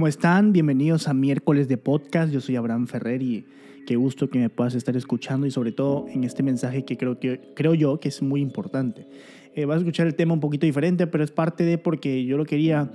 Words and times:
¿Cómo 0.00 0.08
están? 0.08 0.54
Bienvenidos 0.54 1.08
a 1.08 1.12
miércoles 1.12 1.68
de 1.68 1.76
podcast. 1.76 2.32
Yo 2.32 2.40
soy 2.40 2.56
Abraham 2.56 2.86
Ferrer 2.86 3.20
y 3.20 3.44
qué 3.86 3.96
gusto 3.96 4.30
que 4.30 4.38
me 4.38 4.48
puedas 4.48 4.74
estar 4.74 4.96
escuchando 4.96 5.46
y 5.46 5.50
sobre 5.50 5.72
todo 5.72 6.06
en 6.08 6.24
este 6.24 6.42
mensaje 6.42 6.86
que 6.86 6.96
creo, 6.96 7.20
que, 7.20 7.52
creo 7.54 7.74
yo 7.74 8.00
que 8.00 8.08
es 8.08 8.22
muy 8.22 8.40
importante. 8.40 9.06
Eh, 9.54 9.66
vas 9.66 9.74
a 9.74 9.78
escuchar 9.80 10.06
el 10.06 10.14
tema 10.14 10.32
un 10.32 10.40
poquito 10.40 10.64
diferente, 10.64 11.06
pero 11.06 11.22
es 11.22 11.30
parte 11.30 11.64
de 11.64 11.76
porque 11.76 12.24
yo 12.24 12.38
lo 12.38 12.46
quería 12.46 12.90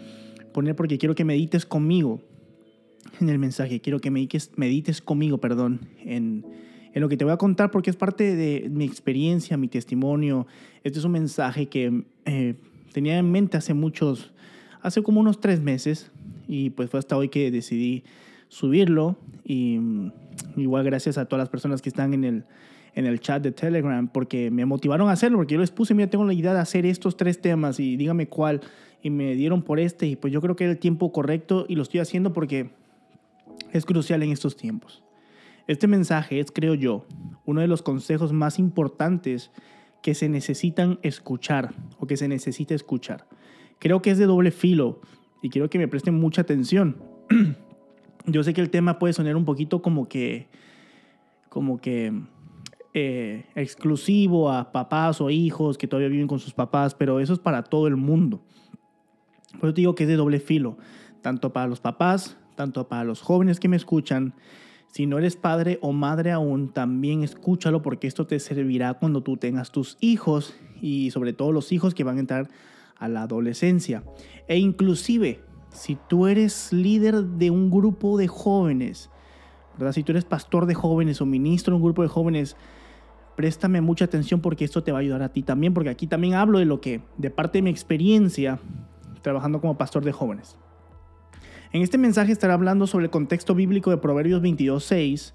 poner 0.51 0.75
porque 0.75 0.97
quiero 0.97 1.13
que 1.13 1.23
medites 1.23 1.67
conmigo 1.67 2.23
en 3.21 3.29
el 3.29 3.37
mensaje. 3.37 3.81
Quiero 3.81 3.99
que 3.99 4.09
medites, 4.09 4.49
medites 4.55 4.99
conmigo, 4.99 5.37
perdón, 5.37 5.81
en, 6.03 6.43
en 6.91 7.01
lo 7.01 7.07
que 7.07 7.17
te 7.17 7.23
voy 7.23 7.33
a 7.33 7.37
contar 7.37 7.69
porque 7.69 7.91
es 7.91 7.95
parte 7.95 8.35
de 8.35 8.67
mi 8.71 8.83
experiencia, 8.83 9.57
mi 9.57 9.67
testimonio. 9.67 10.47
Este 10.83 10.97
es 10.97 11.05
un 11.05 11.11
mensaje 11.11 11.67
que 11.67 12.03
eh, 12.25 12.55
tenía 12.93 13.19
en 13.19 13.31
mente 13.31 13.57
hace 13.57 13.75
muchos, 13.75 14.33
hace 14.85 15.01
como 15.01 15.19
unos 15.19 15.39
tres 15.39 15.61
meses 15.61 16.11
y 16.47 16.69
pues 16.69 16.91
fue 16.91 16.99
hasta 16.99 17.17
hoy 17.17 17.29
que 17.29 17.49
decidí 17.49 18.03
subirlo 18.49 19.17
y 19.43 19.79
mm, 19.79 20.11
igual 20.57 20.83
gracias 20.83 21.17
a 21.17 21.25
todas 21.25 21.41
las 21.41 21.49
personas 21.49 21.81
que 21.81 21.89
están 21.89 22.13
en 22.13 22.23
el, 22.23 22.43
en 22.93 23.07
el 23.07 23.19
chat 23.19 23.41
de 23.41 23.51
Telegram 23.51 24.07
porque 24.07 24.51
me 24.51 24.63
motivaron 24.65 25.09
a 25.09 25.13
hacerlo, 25.13 25.39
porque 25.39 25.55
yo 25.55 25.59
les 25.59 25.71
puse, 25.71 25.95
mira, 25.95 26.07
tengo 26.07 26.23
la 26.23 26.35
idea 26.35 26.53
de 26.53 26.59
hacer 26.59 26.85
estos 26.85 27.17
tres 27.17 27.41
temas 27.41 27.79
y 27.79 27.97
dígame 27.97 28.27
cuál. 28.27 28.61
Y 29.01 29.09
me 29.09 29.33
dieron 29.35 29.63
por 29.63 29.79
este 29.79 30.05
y 30.05 30.15
pues 30.15 30.31
yo 30.31 30.39
creo 30.39 30.55
que 30.55 30.65
era 30.65 30.73
el 30.73 30.79
tiempo 30.79 31.11
correcto 31.11 31.65
y 31.67 31.75
lo 31.75 31.81
estoy 31.81 31.99
haciendo 31.99 32.31
porque 32.31 32.69
es 33.71 33.85
crucial 33.85 34.21
en 34.21 34.31
estos 34.31 34.55
tiempos. 34.55 35.03
Este 35.67 35.87
mensaje 35.87 36.39
es, 36.39 36.51
creo 36.51 36.75
yo, 36.75 37.07
uno 37.45 37.61
de 37.61 37.67
los 37.67 37.81
consejos 37.81 38.33
más 38.33 38.59
importantes 38.59 39.51
que 40.03 40.13
se 40.13 40.29
necesitan 40.29 40.99
escuchar 41.01 41.73
o 41.97 42.05
que 42.05 42.17
se 42.17 42.27
necesita 42.27 42.75
escuchar. 42.75 43.25
Creo 43.79 44.01
que 44.01 44.11
es 44.11 44.17
de 44.17 44.25
doble 44.25 44.51
filo 44.51 45.01
y 45.41 45.49
quiero 45.49 45.69
que 45.69 45.77
me 45.77 45.87
presten 45.87 46.15
mucha 46.15 46.41
atención. 46.41 46.97
Yo 48.25 48.43
sé 48.43 48.53
que 48.53 48.61
el 48.61 48.69
tema 48.69 48.97
puede 48.99 49.13
sonar 49.13 49.35
un 49.35 49.45
poquito 49.45 49.81
como 49.81 50.07
que, 50.07 50.47
como 51.49 51.79
que 51.79 52.13
eh, 52.93 53.45
exclusivo 53.55 54.51
a 54.51 54.71
papás 54.71 55.21
o 55.21 55.29
hijos 55.29 55.77
que 55.77 55.87
todavía 55.87 56.09
viven 56.09 56.27
con 56.27 56.39
sus 56.39 56.53
papás, 56.53 56.95
pero 56.95 57.19
eso 57.19 57.33
es 57.33 57.39
para 57.39 57.63
todo 57.63 57.87
el 57.87 57.95
mundo. 57.95 58.41
Por 59.59 59.69
eso 59.69 59.73
te 59.73 59.81
digo 59.81 59.95
que 59.95 60.03
es 60.03 60.09
de 60.09 60.15
doble 60.15 60.39
filo, 60.39 60.77
tanto 61.21 61.53
para 61.53 61.67
los 61.67 61.79
papás, 61.79 62.37
tanto 62.55 62.87
para 62.87 63.03
los 63.03 63.21
jóvenes 63.21 63.59
que 63.59 63.67
me 63.67 63.75
escuchan 63.75 64.33
si 64.95 65.07
no 65.07 65.17
eres 65.17 65.35
padre 65.35 65.77
o 65.81 65.91
madre 65.91 66.31
aún, 66.31 66.71
también 66.71 67.21
escúchalo 67.21 67.81
porque 67.81 68.07
esto 68.07 68.27
te 68.27 68.39
servirá 68.39 68.93
cuando 68.93 69.21
tú 69.23 69.35
tengas 69.35 69.73
tus 69.73 69.97
hijos 69.99 70.55
y 70.81 71.11
sobre 71.11 71.33
todo 71.33 71.51
los 71.51 71.73
hijos 71.73 71.93
que 71.93 72.05
van 72.05 72.15
a 72.15 72.21
entrar 72.21 72.49
a 72.97 73.07
la 73.07 73.23
adolescencia. 73.23 74.03
E 74.47 74.57
inclusive, 74.57 75.41
si 75.71 75.97
tú 76.07 76.27
eres 76.27 76.71
líder 76.71 77.23
de 77.23 77.51
un 77.51 77.69
grupo 77.69 78.17
de 78.17 78.27
jóvenes, 78.27 79.09
¿verdad? 79.77 79.93
Si 79.93 80.03
tú 80.03 80.11
eres 80.11 80.25
pastor 80.25 80.65
de 80.65 80.73
jóvenes 80.73 81.21
o 81.21 81.25
ministro 81.25 81.71
de 81.71 81.77
un 81.77 81.83
grupo 81.83 82.01
de 82.01 82.07
jóvenes, 82.07 82.55
préstame 83.35 83.81
mucha 83.81 84.05
atención 84.05 84.39
porque 84.39 84.65
esto 84.65 84.83
te 84.83 84.91
va 84.91 84.99
a 84.99 85.01
ayudar 85.01 85.21
a 85.21 85.29
ti 85.29 85.43
también, 85.43 85.73
porque 85.73 85.89
aquí 85.89 86.07
también 86.07 86.35
hablo 86.35 86.59
de 86.59 86.65
lo 86.65 86.79
que, 86.81 87.01
de 87.17 87.29
parte 87.29 87.57
de 87.57 87.63
mi 87.63 87.69
experiencia 87.69 88.59
trabajando 89.21 89.59
como 89.59 89.77
pastor 89.77 90.03
de 90.05 90.11
jóvenes. 90.11 90.57
En 91.73 91.81
este 91.81 91.97
mensaje 91.97 92.31
estaré 92.31 92.53
hablando 92.53 92.87
sobre 92.87 93.05
el 93.05 93.11
contexto 93.11 93.53
bíblico 93.53 93.89
de 93.89 93.97
Proverbios 93.97 94.41
22.6 94.41 95.33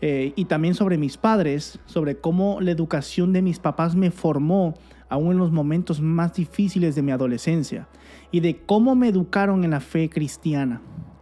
eh, 0.00 0.32
y 0.36 0.44
también 0.44 0.74
sobre 0.74 0.98
mis 0.98 1.16
padres, 1.16 1.80
sobre 1.86 2.16
cómo 2.16 2.60
la 2.60 2.70
educación 2.70 3.32
de 3.32 3.42
mis 3.42 3.58
papás 3.58 3.96
me 3.96 4.10
formó 4.10 4.74
aún 5.12 5.32
en 5.32 5.38
los 5.38 5.52
momentos 5.52 6.00
más 6.00 6.32
difíciles 6.32 6.94
de 6.94 7.02
mi 7.02 7.12
adolescencia 7.12 7.86
y 8.30 8.40
de 8.40 8.64
cómo 8.64 8.94
me 8.94 9.08
educaron 9.08 9.62
en 9.62 9.72
la 9.72 9.80
fe 9.80 10.08
cristiana, 10.08 10.80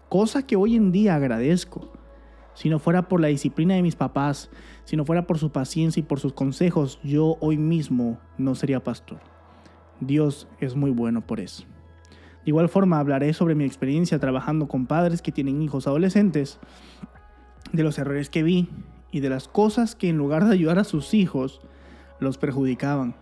cosa 0.08 0.46
que 0.46 0.54
hoy 0.54 0.76
en 0.76 0.92
día 0.92 1.16
agradezco. 1.16 1.92
Si 2.54 2.68
no 2.68 2.78
fuera 2.78 3.08
por 3.08 3.20
la 3.20 3.26
disciplina 3.26 3.74
de 3.74 3.82
mis 3.82 3.96
papás, 3.96 4.48
si 4.84 4.96
no 4.96 5.04
fuera 5.04 5.26
por 5.26 5.38
su 5.38 5.50
paciencia 5.50 5.98
y 5.98 6.04
por 6.04 6.20
sus 6.20 6.32
consejos, 6.34 7.00
yo 7.02 7.36
hoy 7.40 7.58
mismo 7.58 8.20
no 8.38 8.54
sería 8.54 8.84
pastor. 8.84 9.18
Dios 9.98 10.46
es 10.60 10.76
muy 10.76 10.92
bueno 10.92 11.26
por 11.26 11.40
eso. 11.40 11.64
De 12.44 12.50
igual 12.50 12.68
forma 12.68 13.00
hablaré 13.00 13.32
sobre 13.32 13.56
mi 13.56 13.64
experiencia 13.64 14.20
trabajando 14.20 14.68
con 14.68 14.86
padres 14.86 15.20
que 15.20 15.32
tienen 15.32 15.62
hijos 15.62 15.88
adolescentes, 15.88 16.60
de 17.72 17.82
los 17.82 17.98
errores 17.98 18.30
que 18.30 18.44
vi 18.44 18.68
y 19.10 19.18
de 19.18 19.30
las 19.30 19.48
cosas 19.48 19.96
que 19.96 20.08
en 20.08 20.16
lugar 20.16 20.44
de 20.44 20.52
ayudar 20.52 20.78
a 20.78 20.84
sus 20.84 21.12
hijos 21.12 21.60
los 22.20 22.38
perjudicaban. 22.38 23.16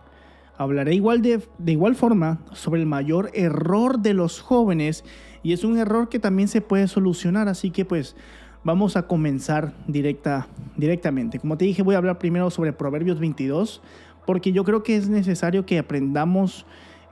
Hablaré 0.59 0.93
igual 0.93 1.21
de, 1.21 1.41
de 1.57 1.71
igual 1.71 1.95
forma 1.95 2.41
sobre 2.51 2.81
el 2.81 2.85
mayor 2.85 3.31
error 3.33 3.99
de 3.99 4.13
los 4.13 4.41
jóvenes 4.41 5.05
y 5.41 5.53
es 5.53 5.63
un 5.63 5.77
error 5.77 6.09
que 6.09 6.19
también 6.19 6.49
se 6.49 6.59
puede 6.59 6.89
solucionar, 6.89 7.47
así 7.47 7.71
que 7.71 7.85
pues 7.85 8.17
vamos 8.65 8.97
a 8.97 9.07
comenzar 9.07 9.73
directa, 9.87 10.49
directamente. 10.75 11.39
Como 11.39 11.57
te 11.57 11.63
dije, 11.63 11.81
voy 11.81 11.95
a 11.95 11.99
hablar 11.99 12.19
primero 12.19 12.49
sobre 12.49 12.73
Proverbios 12.73 13.21
22 13.21 13.81
porque 14.25 14.51
yo 14.51 14.65
creo 14.65 14.83
que 14.83 14.97
es 14.97 15.07
necesario 15.07 15.65
que 15.65 15.79
aprendamos 15.79 16.65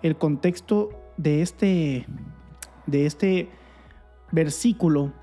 el 0.03 0.17
contexto 0.17 0.89
de 1.15 1.41
este, 1.41 2.05
de 2.85 3.05
este 3.05 3.49
versículo 4.29 5.13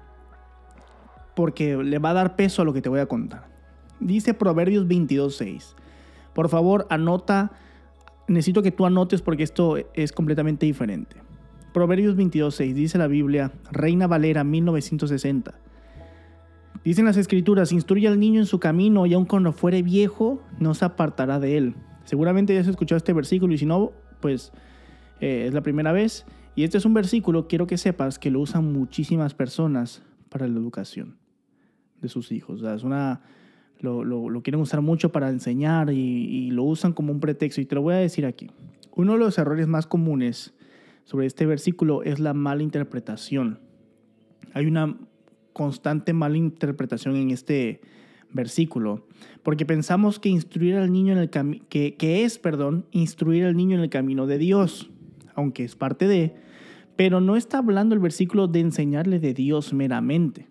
porque 1.36 1.76
le 1.76 1.98
va 1.98 2.10
a 2.10 2.14
dar 2.14 2.36
peso 2.36 2.62
a 2.62 2.64
lo 2.64 2.72
que 2.72 2.80
te 2.80 2.88
voy 2.88 3.00
a 3.00 3.06
contar. 3.06 3.48
Dice 4.00 4.32
Proverbios 4.32 4.86
22.6. 4.86 5.74
Por 6.32 6.48
favor, 6.48 6.86
anota, 6.88 7.52
necesito 8.28 8.62
que 8.62 8.70
tú 8.70 8.86
anotes 8.86 9.22
porque 9.22 9.42
esto 9.42 9.76
es 9.94 10.12
completamente 10.12 10.66
diferente. 10.66 11.16
Proverbios 11.72 12.16
22.6 12.16 12.72
dice 12.72 12.98
la 12.98 13.08
Biblia, 13.08 13.52
Reina 13.72 14.06
Valera 14.06 14.44
1960. 14.44 15.54
Dicen 16.84 17.04
las 17.04 17.16
escrituras, 17.16 17.72
instruye 17.72 18.06
al 18.06 18.20
niño 18.20 18.40
en 18.40 18.46
su 18.46 18.60
camino 18.60 19.06
y 19.06 19.14
aun 19.14 19.24
cuando 19.24 19.52
fuere 19.52 19.82
viejo, 19.82 20.42
no 20.60 20.74
se 20.74 20.84
apartará 20.84 21.40
de 21.40 21.56
él. 21.56 21.74
Seguramente 22.04 22.54
ya 22.54 22.60
has 22.60 22.68
escuchado 22.68 22.98
este 22.98 23.12
versículo 23.12 23.54
y 23.54 23.58
si 23.58 23.66
no, 23.66 23.92
pues 24.20 24.52
eh, 25.20 25.46
es 25.48 25.54
la 25.54 25.62
primera 25.62 25.92
vez. 25.92 26.26
Y 26.54 26.64
este 26.64 26.78
es 26.78 26.84
un 26.84 26.94
versículo, 26.94 27.48
quiero 27.48 27.66
que 27.66 27.78
sepas 27.78 28.18
que 28.18 28.30
lo 28.30 28.40
usan 28.40 28.72
muchísimas 28.72 29.34
personas 29.34 30.02
para 30.28 30.46
la 30.46 30.58
educación 30.58 31.16
de 32.00 32.08
sus 32.08 32.30
hijos. 32.30 32.62
es 32.62 32.84
una, 32.84 33.22
lo, 33.80 34.02
lo, 34.04 34.42
quieren 34.42 34.60
usar 34.60 34.80
mucho 34.80 35.12
para 35.12 35.28
enseñar 35.28 35.90
y, 35.90 35.98
y, 35.98 36.50
lo 36.50 36.64
usan 36.64 36.92
como 36.92 37.12
un 37.12 37.20
pretexto. 37.20 37.60
Y 37.60 37.66
te 37.66 37.74
lo 37.74 37.82
voy 37.82 37.94
a 37.94 37.98
decir 37.98 38.24
aquí. 38.24 38.50
Uno 38.94 39.12
de 39.12 39.18
los 39.18 39.36
errores 39.38 39.66
más 39.66 39.86
comunes 39.86 40.54
sobre 41.04 41.26
este 41.26 41.44
versículo 41.44 42.02
es 42.02 42.18
la 42.18 42.32
mala 42.32 42.62
interpretación. 42.62 43.58
Hay 44.54 44.66
una 44.66 44.96
constante 45.52 46.12
mala 46.12 46.36
interpretación 46.36 47.16
en 47.16 47.30
este 47.30 47.80
versículo, 48.32 49.06
porque 49.42 49.66
pensamos 49.66 50.18
que 50.18 50.28
instruir 50.28 50.76
al 50.76 50.90
niño 50.90 51.12
en 51.12 51.18
el 51.18 51.30
que, 51.30 51.94
que 51.94 52.24
es, 52.24 52.38
perdón, 52.38 52.86
instruir 52.90 53.44
al 53.44 53.56
niño 53.56 53.76
en 53.76 53.82
el 53.82 53.90
camino 53.90 54.26
de 54.26 54.38
Dios 54.38 54.90
aunque 55.34 55.64
es 55.64 55.76
parte 55.76 56.08
de, 56.08 56.34
pero 56.96 57.20
no 57.20 57.36
está 57.36 57.58
hablando 57.58 57.94
el 57.94 58.00
versículo 58.00 58.46
de 58.46 58.60
enseñarle 58.60 59.18
de 59.18 59.34
Dios 59.34 59.72
meramente. 59.72 60.48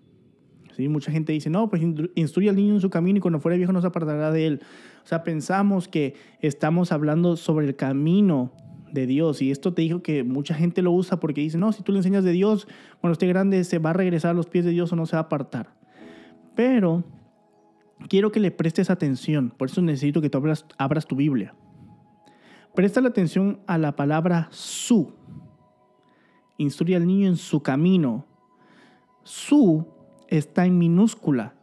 ¿Sí? 0.75 0.88
Mucha 0.88 1.11
gente 1.11 1.34
dice, 1.34 1.50
no, 1.50 1.69
pues 1.69 1.81
instruye 2.16 2.50
al 2.50 2.56
niño 2.56 2.73
en 2.75 2.81
su 2.81 2.89
camino 2.89 3.17
y 3.17 3.22
cuando 3.22 3.39
fuera 3.39 3.57
viejo 3.57 3.72
no 3.72 3.81
se 3.81 3.88
apartará 3.88 4.31
de 4.31 4.47
él. 4.47 4.61
O 5.03 5.07
sea, 5.07 5.23
pensamos 5.23 5.88
que 5.88 6.16
estamos 6.41 6.91
hablando 6.91 7.38
sobre 7.38 7.67
el 7.67 7.75
camino 7.75 8.51
de 8.91 9.07
Dios. 9.07 9.41
Y 9.41 9.51
esto 9.51 9.73
te 9.73 9.81
dijo 9.81 10.01
que 10.01 10.23
mucha 10.23 10.53
gente 10.53 10.81
lo 10.81 10.91
usa 10.91 11.19
porque 11.19 11.41
dice, 11.41 11.57
no, 11.57 11.72
si 11.72 11.83
tú 11.83 11.91
le 11.91 12.00
enseñas 12.00 12.23
de 12.23 12.31
Dios, 12.31 12.67
cuando 13.01 13.13
esté 13.13 13.28
grande 13.28 13.63
se 13.63 13.79
va 13.79 13.89
a 13.89 13.94
regresar 13.94 14.31
a 14.31 14.33
los 14.33 14.47
pies 14.47 14.66
de 14.66 14.72
Dios 14.72 14.94
o 14.94 14.95
no 14.95 15.06
se 15.06 15.16
va 15.16 15.22
a 15.22 15.23
apartar. 15.23 15.73
Pero 16.56 17.03
quiero 18.07 18.31
que 18.31 18.39
le 18.39 18.51
prestes 18.51 18.89
atención. 18.89 19.51
Por 19.57 19.69
eso 19.69 19.81
necesito 19.81 20.22
que 20.22 20.29
tú 20.29 20.38
abras, 20.38 20.66
abras 20.78 21.07
tu 21.07 21.16
Biblia. 21.16 21.56
Presta 22.75 23.01
la 23.01 23.09
atención 23.09 23.59
a 23.67 23.78
la 23.78 23.95
palabra 23.95 24.47
su. 24.51 25.13
Instruye 26.57 26.95
al 26.95 27.07
niño 27.07 27.28
en 27.28 27.38
su 27.38 27.62
camino. 27.62 28.25
Su 29.24 29.88
está 30.38 30.65
en 30.65 30.80
minúscula. 30.80 31.53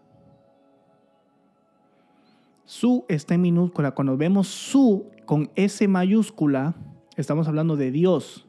Su 2.65 3.05
está 3.09 3.35
en 3.35 3.41
minúscula. 3.41 3.91
Cuando 3.91 4.17
vemos 4.17 4.47
su 4.47 5.07
con 5.27 5.51
S 5.57 5.87
mayúscula, 5.89 6.75
estamos 7.17 7.49
hablando 7.49 7.77
de 7.77 7.91
Dios. 7.91 8.47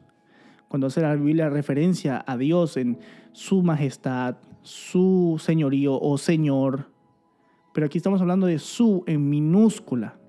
Cuando 0.68 0.86
hace 0.86 1.00
la 1.00 1.16
Biblia 1.16 1.50
referencia 1.50 2.24
a 2.24 2.36
Dios 2.36 2.76
en 2.76 2.98
su 3.32 3.64
majestad, 3.64 4.36
su 4.62 5.40
señorío 5.40 5.98
o 6.00 6.16
señor. 6.18 6.88
Pero 7.74 7.86
aquí 7.86 7.98
estamos 7.98 8.20
hablando 8.20 8.46
de 8.46 8.60
su 8.60 9.02
en 9.08 9.28
minúscula. 9.28 10.20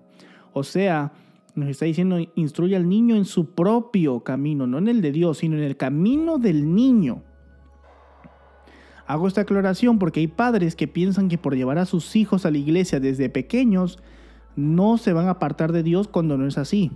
O 0.54 0.64
sea, 0.64 1.14
nos 1.54 1.70
está 1.70 1.86
diciendo, 1.86 2.18
instruye 2.34 2.76
al 2.76 2.90
niño 2.90 3.16
en 3.16 3.26
su 3.26 3.54
propio 3.54 4.22
camino, 4.22 4.66
no 4.66 4.80
en 4.80 4.88
el 4.88 5.02
de 5.02 5.12
Dios, 5.12 5.38
sino 5.38 5.56
en 5.56 5.64
el 5.64 5.78
camino 5.78 6.40
del 6.40 6.74
niño. 6.74 7.22
Hago 9.06 9.28
esta 9.28 9.42
aclaración 9.42 10.00
porque 10.00 10.22
hay 10.22 10.28
padres 10.28 10.76
que 10.76 10.88
piensan 10.88 11.30
que 11.30 11.38
por 11.38 11.56
llevar 11.56 11.78
a 11.78 11.86
sus 11.86 12.16
hijos 12.16 12.46
a 12.46 12.52
la 12.52 12.58
iglesia 12.58 13.00
desde 13.00 13.30
pequeños 13.30 14.00
no 14.56 14.98
se 14.98 15.14
van 15.14 15.28
a 15.28 15.32
apartar 15.32 15.72
de 15.72 15.84
Dios 15.84 16.08
cuando 16.08 16.38
no 16.38 16.48
es 16.48 16.58
así. 16.58 16.92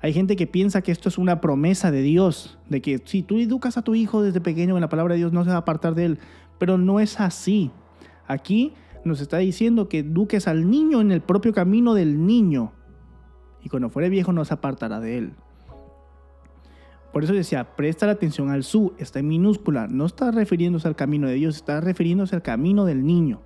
Hay 0.00 0.12
gente 0.12 0.36
que 0.36 0.46
piensa 0.46 0.82
que 0.82 0.92
esto 0.92 1.08
es 1.08 1.16
una 1.16 1.40
promesa 1.40 1.90
de 1.90 2.02
Dios, 2.02 2.58
de 2.68 2.82
que 2.82 3.00
si 3.04 3.22
tú 3.22 3.38
educas 3.38 3.78
a 3.78 3.82
tu 3.82 3.94
hijo 3.94 4.22
desde 4.22 4.40
pequeño 4.40 4.74
en 4.74 4.80
la 4.80 4.88
palabra 4.88 5.14
de 5.14 5.18
Dios 5.18 5.32
no 5.32 5.44
se 5.44 5.50
va 5.50 5.56
a 5.56 5.60
apartar 5.60 5.94
de 5.94 6.04
él, 6.06 6.18
pero 6.58 6.76
no 6.76 7.00
es 7.00 7.20
así. 7.20 7.70
Aquí 8.26 8.72
nos 9.04 9.20
está 9.20 9.38
diciendo 9.38 9.88
que 9.88 10.00
eduques 10.00 10.48
al 10.48 10.68
niño 10.68 11.00
en 11.00 11.12
el 11.12 11.20
propio 11.20 11.52
camino 11.52 11.94
del 11.94 12.26
niño 12.26 12.72
y 13.62 13.68
cuando 13.70 13.88
fuere 13.88 14.10
viejo 14.10 14.32
no 14.32 14.44
se 14.44 14.54
apartará 14.54 15.00
de 15.00 15.18
él. 15.18 15.32
Por 17.14 17.22
eso 17.22 17.32
decía, 17.32 17.76
presta 17.76 18.06
la 18.06 18.12
atención 18.12 18.50
al 18.50 18.64
su, 18.64 18.92
está 18.98 19.20
en 19.20 19.28
minúscula, 19.28 19.86
no 19.86 20.04
está 20.04 20.32
refiriéndose 20.32 20.88
al 20.88 20.96
camino 20.96 21.28
de 21.28 21.34
Dios, 21.34 21.54
está 21.54 21.80
refiriéndose 21.80 22.34
al 22.34 22.42
camino 22.42 22.86
del 22.86 23.06
niño. 23.06 23.40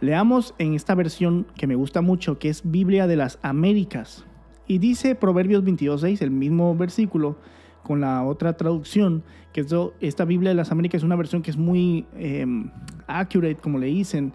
Leamos 0.00 0.54
en 0.58 0.74
esta 0.74 0.94
versión 0.94 1.48
que 1.56 1.66
me 1.66 1.74
gusta 1.74 2.00
mucho, 2.00 2.38
que 2.38 2.48
es 2.48 2.62
Biblia 2.64 3.08
de 3.08 3.16
las 3.16 3.40
Américas. 3.42 4.24
Y 4.68 4.78
dice 4.78 5.16
Proverbios 5.16 5.64
22.6, 5.64 6.22
el 6.22 6.30
mismo 6.30 6.76
versículo, 6.76 7.36
con 7.82 8.00
la 8.00 8.22
otra 8.22 8.56
traducción, 8.56 9.24
que 9.52 9.66
esta 10.00 10.24
Biblia 10.24 10.50
de 10.50 10.54
las 10.54 10.70
Américas 10.70 11.00
es 11.00 11.04
una 11.04 11.16
versión 11.16 11.42
que 11.42 11.50
es 11.50 11.56
muy 11.56 12.06
em, 12.14 12.70
accurate, 13.08 13.56
como 13.56 13.80
le 13.80 13.86
dicen 13.88 14.32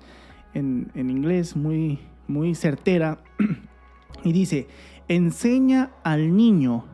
en, 0.53 0.91
en 0.93 1.09
inglés, 1.09 1.55
muy, 1.55 1.99
muy 2.27 2.53
certera. 2.53 3.23
y 4.25 4.33
dice, 4.33 4.67
enseña 5.07 5.91
al 6.03 6.35
niño 6.35 6.90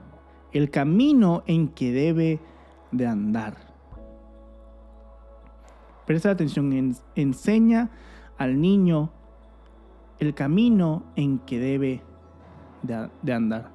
el 0.58 0.72
camino 0.72 1.44
en 1.46 1.68
que 1.68 1.92
debe 1.92 2.40
de 2.92 3.06
andar. 3.06 3.58
Presta 6.08 6.32
atención, 6.32 6.96
enseña 7.16 7.92
al 8.40 8.60
niño 8.60 9.12
el 10.18 10.34
camino 10.34 11.04
en 11.16 11.38
que 11.40 11.60
debe 11.60 12.02
de, 12.82 13.34
andar. 13.34 13.70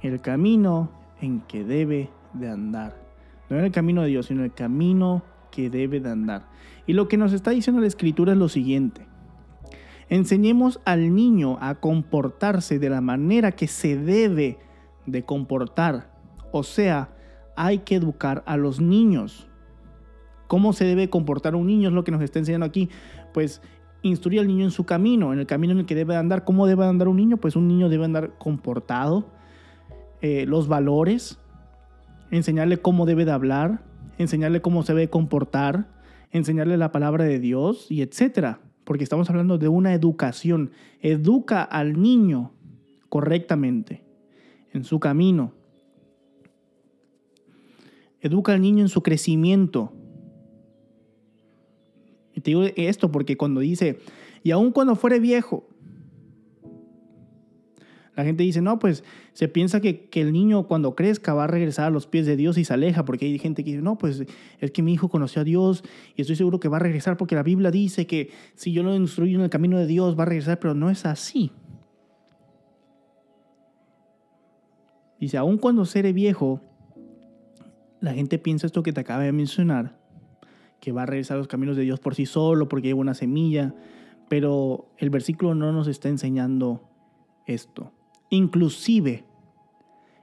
El 0.00 0.20
camino 0.20 0.92
en 1.20 1.40
que 1.40 1.64
debe 1.64 2.10
de 2.32 2.48
andar. 2.48 3.02
No 3.50 3.58
en 3.58 3.64
el 3.64 3.72
camino 3.72 4.02
de 4.02 4.08
Dios, 4.08 4.26
sino 4.26 4.44
el 4.44 4.54
camino 4.54 5.24
que 5.50 5.68
debe 5.68 5.98
de 5.98 6.10
andar. 6.10 6.46
Y 6.86 6.92
lo 6.92 7.08
que 7.08 7.16
nos 7.16 7.32
está 7.32 7.50
diciendo 7.50 7.80
la 7.80 7.88
escritura 7.88 8.34
es 8.34 8.38
lo 8.38 8.48
siguiente. 8.48 9.04
Enseñemos 10.08 10.80
al 10.84 11.12
niño 11.12 11.58
a 11.60 11.74
comportarse 11.74 12.78
de 12.78 12.88
la 12.88 13.00
manera 13.00 13.50
que 13.50 13.66
se 13.66 13.96
debe 13.96 14.67
de 15.10 15.24
comportar. 15.24 16.10
O 16.52 16.62
sea, 16.62 17.10
hay 17.56 17.78
que 17.78 17.96
educar 17.96 18.42
a 18.46 18.56
los 18.56 18.80
niños. 18.80 19.48
¿Cómo 20.46 20.72
se 20.72 20.84
debe 20.84 21.10
comportar 21.10 21.54
un 21.54 21.66
niño? 21.66 21.88
Es 21.88 21.94
lo 21.94 22.04
que 22.04 22.12
nos 22.12 22.22
está 22.22 22.38
enseñando 22.38 22.66
aquí. 22.66 22.88
Pues 23.34 23.60
instruye 24.02 24.38
al 24.38 24.46
niño 24.46 24.64
en 24.64 24.70
su 24.70 24.84
camino, 24.84 25.32
en 25.32 25.40
el 25.40 25.46
camino 25.46 25.72
en 25.72 25.80
el 25.80 25.86
que 25.86 25.94
debe 25.94 26.16
andar. 26.16 26.44
¿Cómo 26.44 26.66
debe 26.66 26.86
andar 26.86 27.08
un 27.08 27.16
niño? 27.16 27.36
Pues 27.36 27.56
un 27.56 27.68
niño 27.68 27.88
debe 27.88 28.04
andar 28.04 28.38
comportado, 28.38 29.28
eh, 30.20 30.46
los 30.46 30.68
valores, 30.68 31.38
enseñarle 32.30 32.78
cómo 32.78 33.06
debe 33.06 33.24
de 33.24 33.32
hablar, 33.32 33.82
enseñarle 34.16 34.62
cómo 34.62 34.82
se 34.82 34.94
debe 34.94 35.10
comportar, 35.10 35.88
enseñarle 36.30 36.76
la 36.76 36.92
palabra 36.92 37.24
de 37.24 37.40
Dios 37.40 37.90
y 37.90 38.02
etcétera. 38.02 38.60
Porque 38.84 39.04
estamos 39.04 39.28
hablando 39.28 39.58
de 39.58 39.68
una 39.68 39.92
educación. 39.92 40.70
Educa 41.02 41.62
al 41.62 42.00
niño 42.00 42.52
correctamente 43.10 44.07
en 44.72 44.84
su 44.84 45.00
camino. 45.00 45.52
Educa 48.20 48.52
al 48.52 48.60
niño 48.60 48.82
en 48.82 48.88
su 48.88 49.02
crecimiento. 49.02 49.92
Y 52.34 52.40
te 52.40 52.50
digo 52.50 52.64
esto 52.76 53.10
porque 53.10 53.36
cuando 53.36 53.60
dice, 53.60 53.98
y 54.42 54.50
aun 54.50 54.70
cuando 54.70 54.96
fuere 54.96 55.18
viejo, 55.20 55.68
la 58.18 58.24
gente 58.24 58.42
dice, 58.42 58.60
no, 58.60 58.80
pues 58.80 59.04
se 59.32 59.46
piensa 59.46 59.80
que, 59.80 60.08
que, 60.08 60.20
el 60.22 60.32
niño 60.32 60.66
cuando 60.66 60.96
crezca 60.96 61.34
va 61.34 61.44
a 61.44 61.46
regresar 61.46 61.86
a 61.86 61.90
los 61.90 62.08
pies 62.08 62.26
de 62.26 62.36
Dios 62.36 62.58
y 62.58 62.64
se 62.64 62.74
aleja, 62.74 63.04
porque 63.04 63.26
hay 63.26 63.38
gente 63.38 63.62
que 63.62 63.70
dice, 63.70 63.82
no, 63.82 63.96
pues 63.96 64.24
es 64.58 64.70
que 64.72 64.82
mi 64.82 64.92
hijo 64.92 65.08
conoció 65.08 65.42
a 65.42 65.44
Dios 65.44 65.84
y 66.16 66.22
estoy 66.22 66.34
seguro 66.34 66.58
que 66.58 66.66
va 66.66 66.78
a 66.78 66.80
regresar 66.80 67.16
porque 67.16 67.36
la 67.36 67.44
Biblia 67.44 67.70
dice 67.70 68.08
que 68.08 68.30
si 68.56 68.72
yo 68.72 68.82
lo 68.82 68.96
instruyo 68.96 69.38
en 69.38 69.44
el 69.44 69.50
camino 69.50 69.78
de 69.78 69.86
Dios 69.86 70.18
va 70.18 70.24
a 70.24 70.26
regresar, 70.26 70.58
pero 70.58 70.74
no 70.74 70.90
es 70.90 71.06
así. 71.06 71.52
Dice, 75.20 75.36
aun 75.36 75.58
cuando 75.58 75.84
seré 75.84 76.12
viejo, 76.12 76.60
la 78.00 78.12
gente 78.12 78.38
piensa 78.38 78.66
esto 78.66 78.82
que 78.82 78.92
te 78.92 79.00
acaba 79.00 79.24
de 79.24 79.32
mencionar, 79.32 79.98
que 80.80 80.92
va 80.92 81.02
a 81.02 81.06
regresar 81.06 81.38
los 81.38 81.48
caminos 81.48 81.76
de 81.76 81.82
Dios 81.82 81.98
por 81.98 82.14
sí 82.14 82.26
solo, 82.26 82.68
porque 82.68 82.88
lleva 82.88 83.00
una 83.00 83.14
semilla, 83.14 83.74
pero 84.28 84.90
el 84.98 85.10
versículo 85.10 85.54
no 85.54 85.72
nos 85.72 85.88
está 85.88 86.08
enseñando 86.08 86.88
esto. 87.46 87.92
Inclusive, 88.30 89.24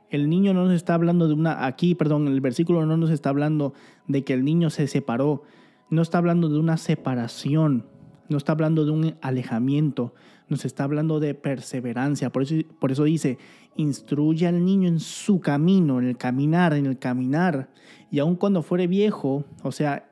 el 0.09 0.29
niño 0.29 0.53
no 0.53 0.65
nos 0.65 0.73
está 0.73 0.93
hablando 0.93 1.27
de 1.27 1.33
una, 1.33 1.65
aquí, 1.65 1.95
perdón, 1.95 2.27
el 2.27 2.39
versículo 2.39 2.85
no 2.85 2.95
nos 2.95 3.09
está 3.09 3.29
hablando 3.29 3.73
de 4.07 4.23
que 4.23 4.33
el 4.33 4.45
niño 4.45 4.69
se 4.69 4.87
separó, 4.87 5.43
no 5.89 6.01
está 6.01 6.19
hablando 6.19 6.49
de 6.49 6.59
una 6.59 6.77
separación, 6.77 7.85
no 8.29 8.37
está 8.37 8.53
hablando 8.53 8.85
de 8.85 8.91
un 8.91 9.15
alejamiento, 9.21 10.13
nos 10.47 10.65
está 10.65 10.83
hablando 10.83 11.19
de 11.19 11.33
perseverancia. 11.33 12.29
Por 12.31 12.43
eso, 12.43 12.55
por 12.79 12.91
eso 12.91 13.03
dice, 13.03 13.37
instruye 13.75 14.47
al 14.47 14.63
niño 14.63 14.87
en 14.87 14.99
su 14.99 15.39
camino, 15.39 15.99
en 15.99 16.07
el 16.07 16.17
caminar, 16.17 16.73
en 16.73 16.85
el 16.85 16.99
caminar. 16.99 17.69
Y 18.11 18.19
aun 18.19 18.35
cuando 18.35 18.61
fuere 18.61 18.87
viejo, 18.87 19.45
o 19.63 19.71
sea, 19.71 20.09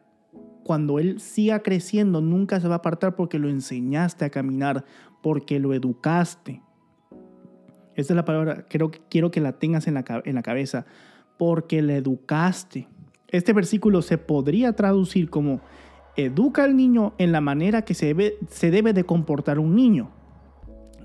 cuando 0.64 1.00
él 1.00 1.20
siga 1.20 1.60
creciendo, 1.60 2.22
nunca 2.22 2.60
se 2.60 2.68
va 2.68 2.76
a 2.76 2.78
apartar 2.78 3.16
porque 3.16 3.40
lo 3.40 3.50
enseñaste 3.50 4.26
a 4.26 4.30
caminar, 4.30 4.86
porque 5.22 5.60
lo 5.60 5.74
educaste. 5.74 6.62
Esta 7.96 8.14
es 8.14 8.16
la 8.16 8.26
palabra, 8.26 8.66
creo 8.68 8.90
que 8.90 9.02
quiero 9.10 9.30
que 9.30 9.42
la 9.42 9.60
tengas 9.60 9.88
en 9.88 9.94
la, 9.94 10.04
en 10.26 10.36
la 10.36 10.42
cabeza, 10.42 10.86
porque 11.38 11.82
le 11.82 11.98
educaste. 11.98 12.88
Este 13.28 13.54
versículo 13.54 14.02
se 14.02 14.18
podría 14.18 14.74
traducir 14.74 15.30
como 15.30 15.62
educa 16.16 16.64
al 16.64 16.76
niño 16.76 17.14
en 17.18 17.32
la 17.32 17.42
manera 17.42 17.84
que 17.84 17.94
se 17.94 18.08
debe, 18.08 18.38
se 18.50 18.72
debe 18.72 18.94
de 18.94 19.04
comportar 19.04 19.60
un 19.60 19.76
niño. 19.76 20.12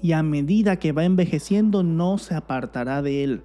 Y 0.02 0.12
a 0.12 0.22
medida 0.22 0.76
que 0.76 0.92
va 0.92 1.04
envejeciendo 1.04 1.82
no 1.82 2.18
se 2.18 2.34
apartará 2.34 3.02
de 3.02 3.24
él. 3.24 3.42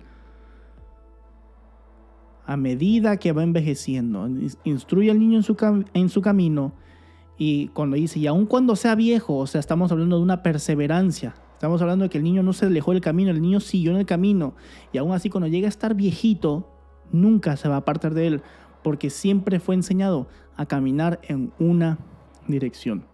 A 2.45 2.57
medida 2.57 3.17
que 3.17 3.31
va 3.31 3.43
envejeciendo, 3.43 4.27
instruye 4.63 5.11
al 5.11 5.19
niño 5.19 5.37
en 5.93 6.09
su, 6.09 6.21
camino. 6.21 6.73
Y 7.37 7.67
cuando 7.69 7.95
dice, 7.95 8.19
y 8.19 8.27
aun 8.27 8.45
cuando 8.45 8.75
sea 8.75 8.95
viejo, 8.95 9.37
o 9.37 9.47
sea, 9.47 9.59
estamos 9.59 9.91
hablando 9.91 10.17
de 10.17 10.23
una 10.23 10.43
perseverancia. 10.43 11.35
Estamos 11.53 11.81
hablando 11.81 12.03
de 12.03 12.09
que 12.09 12.17
el 12.17 12.23
niño 12.23 12.43
no 12.43 12.51
se 12.51 12.65
alejó 12.65 12.91
del 12.91 13.01
camino, 13.01 13.31
el 13.31 13.41
niño 13.41 13.61
siguió 13.61 13.91
en 13.91 13.97
el 13.97 14.05
camino. 14.05 14.53
Y 14.91 14.97
aún 14.97 15.13
así, 15.13 15.29
cuando 15.29 15.47
llega 15.47 15.67
a 15.67 15.69
estar 15.69 15.95
viejito, 15.95 16.69
nunca 17.11 17.55
se 17.55 17.69
va 17.69 17.75
a 17.75 17.79
apartar 17.79 18.13
de 18.13 18.27
él 18.27 18.41
porque 18.83 19.09
siempre 19.09 19.59
fue 19.59 19.75
enseñado 19.75 20.27
a 20.55 20.65
caminar 20.65 21.19
en 21.23 21.51
una 21.57 21.97
dirección. 22.47 23.05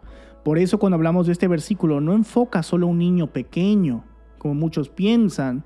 Por 0.44 0.58
eso 0.58 0.80
cuando 0.80 0.96
hablamos 0.96 1.26
de 1.26 1.34
este 1.34 1.48
versículo 1.48 2.02
no 2.02 2.14
enfoca 2.14 2.64
solo 2.64 2.88
a 2.88 2.90
un 2.90 2.98
niño 2.98 3.28
pequeño, 3.28 4.04
como 4.38 4.54
muchos 4.54 4.90
piensan, 4.90 5.64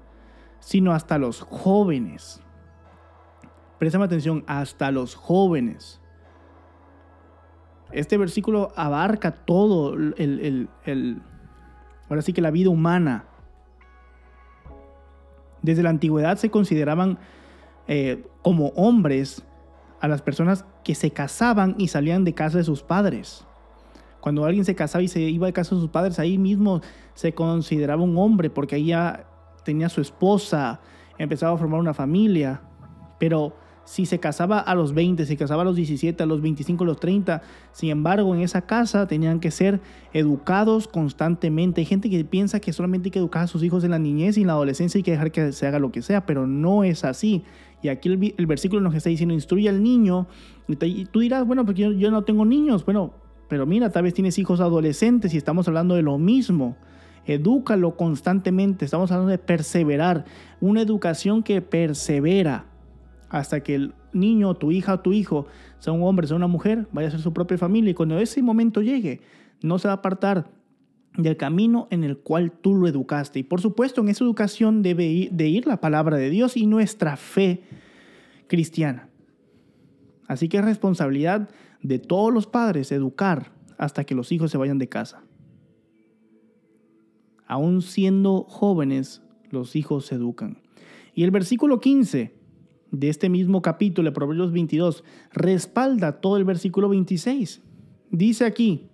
sino 0.59 0.93
hasta 0.93 1.17
los 1.17 1.41
jóvenes. 1.41 2.41
Préstame 3.77 4.05
atención, 4.05 4.43
hasta 4.47 4.91
los 4.91 5.15
jóvenes. 5.15 6.01
Este 7.91 8.17
versículo 8.17 8.71
abarca 8.75 9.31
todo 9.31 9.93
el, 9.93 10.69
ahora 12.09 12.21
sí 12.21 12.33
que 12.33 12.41
la 12.41 12.49
vida 12.49 12.69
humana. 12.69 13.25
Desde 15.61 15.83
la 15.83 15.91
antigüedad 15.91 16.37
se 16.37 16.49
consideraban 16.49 17.19
eh, 17.87 18.25
como 18.41 18.67
hombres 18.69 19.45
a 20.01 20.07
las 20.07 20.21
personas 20.21 20.65
que 20.83 20.95
se 20.95 21.11
casaban 21.11 21.75
y 21.77 21.89
salían 21.89 22.23
de 22.25 22.33
casa 22.33 22.57
de 22.57 22.63
sus 22.63 22.83
padres. 22.83 23.45
Cuando 24.23 24.45
alguien 24.45 24.63
se 24.63 24.73
casaba 24.73 25.03
y 25.03 25.09
se 25.09 25.19
iba 25.19 25.47
de 25.47 25.51
casa 25.51 25.75
de 25.75 25.81
sus 25.81 25.89
padres, 25.89 26.17
ahí 26.17 26.37
mismo 26.37 26.79
se 27.13 27.33
consideraba 27.33 28.01
un 28.03 28.17
hombre 28.17 28.49
porque 28.49 28.75
ahí 28.75 28.85
ya 28.85 29.27
tenía 29.65 29.89
su 29.89 29.99
esposa, 29.99 30.79
empezaba 31.17 31.55
a 31.55 31.57
formar 31.57 31.81
una 31.81 31.93
familia. 31.93 32.61
Pero 33.19 33.53
si 33.83 34.05
se 34.05 34.21
casaba 34.21 34.59
a 34.59 34.75
los 34.75 34.93
20, 34.93 35.25
se 35.25 35.35
casaba 35.35 35.63
a 35.63 35.65
los 35.65 35.75
17, 35.75 36.23
a 36.23 36.25
los 36.25 36.41
25, 36.41 36.85
a 36.85 36.87
los 36.87 37.01
30, 37.01 37.41
sin 37.73 37.89
embargo, 37.89 38.33
en 38.33 38.39
esa 38.39 38.61
casa 38.61 39.07
tenían 39.07 39.41
que 39.41 39.51
ser 39.51 39.81
educados 40.13 40.87
constantemente. 40.87 41.81
Hay 41.81 41.85
gente 41.85 42.09
que 42.09 42.23
piensa 42.23 42.61
que 42.61 42.71
solamente 42.71 43.07
hay 43.07 43.11
que 43.11 43.19
educar 43.19 43.43
a 43.43 43.47
sus 43.47 43.61
hijos 43.61 43.83
en 43.83 43.91
la 43.91 43.99
niñez 43.99 44.37
y 44.37 44.41
en 44.41 44.47
la 44.47 44.53
adolescencia 44.53 44.99
y 44.99 45.03
que 45.03 45.11
dejar 45.11 45.33
que 45.33 45.51
se 45.51 45.67
haga 45.67 45.79
lo 45.79 45.91
que 45.91 46.01
sea, 46.01 46.25
pero 46.25 46.47
no 46.47 46.85
es 46.85 47.03
así. 47.03 47.43
Y 47.81 47.89
aquí 47.89 48.07
el, 48.07 48.47
versículo 48.47 48.81
nos 48.81 48.95
está 48.95 49.09
diciendo, 49.09 49.33
instruye 49.33 49.67
al 49.67 49.83
niño. 49.83 50.27
Y, 50.69 51.05
tú 51.07 51.19
dirás, 51.19 51.45
bueno, 51.45 51.65
porque 51.65 51.93
yo, 51.93 52.09
no 52.09 52.23
tengo 52.23 52.45
niños. 52.45 52.85
Bueno, 52.85 53.11
pero 53.53 53.67
mira, 53.67 53.91
tal 53.91 54.01
vez 54.01 54.15
tienes 54.15 54.39
hijos 54.39 54.61
adolescentes 54.61 55.31
y 55.35 55.37
estamos 55.37 55.67
hablando 55.67 55.93
de 55.93 56.01
lo 56.01 56.17
mismo. 56.17 56.75
Edúcalo 57.27 57.95
constantemente. 57.95 58.83
Estamos 58.83 59.11
hablando 59.11 59.29
de 59.29 59.37
perseverar. 59.37 60.25
Una 60.59 60.81
educación 60.81 61.43
que 61.43 61.61
persevera 61.61 62.65
hasta 63.29 63.61
que 63.61 63.75
el 63.75 63.93
niño, 64.11 64.55
tu 64.55 64.71
hija 64.71 64.95
o 64.95 64.99
tu 65.01 65.13
hijo, 65.13 65.45
sea 65.77 65.93
un 65.93 66.01
hombre, 66.01 66.25
sea 66.25 66.35
una 66.35 66.47
mujer, 66.47 66.87
vaya 66.91 67.09
a 67.09 67.11
ser 67.11 67.19
su 67.19 67.31
propia 67.31 67.59
familia. 67.59 67.91
Y 67.91 67.93
cuando 67.93 68.17
ese 68.17 68.41
momento 68.41 68.81
llegue, 68.81 69.21
no 69.61 69.77
se 69.77 69.87
va 69.87 69.91
a 69.91 69.97
apartar 69.97 70.49
del 71.15 71.37
camino 71.37 71.87
en 71.91 72.03
el 72.03 72.17
cual 72.17 72.53
tú 72.53 72.73
lo 72.73 72.87
educaste. 72.87 73.37
Y 73.37 73.43
por 73.43 73.61
supuesto, 73.61 74.01
en 74.01 74.09
esa 74.09 74.23
educación 74.23 74.81
debe 74.81 75.29
de 75.31 75.47
ir 75.47 75.67
la 75.67 75.79
palabra 75.79 76.17
de 76.17 76.31
Dios 76.31 76.57
y 76.57 76.65
nuestra 76.65 77.17
fe 77.17 77.61
cristiana. 78.47 79.09
Así 80.27 80.49
que 80.49 80.57
es 80.57 80.65
responsabilidad 80.65 81.51
de 81.83 81.99
todos 81.99 82.33
los 82.33 82.47
padres 82.47 82.91
educar 82.91 83.51
hasta 83.77 84.05
que 84.05 84.15
los 84.15 84.31
hijos 84.31 84.49
se 84.49 84.57
vayan 84.57 84.79
de 84.79 84.89
casa. 84.89 85.23
Aún 87.45 87.81
siendo 87.81 88.43
jóvenes, 88.43 89.21
los 89.51 89.75
hijos 89.75 90.07
se 90.07 90.15
educan. 90.15 90.57
Y 91.13 91.23
el 91.23 91.31
versículo 91.31 91.79
15 91.79 92.33
de 92.91 93.09
este 93.09 93.29
mismo 93.29 93.61
capítulo, 93.61 94.09
de 94.09 94.13
Proverbios 94.13 94.51
22, 94.51 95.03
respalda 95.31 96.21
todo 96.21 96.37
el 96.37 96.45
versículo 96.45 96.89
26. 96.89 97.61
Dice 98.09 98.45
aquí, 98.45 98.87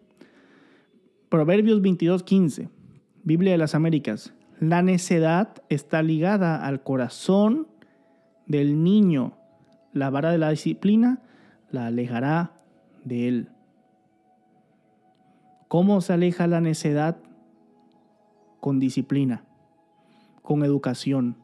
Proverbios 1.29 1.81
22, 1.81 2.23
15, 2.23 2.69
Biblia 3.23 3.51
de 3.51 3.57
las 3.57 3.75
Américas, 3.75 4.33
la 4.59 4.81
necedad 4.81 5.61
está 5.69 6.01
ligada 6.01 6.65
al 6.65 6.81
corazón 6.83 7.67
del 8.47 8.83
niño. 8.83 9.37
La 9.93 10.09
vara 10.09 10.31
de 10.31 10.37
la 10.37 10.49
disciplina 10.49 11.21
la 11.71 11.87
alejará 11.87 12.58
de 13.09 13.27
él. 13.27 13.49
¿Cómo 15.67 15.99
se 15.99 16.13
aleja 16.13 16.47
la 16.47 16.61
necedad? 16.61 17.17
Con 18.61 18.79
disciplina, 18.79 19.43
con 20.41 20.63
educación. 20.63 21.35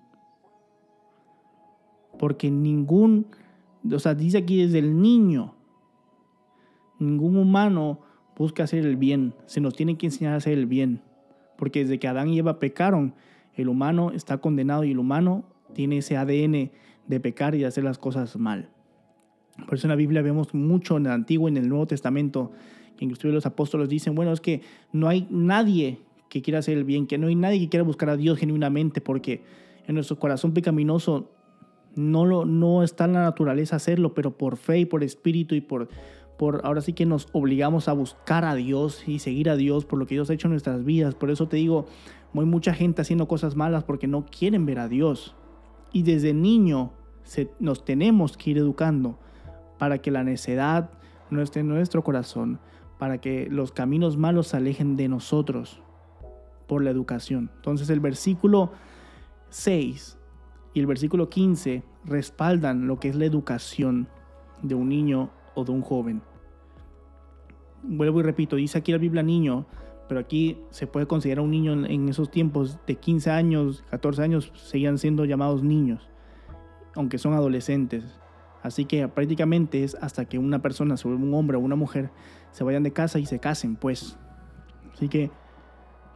Porque 2.18 2.50
ningún, 2.50 3.28
o 3.92 4.00
sea, 4.00 4.16
dice 4.16 4.38
aquí 4.38 4.64
desde 4.64 4.80
el 4.80 5.02
niño, 5.02 5.54
ningún 6.98 7.38
humano 7.38 8.00
busca 8.38 8.64
hacer 8.64 8.86
el 8.86 8.96
bien, 8.96 9.34
se 9.46 9.62
nos 9.62 9.76
tiene 9.76 9.98
que 9.98 10.08
enseñar 10.08 10.34
a 10.34 10.38
hacer 10.38 10.54
el 10.54 10.66
bien. 10.66 11.02
Porque 11.58 11.82
desde 11.82 12.00
que 12.00 12.08
Adán 12.08 12.30
y 12.30 12.40
Eva 12.40 12.60
pecaron, 12.60 13.14
el 13.54 13.70
humano 13.70 14.12
está 14.12 14.38
condenado 14.40 14.84
y 14.84 14.92
el 14.92 15.00
humano 15.00 15.46
tiene 15.74 15.98
ese 15.98 16.18
ADN 16.18 16.72
de 17.08 17.20
pecar 17.20 17.56
y 17.56 17.60
de 17.60 17.66
hacer 17.66 17.84
las 17.84 17.98
cosas 17.98 18.36
mal. 18.38 18.70
Por 19.64 19.76
eso 19.76 19.88
en 19.88 19.90
la 19.90 19.96
Biblia 19.96 20.22
vemos 20.22 20.54
mucho 20.54 20.98
en 20.98 21.06
el 21.06 21.12
Antiguo 21.12 21.48
y 21.48 21.52
en 21.52 21.58
el 21.58 21.70
Nuevo 21.70 21.88
Testamento, 21.88 22.52
que 22.98 23.06
inclusive 23.06 23.34
los 23.34 23.46
apóstoles 23.46 23.90
dicen, 23.90 24.16
bueno, 24.16 24.32
es 24.32 24.42
que 24.42 24.62
no 24.92 25.08
hay 25.08 25.28
nadie 25.30 26.00
que 26.30 26.42
quiera 26.42 26.60
hacer 26.60 26.78
el 26.78 26.84
bien, 26.84 27.08
que 27.08 27.18
no 27.18 27.28
hay 27.28 27.36
nadie 27.36 27.60
que 27.60 27.70
quiera 27.70 27.84
buscar 27.84 28.10
a 28.10 28.18
Dios 28.18 28.38
genuinamente, 28.38 29.02
porque 29.02 29.44
en 29.88 29.96
nuestro 29.96 30.20
corazón 30.20 30.54
pecaminoso 30.54 31.32
no, 31.96 32.26
lo, 32.26 32.46
no 32.46 32.84
está 32.84 33.06
en 33.06 33.14
la 33.14 33.24
naturaleza 33.24 33.78
hacerlo, 33.78 34.14
pero 34.14 34.38
por 34.38 34.58
fe 34.58 34.80
y 34.80 34.86
por 34.86 35.04
espíritu 35.04 35.56
y 35.56 35.62
por, 35.62 35.88
por 36.38 36.62
ahora 36.66 36.82
sí 36.82 36.94
que 36.94 37.06
nos 37.06 37.30
obligamos 37.32 37.88
a 37.88 37.94
buscar 37.94 38.44
a 38.44 38.56
Dios 38.56 39.08
y 39.08 39.20
seguir 39.20 39.50
a 39.50 39.56
Dios 39.56 39.86
por 39.86 40.00
lo 40.00 40.06
que 40.06 40.16
Dios 40.16 40.30
ha 40.30 40.34
hecho 40.34 40.48
en 40.48 40.52
nuestras 40.52 40.84
vidas. 40.84 41.16
Por 41.16 41.32
eso 41.32 41.48
te 41.48 41.58
digo, 41.58 41.86
hay 42.34 42.46
mucha 42.46 42.74
gente 42.74 43.02
haciendo 43.02 43.28
cosas 43.28 43.56
malas 43.56 43.84
porque 43.84 44.08
no 44.08 44.26
quieren 44.26 44.66
ver 44.66 44.80
a 44.80 44.90
Dios. 44.90 45.36
Y 45.94 46.04
desde 46.04 46.34
niño 46.34 46.92
se, 47.24 47.50
nos 47.60 47.86
tenemos 47.86 48.36
que 48.36 48.52
ir 48.52 48.58
educando 48.58 49.18
para 49.78 50.00
que 50.00 50.12
la 50.12 50.24
necedad 50.24 50.90
no 51.30 51.42
esté 51.42 51.62
en 51.62 51.68
nuestro 51.68 52.04
corazón, 52.04 52.60
para 52.98 53.20
que 53.20 53.48
los 53.50 53.72
caminos 53.72 54.18
malos 54.18 54.48
se 54.48 54.58
alejen 54.58 54.96
de 54.96 55.08
nosotros 55.08 55.82
por 56.68 56.84
la 56.84 56.92
educación. 56.92 57.52
Entonces 57.56 57.90
el 57.90 58.00
versículo 58.00 58.72
6 59.50 60.18
y 60.74 60.80
el 60.80 60.88
versículo 60.88 61.30
15 61.30 61.84
respaldan 62.06 62.88
lo 62.88 63.00
que 63.00 63.10
es 63.10 63.16
la 63.16 63.26
educación 63.26 64.08
de 64.62 64.76
un 64.76 64.90
niño 64.90 65.30
o 65.54 65.64
de 65.64 65.72
un 65.72 65.82
joven. 65.82 66.22
Vuelvo 67.84 68.20
y 68.20 68.24
repito, 68.24 68.56
dice 68.56 68.78
aquí 68.78 68.92
la 68.92 68.98
Biblia 68.98 69.24
niño, 69.24 69.66
pero 70.08 70.20
aquí 70.20 70.58
se 70.70 70.88
puede 70.88 71.08
considerar 71.08 71.44
un 71.44 71.52
niño 71.52 71.86
en 71.86 72.10
esos 72.10 72.30
tiempos 72.30 72.80
de 72.86 72.96
15 72.96 73.32
años, 73.32 73.84
14 73.90 74.22
años, 74.24 74.52
seguían 74.56 74.98
siendo 74.98 75.26
llamados 75.26 75.64
niños, 75.64 76.10
aunque 76.96 77.18
son 77.18 77.34
adolescentes. 77.34 78.04
Así 78.66 78.86
que 78.86 79.08
prácticamente 79.08 79.84
es 79.84 79.96
hasta 80.02 80.26
que 80.26 80.40
una 80.40 80.60
persona, 80.60 80.96
un 81.06 81.34
hombre 81.36 81.56
o 81.56 81.60
una 81.60 81.76
mujer, 81.76 82.10
se 82.50 82.64
vayan 82.64 82.82
de 82.82 82.92
casa 82.92 83.20
y 83.20 83.28
se 83.28 83.38
casen, 83.38 83.76
pues. 83.76 84.18
Así 84.92 85.08
que 85.08 85.30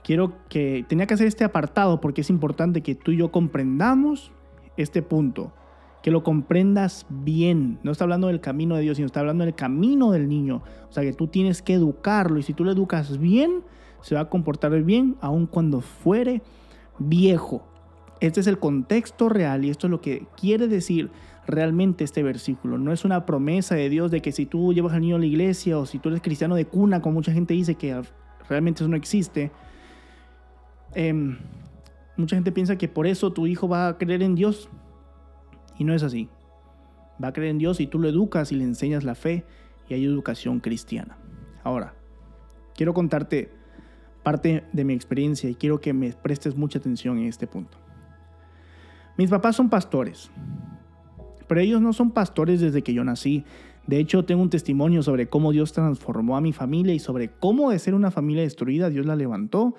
quiero 0.04 0.34
que 0.50 0.84
tenía 0.90 1.06
que 1.06 1.14
hacer 1.14 1.28
este 1.28 1.44
apartado 1.44 2.02
porque 2.02 2.22
es 2.22 2.30
importante 2.32 2.82
que 2.82 2.96
tú 2.96 3.12
y 3.12 3.18
yo 3.18 3.32
comprendamos 3.32 4.32
este 4.78 5.04
punto, 5.04 5.54
que 6.02 6.10
lo 6.10 6.24
comprendas 6.24 7.06
bien. 7.10 7.78
No 7.84 7.92
está 7.92 8.06
hablando 8.06 8.26
del 8.26 8.42
camino 8.42 8.76
de 8.76 8.82
Dios, 8.82 8.98
sino 8.98 9.06
está 9.06 9.20
hablando 9.20 9.46
del 9.46 9.54
camino 9.54 10.10
del 10.10 10.28
niño. 10.28 10.64
O 10.90 10.92
sea 10.92 11.04
que 11.04 11.14
tú 11.14 11.28
tienes 11.28 11.62
que 11.62 11.76
educarlo 11.76 12.40
y 12.40 12.42
si 12.42 12.56
tú 12.56 12.64
lo 12.64 12.72
educas 12.72 13.20
bien, 13.20 13.62
se 14.02 14.16
va 14.16 14.22
a 14.22 14.30
comportar 14.30 14.72
bien 14.82 15.18
aun 15.22 15.46
cuando 15.46 15.82
fuere 15.82 16.42
viejo. 16.98 17.64
Este 18.22 18.40
es 18.40 18.48
el 18.48 18.58
contexto 18.58 19.30
real 19.30 19.66
y 19.66 19.70
esto 19.70 19.86
es 19.86 19.92
lo 19.92 20.02
que 20.02 20.26
quiere 20.36 20.68
decir 20.68 21.12
realmente 21.50 22.04
este 22.04 22.24
versículo. 22.24 22.78
No 22.78 22.92
es 22.92 23.06
una 23.06 23.26
promesa 23.26 23.76
de 23.76 23.90
Dios 23.90 24.12
de 24.12 24.22
que 24.22 24.32
si 24.32 24.46
tú 24.46 24.74
llevas 24.74 24.94
al 24.94 25.02
niño 25.02 25.16
a 25.16 25.20
la 25.20 25.26
iglesia 25.26 25.78
o 25.78 25.86
si 25.86 26.00
tú 26.00 26.10
eres 26.10 26.22
cristiano 26.22 26.56
de 26.56 26.66
cuna, 26.66 27.02
como 27.02 27.16
mucha 27.16 27.32
gente 27.32 27.54
dice 27.54 27.76
que 27.76 28.02
realmente 28.48 28.84
eso 28.84 28.90
no 28.90 28.96
existe. 28.96 29.52
Em, 30.94 31.38
mucha 32.18 32.36
gente 32.36 32.52
piensa 32.52 32.78
que 32.78 32.88
por 32.88 33.08
eso 33.08 33.32
tu 33.32 33.48
hijo 33.48 33.68
va 33.68 33.88
a 33.88 33.98
creer 33.98 34.24
en 34.24 34.36
Dios 34.36 34.70
y 35.78 35.84
no 35.84 35.94
es 35.94 36.04
así. 36.04 36.30
Va 37.22 37.30
a 37.30 37.34
creer 37.34 37.52
en 37.52 37.58
Dios 37.58 37.80
y 37.80 37.88
tú 37.88 38.00
lo 38.00 38.08
educas 38.08 38.52
y 38.52 38.56
le 38.56 38.64
enseñas 38.64 39.04
la 39.04 39.16
fe 39.16 39.46
y 39.88 39.94
hay 39.94 40.06
educación 40.06 40.60
cristiana. 40.60 41.18
Ahora, 41.64 41.94
quiero 42.76 42.94
contarte 42.94 43.52
parte 44.24 44.64
de 44.72 44.84
mi 44.84 44.94
experiencia 44.94 45.50
y 45.50 45.56
quiero 45.56 45.82
que 45.82 45.94
me 45.94 46.12
prestes 46.14 46.56
mucha 46.56 46.80
atención 46.80 47.18
en 47.18 47.26
este 47.26 47.48
punto. 47.48 47.78
Mis 49.18 49.30
papás 49.30 49.56
son 49.56 49.70
pastores 49.70 50.32
pero 51.50 51.62
ellos 51.62 51.82
no 51.82 51.94
son 51.94 52.12
pastores 52.12 52.62
desde 52.62 52.84
que 52.84 52.94
yo 52.94 53.04
nací. 53.04 53.44
De 53.88 54.00
hecho, 54.00 54.24
tengo 54.24 54.44
un 54.44 54.52
testimonio 54.52 55.02
sobre 55.02 55.30
cómo 55.30 55.52
Dios 55.52 55.74
transformó 55.74 56.38
a 56.38 56.42
mi 56.42 56.54
familia 56.54 56.94
y 56.94 57.00
sobre 57.00 57.32
cómo 57.32 57.72
de 57.72 57.80
ser 57.80 57.96
una 57.96 58.12
familia 58.12 58.44
destruida 58.44 58.92
Dios 58.92 59.08
la 59.08 59.16
levantó. 59.16 59.74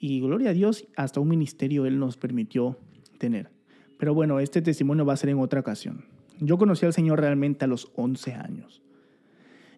Y 0.00 0.20
gloria 0.20 0.50
a 0.50 0.52
Dios, 0.52 0.84
hasta 0.96 1.20
un 1.20 1.28
ministerio 1.28 1.86
Él 1.86 2.00
nos 2.00 2.16
permitió 2.16 2.76
tener. 3.18 3.52
Pero 4.00 4.14
bueno, 4.14 4.40
este 4.40 4.62
testimonio 4.62 5.06
va 5.06 5.12
a 5.12 5.16
ser 5.16 5.30
en 5.30 5.38
otra 5.38 5.60
ocasión. 5.60 6.06
Yo 6.40 6.58
conocí 6.58 6.86
al 6.86 6.92
Señor 6.92 7.20
realmente 7.20 7.66
a 7.66 7.68
los 7.68 7.92
11 7.94 8.34
años. 8.34 8.82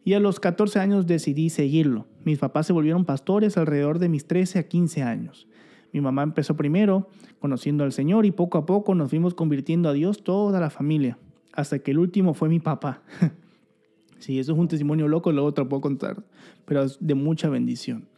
Y 0.03 0.15
a 0.15 0.21
los 0.21 0.41
14 0.41 0.79
años 0.79 1.07
decidí 1.07 1.51
seguirlo. 1.51 2.07
Mis 2.25 2.39
papás 2.39 2.69
se 2.69 2.73
volvieron 2.73 3.05
pastores 3.05 3.59
alrededor 3.59 3.99
de 3.99 4.09
mis 4.09 4.27
13 4.27 4.61
a 4.61 4.63
15 4.67 5.03
años. 5.03 5.47
Mi 5.93 6.01
mamá 6.01 6.23
empezó 6.23 6.57
primero 6.57 7.07
conociendo 7.39 7.85
al 7.85 7.93
Señor 7.93 8.25
y 8.25 8.31
poco 8.31 8.57
a 8.57 8.65
poco 8.65 8.95
nos 8.95 9.11
fuimos 9.11 9.35
convirtiendo 9.35 9.91
a 9.91 9.93
Dios 9.93 10.25
toda 10.25 10.59
la 10.59 10.71
familia 10.71 11.19
hasta 11.55 11.79
que 11.79 11.93
el 11.93 11.99
último 11.99 12.35
fue 12.35 12.49
mi 12.49 12.61
papá. 12.61 13.03
sí, 14.19 14.39
eso 14.39 14.53
es 14.53 14.59
un 14.59 14.69
testimonio 14.69 15.09
loco, 15.09 15.33
luego 15.33 15.55
te 15.55 15.63
lo 15.63 15.69
puedo 15.69 15.81
contar, 15.81 16.25
pero 16.65 16.83
es 16.83 16.99
de 17.01 17.15
mucha 17.15 17.49
bendición. 17.49 18.09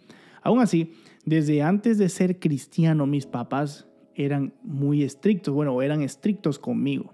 Aún 0.43 0.61
así, 0.61 0.95
desde 1.25 1.63
antes 1.63 1.99
de 1.99 2.09
ser 2.09 2.39
cristiano, 2.39 3.07
mis 3.07 3.27
papás 3.27 3.87
eran 4.15 4.55
muy 4.63 5.03
estrictos, 5.03 5.53
bueno, 5.53 5.81
eran 5.83 6.03
estrictos 6.03 6.59
conmigo 6.59 7.13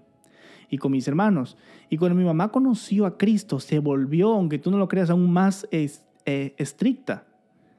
y 0.69 0.77
con 0.77 0.91
mis 0.91 1.07
hermanos. 1.07 1.57
Y 1.89 1.97
cuando 1.97 2.15
mi 2.15 2.23
mamá 2.23 2.51
conoció 2.51 3.05
a 3.05 3.17
Cristo, 3.17 3.59
se 3.59 3.79
volvió, 3.79 4.31
aunque 4.33 4.59
tú 4.59 4.71
no 4.71 4.77
lo 4.77 4.87
creas, 4.87 5.09
aún 5.09 5.31
más 5.31 5.67
eh, 5.71 6.53
estricta. 6.57 7.25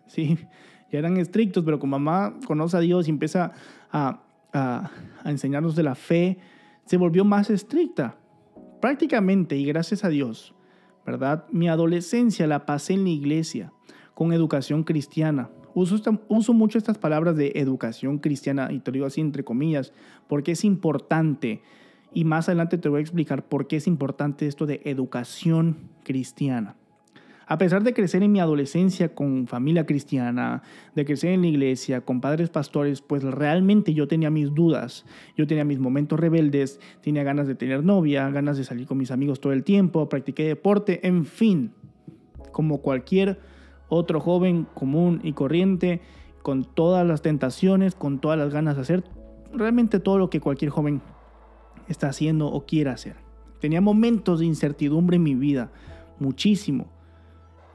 Sí, 0.06 0.36
ya 0.92 0.98
eran 0.98 1.16
estrictos, 1.16 1.64
pero 1.64 1.78
con 1.78 1.88
mamá 1.88 2.34
conoce 2.46 2.76
a 2.76 2.80
Dios 2.80 3.08
y 3.08 3.10
empieza 3.10 3.52
a, 3.90 4.20
a 4.52 4.90
enseñarnos 5.24 5.74
de 5.76 5.82
la 5.82 5.94
fe, 5.94 6.38
se 6.84 6.98
volvió 6.98 7.24
más 7.24 7.48
estricta 7.48 8.18
prácticamente, 8.84 9.56
y 9.56 9.64
gracias 9.64 10.04
a 10.04 10.10
Dios, 10.10 10.54
¿verdad? 11.06 11.46
Mi 11.50 11.70
adolescencia 11.70 12.46
la 12.46 12.66
pasé 12.66 12.92
en 12.92 13.04
la 13.04 13.08
iglesia, 13.08 13.72
con 14.12 14.30
educación 14.30 14.84
cristiana. 14.84 15.48
Uso, 15.72 15.96
uso 16.28 16.52
mucho 16.52 16.76
estas 16.76 16.98
palabras 16.98 17.34
de 17.34 17.52
educación 17.54 18.18
cristiana, 18.18 18.70
y 18.70 18.80
te 18.80 18.90
lo 18.90 18.96
digo 18.96 19.06
así 19.06 19.22
entre 19.22 19.42
comillas, 19.42 19.94
porque 20.28 20.52
es 20.52 20.66
importante. 20.66 21.62
Y 22.12 22.26
más 22.26 22.50
adelante 22.50 22.76
te 22.76 22.90
voy 22.90 22.98
a 22.98 23.00
explicar 23.00 23.48
por 23.48 23.68
qué 23.68 23.76
es 23.76 23.86
importante 23.86 24.46
esto 24.46 24.66
de 24.66 24.82
educación 24.84 25.88
cristiana. 26.02 26.76
A 27.46 27.58
pesar 27.58 27.82
de 27.82 27.92
crecer 27.92 28.22
en 28.22 28.32
mi 28.32 28.40
adolescencia 28.40 29.14
con 29.14 29.46
familia 29.46 29.84
cristiana, 29.84 30.62
de 30.94 31.04
crecer 31.04 31.32
en 31.32 31.42
la 31.42 31.48
iglesia, 31.48 32.00
con 32.00 32.20
padres 32.20 32.48
pastores, 32.48 33.02
pues 33.02 33.22
realmente 33.22 33.92
yo 33.92 34.08
tenía 34.08 34.30
mis 34.30 34.54
dudas, 34.54 35.04
yo 35.36 35.46
tenía 35.46 35.64
mis 35.64 35.78
momentos 35.78 36.18
rebeldes, 36.18 36.80
tenía 37.02 37.22
ganas 37.22 37.46
de 37.46 37.54
tener 37.54 37.84
novia, 37.84 38.30
ganas 38.30 38.56
de 38.56 38.64
salir 38.64 38.86
con 38.86 38.96
mis 38.96 39.10
amigos 39.10 39.40
todo 39.40 39.52
el 39.52 39.62
tiempo, 39.62 40.08
practiqué 40.08 40.44
deporte, 40.44 41.06
en 41.06 41.26
fin, 41.26 41.72
como 42.50 42.78
cualquier 42.78 43.38
otro 43.88 44.20
joven 44.20 44.66
común 44.72 45.20
y 45.22 45.32
corriente, 45.32 46.00
con 46.42 46.64
todas 46.64 47.06
las 47.06 47.20
tentaciones, 47.20 47.94
con 47.94 48.20
todas 48.20 48.38
las 48.38 48.52
ganas 48.52 48.76
de 48.76 48.82
hacer 48.82 49.04
realmente 49.52 50.00
todo 50.00 50.18
lo 50.18 50.30
que 50.30 50.40
cualquier 50.40 50.70
joven 50.70 51.02
está 51.88 52.08
haciendo 52.08 52.46
o 52.48 52.64
quiere 52.64 52.90
hacer. 52.90 53.16
Tenía 53.60 53.80
momentos 53.80 54.40
de 54.40 54.46
incertidumbre 54.46 55.16
en 55.16 55.22
mi 55.22 55.34
vida, 55.34 55.70
muchísimo 56.18 56.93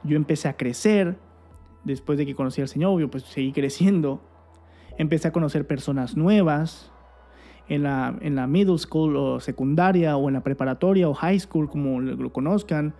yo 0.02 0.16
empecé 0.16 0.48
a 0.48 0.56
crecer, 0.56 1.18
después 1.84 2.18
de 2.18 2.26
que 2.26 2.34
conocí 2.34 2.60
al 2.60 2.68
Señor, 2.68 3.08
pues 3.10 3.24
seguí 3.24 3.52
creciendo. 3.52 4.22
Empecé 4.98 5.28
a 5.28 5.32
conocer 5.32 5.66
personas 5.66 6.16
nuevas 6.16 6.92
en 7.68 7.84
la, 7.84 8.16
en 8.20 8.34
la 8.34 8.46
middle 8.46 8.78
school 8.78 9.16
o 9.16 9.40
secundaria 9.40 10.16
o 10.16 10.28
en 10.28 10.34
la 10.34 10.42
preparatoria 10.42 11.08
o 11.08 11.14
high 11.14 11.38
school, 11.38 11.68
como 11.68 12.00
lo 12.00 12.32
conozcan. 12.32 12.94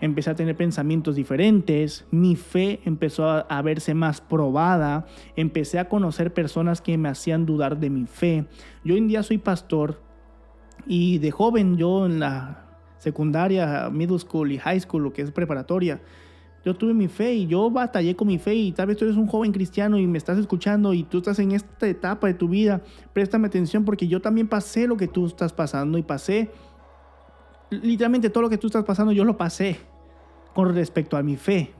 Empecé 0.00 0.30
a 0.30 0.36
tener 0.36 0.56
pensamientos 0.56 1.16
diferentes, 1.16 2.06
mi 2.12 2.36
fe 2.36 2.80
empezó 2.84 3.28
a, 3.28 3.40
a 3.40 3.62
verse 3.62 3.94
más 3.94 4.20
probada, 4.20 5.06
empecé 5.34 5.80
a 5.80 5.88
conocer 5.88 6.32
personas 6.32 6.80
que 6.80 6.96
me 6.96 7.08
hacían 7.08 7.46
dudar 7.46 7.78
de 7.78 7.90
mi 7.90 8.06
fe. 8.06 8.46
Yo 8.84 8.94
hoy 8.94 9.00
en 9.00 9.08
día 9.08 9.24
soy 9.24 9.38
pastor 9.38 10.00
y 10.86 11.18
de 11.18 11.32
joven 11.32 11.76
yo 11.76 12.06
en 12.06 12.20
la 12.20 12.68
secundaria, 12.98 13.90
middle 13.90 14.18
school 14.20 14.52
y 14.52 14.58
high 14.58 14.80
school, 14.80 15.02
lo 15.02 15.12
que 15.12 15.22
es 15.22 15.32
preparatoria, 15.32 16.00
yo 16.64 16.74
tuve 16.74 16.92
mi 16.94 17.08
fe 17.08 17.34
y 17.34 17.46
yo 17.46 17.70
batallé 17.70 18.16
con 18.16 18.28
mi 18.28 18.38
fe 18.38 18.54
y 18.54 18.72
tal 18.72 18.88
vez 18.88 18.96
tú 18.96 19.04
eres 19.04 19.16
un 19.16 19.26
joven 19.26 19.52
cristiano 19.52 19.98
y 19.98 20.06
me 20.06 20.18
estás 20.18 20.38
escuchando 20.38 20.92
y 20.92 21.04
tú 21.04 21.18
estás 21.18 21.38
en 21.38 21.52
esta 21.52 21.86
etapa 21.86 22.26
de 22.26 22.34
tu 22.34 22.48
vida, 22.48 22.82
préstame 23.12 23.46
atención 23.46 23.84
porque 23.84 24.08
yo 24.08 24.20
también 24.20 24.48
pasé 24.48 24.86
lo 24.86 24.96
que 24.96 25.08
tú 25.08 25.26
estás 25.26 25.52
pasando 25.52 25.98
y 25.98 26.02
pasé 26.02 26.50
literalmente 27.70 28.30
todo 28.30 28.42
lo 28.42 28.50
que 28.50 28.58
tú 28.58 28.66
estás 28.66 28.84
pasando 28.84 29.12
yo 29.12 29.24
lo 29.24 29.36
pasé 29.36 29.78
con 30.54 30.74
respecto 30.74 31.16
a 31.16 31.22
mi 31.22 31.36
fe. 31.36 31.70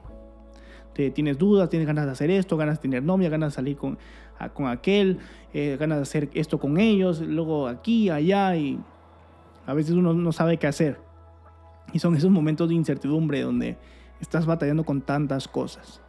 Te, 0.93 1.11
tienes 1.11 1.37
dudas, 1.37 1.69
tienes 1.69 1.87
ganas 1.87 2.05
de 2.05 2.11
hacer 2.11 2.31
esto, 2.31 2.57
ganas 2.57 2.77
de 2.77 2.81
tener 2.83 3.03
novia, 3.03 3.29
ganas 3.29 3.51
de 3.51 3.55
salir 3.55 3.77
con, 3.77 3.97
con 4.53 4.67
aquel, 4.67 5.19
eh, 5.53 5.77
ganas 5.79 5.97
de 5.97 6.01
hacer 6.03 6.29
esto 6.33 6.59
con 6.59 6.79
ellos, 6.79 7.21
luego 7.21 7.67
aquí, 7.67 8.09
allá 8.09 8.55
y 8.55 8.79
a 9.65 9.73
veces 9.73 9.91
uno 9.91 10.13
no 10.13 10.31
sabe 10.31 10.57
qué 10.57 10.67
hacer. 10.67 10.99
Y 11.93 11.99
son 11.99 12.15
esos 12.15 12.31
momentos 12.31 12.69
de 12.69 12.75
incertidumbre 12.75 13.41
donde 13.41 13.77
estás 14.19 14.45
batallando 14.45 14.83
con 14.83 15.01
tantas 15.01 15.47
cosas. 15.47 16.01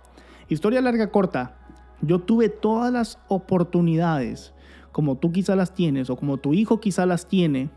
Historia 0.49 0.81
larga 0.81 1.11
corta, 1.11 1.57
yo 2.03 2.19
tuve 2.19 2.49
todas 2.49 2.93
las 2.93 3.19
oportunidades, 3.29 4.55
como 4.93 5.17
tú 5.17 5.33
quizá 5.33 5.55
las 5.57 5.75
tienes, 5.75 6.11
o 6.11 6.17
como 6.17 6.39
tu 6.39 6.55
hijo 6.55 6.81
quizá 6.81 7.07
las 7.07 7.27
tiene, 7.29 7.71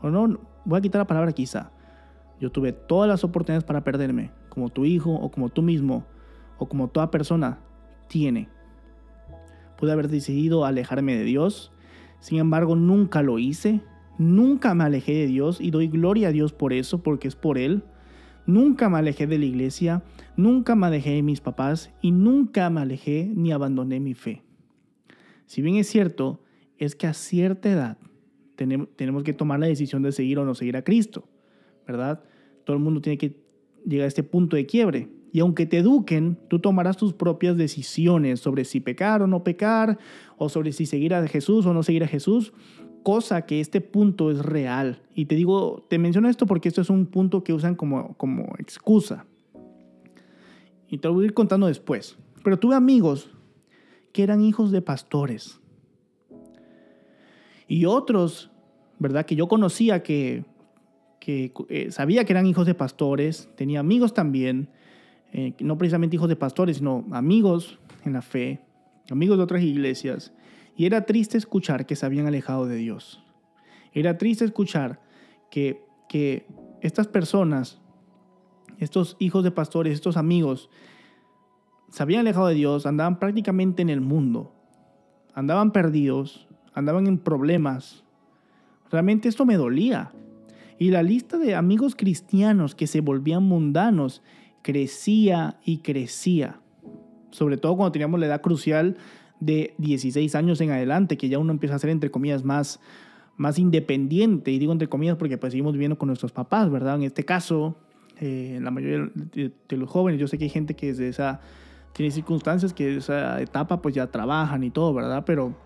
o 0.00 0.10
no, 0.10 0.40
voy 0.64 0.78
a 0.78 0.82
quitar 0.82 1.00
la 1.00 1.06
palabra 1.06 1.32
quizá. 1.32 1.70
Yo 2.40 2.50
tuve 2.50 2.72
todas 2.72 3.08
las 3.08 3.22
oportunidades 3.24 3.64
para 3.64 3.84
perderme, 3.84 4.32
como 4.48 4.68
tu 4.68 4.84
hijo, 4.84 5.12
o 5.12 5.30
como 5.30 5.48
tú 5.48 5.62
mismo, 5.62 6.04
o 6.58 6.68
como 6.68 6.88
toda 6.88 7.10
persona 7.10 7.60
tiene. 8.08 8.48
Pude 9.78 9.92
haber 9.92 10.08
decidido 10.08 10.64
alejarme 10.64 11.14
de 11.14 11.24
Dios, 11.24 11.72
sin 12.20 12.38
embargo 12.38 12.74
nunca 12.74 13.22
lo 13.22 13.38
hice, 13.38 13.80
nunca 14.18 14.74
me 14.74 14.84
alejé 14.84 15.12
de 15.12 15.26
Dios 15.26 15.60
y 15.60 15.70
doy 15.70 15.88
gloria 15.88 16.28
a 16.28 16.32
Dios 16.32 16.52
por 16.52 16.72
eso, 16.72 17.02
porque 17.02 17.28
es 17.28 17.36
por 17.36 17.58
Él. 17.58 17.84
Nunca 18.46 18.88
me 18.88 18.98
alejé 18.98 19.26
de 19.26 19.38
la 19.38 19.44
iglesia, 19.44 20.02
nunca 20.36 20.74
me 20.74 20.86
alejé 20.86 21.10
de 21.10 21.22
mis 21.22 21.40
papás 21.40 21.92
y 22.00 22.10
nunca 22.10 22.68
me 22.70 22.80
alejé 22.80 23.30
ni 23.34 23.52
abandoné 23.52 24.00
mi 24.00 24.14
fe. 24.14 24.42
Si 25.46 25.62
bien 25.62 25.76
es 25.76 25.88
cierto, 25.88 26.42
es 26.78 26.96
que 26.96 27.06
a 27.06 27.14
cierta 27.14 27.70
edad 27.70 27.98
tenemos 28.56 29.22
que 29.22 29.32
tomar 29.32 29.60
la 29.60 29.66
decisión 29.66 30.02
de 30.02 30.12
seguir 30.12 30.38
o 30.38 30.44
no 30.44 30.54
seguir 30.54 30.76
a 30.76 30.82
Cristo, 30.82 31.28
¿verdad? 31.86 32.22
Todo 32.64 32.76
el 32.76 32.82
mundo 32.82 33.00
tiene 33.00 33.18
que 33.18 33.36
llegar 33.86 34.04
a 34.04 34.08
este 34.08 34.22
punto 34.22 34.56
de 34.56 34.66
quiebre. 34.66 35.08
Y 35.32 35.40
aunque 35.40 35.64
te 35.66 35.78
eduquen, 35.78 36.38
tú 36.48 36.58
tomarás 36.58 36.96
tus 36.96 37.14
propias 37.14 37.56
decisiones 37.56 38.40
sobre 38.40 38.64
si 38.64 38.80
pecar 38.80 39.22
o 39.22 39.26
no 39.26 39.42
pecar, 39.42 39.98
o 40.36 40.48
sobre 40.48 40.72
si 40.72 40.84
seguir 40.84 41.14
a 41.14 41.26
Jesús 41.26 41.64
o 41.64 41.72
no 41.72 41.82
seguir 41.82 42.04
a 42.04 42.08
Jesús 42.08 42.52
cosa 43.02 43.46
que 43.46 43.60
este 43.60 43.80
punto 43.80 44.30
es 44.30 44.38
real. 44.38 45.02
Y 45.14 45.26
te 45.26 45.34
digo, 45.34 45.84
te 45.88 45.98
menciono 45.98 46.28
esto 46.28 46.46
porque 46.46 46.68
esto 46.68 46.80
es 46.80 46.90
un 46.90 47.06
punto 47.06 47.44
que 47.44 47.52
usan 47.52 47.74
como, 47.74 48.14
como 48.16 48.54
excusa. 48.58 49.26
Y 50.88 50.98
te 50.98 51.08
lo 51.08 51.14
voy 51.14 51.24
a 51.24 51.26
ir 51.26 51.34
contando 51.34 51.66
después. 51.66 52.16
Pero 52.42 52.58
tuve 52.58 52.74
amigos 52.74 53.30
que 54.12 54.22
eran 54.22 54.42
hijos 54.42 54.70
de 54.70 54.82
pastores. 54.82 55.60
Y 57.66 57.86
otros, 57.86 58.50
¿verdad? 58.98 59.24
Que 59.24 59.36
yo 59.36 59.48
conocía 59.48 60.02
que, 60.02 60.44
que 61.20 61.52
eh, 61.68 61.90
sabía 61.90 62.24
que 62.24 62.32
eran 62.32 62.46
hijos 62.46 62.66
de 62.66 62.74
pastores. 62.74 63.48
Tenía 63.56 63.80
amigos 63.80 64.12
también. 64.12 64.68
Eh, 65.32 65.54
no 65.60 65.78
precisamente 65.78 66.16
hijos 66.16 66.28
de 66.28 66.36
pastores, 66.36 66.78
sino 66.78 67.06
amigos 67.12 67.78
en 68.04 68.12
la 68.12 68.22
fe. 68.22 68.60
Amigos 69.10 69.38
de 69.38 69.44
otras 69.44 69.62
iglesias 69.62 70.32
y 70.76 70.86
era 70.86 71.04
triste 71.04 71.38
escuchar 71.38 71.86
que 71.86 71.96
se 71.96 72.06
habían 72.06 72.26
alejado 72.26 72.66
de 72.66 72.76
Dios. 72.76 73.22
Era 73.92 74.16
triste 74.16 74.44
escuchar 74.44 75.00
que, 75.50 75.84
que 76.08 76.46
estas 76.80 77.08
personas, 77.08 77.80
estos 78.78 79.16
hijos 79.18 79.44
de 79.44 79.50
pastores, 79.50 79.92
estos 79.92 80.16
amigos, 80.16 80.70
se 81.90 82.02
habían 82.02 82.20
alejado 82.20 82.46
de 82.46 82.54
Dios, 82.54 82.86
andaban 82.86 83.18
prácticamente 83.18 83.82
en 83.82 83.90
el 83.90 84.00
mundo, 84.00 84.54
andaban 85.34 85.72
perdidos, 85.72 86.48
andaban 86.72 87.06
en 87.06 87.18
problemas. 87.18 88.04
Realmente 88.90 89.28
esto 89.28 89.44
me 89.44 89.56
dolía. 89.56 90.12
Y 90.78 90.90
la 90.90 91.02
lista 91.02 91.38
de 91.38 91.54
amigos 91.54 91.94
cristianos 91.94 92.74
que 92.74 92.86
se 92.86 93.02
volvían 93.02 93.42
mundanos 93.42 94.22
crecía 94.62 95.58
y 95.64 95.78
crecía. 95.78 96.60
Sobre 97.30 97.56
todo 97.56 97.76
cuando 97.76 97.92
teníamos 97.92 98.18
la 98.20 98.26
edad 98.26 98.40
crucial 98.40 98.96
de 99.42 99.74
16 99.78 100.36
años 100.36 100.60
en 100.60 100.70
adelante, 100.70 101.16
que 101.16 101.28
ya 101.28 101.40
uno 101.40 101.50
empieza 101.50 101.74
a 101.74 101.78
ser, 101.80 101.90
entre 101.90 102.12
comillas, 102.12 102.44
más, 102.44 102.78
más 103.36 103.58
independiente. 103.58 104.52
Y 104.52 104.60
digo 104.60 104.72
entre 104.72 104.88
comillas 104.88 105.16
porque 105.16 105.36
pues 105.36 105.52
seguimos 105.52 105.72
viviendo 105.72 105.98
con 105.98 106.06
nuestros 106.06 106.30
papás, 106.30 106.70
¿verdad? 106.70 106.94
En 106.94 107.02
este 107.02 107.24
caso, 107.24 107.74
eh, 108.20 108.60
la 108.62 108.70
mayoría 108.70 109.10
de, 109.14 109.52
los 109.76 109.90
jóvenes, 109.90 110.20
yo 110.20 110.28
sé 110.28 110.38
que 110.38 110.44
hay 110.44 110.50
gente 110.50 110.74
que 110.74 110.86
desde 110.88 111.08
esa, 111.08 111.40
tiene 111.92 112.12
circunstancias 112.12 112.72
que 112.72 112.96
esa 112.96 113.42
etapa 113.42 113.82
pues 113.82 113.96
ya 113.96 114.06
trabajan 114.06 114.62
y 114.62 114.70
todo, 114.70 114.94
¿verdad? 114.94 115.24
Pero 115.26 115.56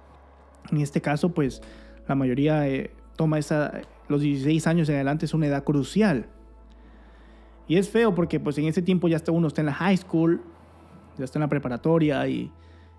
en 0.72 0.80
este 0.80 1.02
caso, 1.02 1.34
pues 1.34 1.60
la 2.08 2.14
mayoría 2.14 2.66
eh, 2.66 2.92
toma 3.14 3.38
esa, 3.38 3.82
los 4.08 4.22
16 4.22 4.66
años 4.68 4.88
en 4.88 4.94
adelante 4.94 5.26
es 5.26 5.34
una 5.34 5.48
edad 5.48 5.64
crucial. 5.64 6.28
Y 7.68 7.76
es 7.76 7.90
feo 7.90 8.14
porque 8.14 8.40
pues 8.40 8.56
en 8.56 8.64
ese 8.64 8.80
tiempo 8.80 9.06
ya 9.06 9.16
está 9.16 9.32
uno 9.32 9.48
está 9.48 9.60
en 9.60 9.66
la 9.66 9.74
high 9.74 9.98
school, 9.98 10.40
ya 11.18 11.26
está 11.26 11.38
en 11.38 11.42
la 11.42 11.48
preparatoria 11.48 12.26
y 12.26 12.50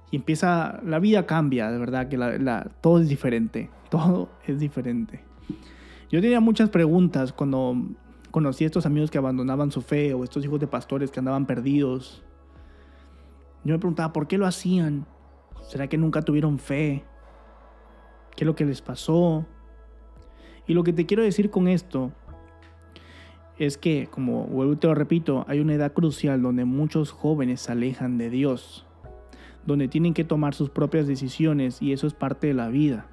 y 0.10 0.16
empieza, 0.16 0.80
la 0.86 1.00
vida 1.00 1.26
cambia, 1.26 1.70
de 1.70 1.78
verdad, 1.78 2.08
que 2.08 2.18
todo 2.82 3.00
es 3.00 3.10
diferente, 3.10 3.70
todo 3.90 4.30
es 4.46 4.60
diferente. 4.60 5.22
Yo 6.10 6.22
tenía 6.22 6.40
muchas 6.40 6.70
preguntas 6.70 7.34
cuando 7.34 7.76
conocí 8.32 8.64
a 8.64 8.68
estos 8.68 8.86
amigos 8.86 9.12
que 9.12 9.18
abandonaban 9.18 9.72
su 9.72 9.82
fe 9.82 10.14
o 10.14 10.24
estos 10.24 10.46
hijos 10.46 10.60
de 10.60 10.68
pastores 10.68 11.12
que 11.12 11.20
andaban 11.20 11.46
perdidos. 11.46 12.24
Yo 13.66 13.74
me 13.74 13.80
preguntaba, 13.80 14.14
¿por 14.14 14.28
qué 14.28 14.38
lo 14.38 14.46
hacían? 14.46 15.06
¿Será 15.68 15.88
que 15.88 15.98
nunca 15.98 16.22
tuvieron 16.22 16.60
fe? 16.60 17.04
¿Qué 18.36 18.46
es 18.46 18.48
lo 18.48 18.56
que 18.56 18.64
les 18.64 18.82
pasó? 18.82 19.46
Y 20.66 20.74
lo 20.74 20.84
que 20.84 20.94
te 20.94 21.06
quiero 21.06 21.24
decir 21.24 21.50
con 21.50 21.68
esto 21.68 22.14
es 23.58 23.78
que, 23.78 24.08
como 24.10 24.46
vuelvo 24.46 24.74
y 24.74 24.76
te 24.78 24.88
lo 24.88 24.96
repito, 24.96 25.44
hay 25.50 25.60
una 25.60 25.74
edad 25.74 25.92
crucial 25.92 26.42
donde 26.42 26.64
muchos 26.64 27.12
jóvenes 27.12 27.62
se 27.62 27.74
alejan 27.74 28.18
de 28.18 28.30
Dios 28.30 28.87
donde 29.68 29.90
tienen 29.90 30.14
que 30.14 30.24
tomar 30.24 30.56
sus 30.56 30.70
propias 30.70 31.06
decisiones 31.06 31.82
y 31.82 31.92
eso 31.92 32.08
es 32.08 32.14
parte 32.14 32.48
de 32.48 32.54
la 32.54 32.70
vida. 32.70 33.06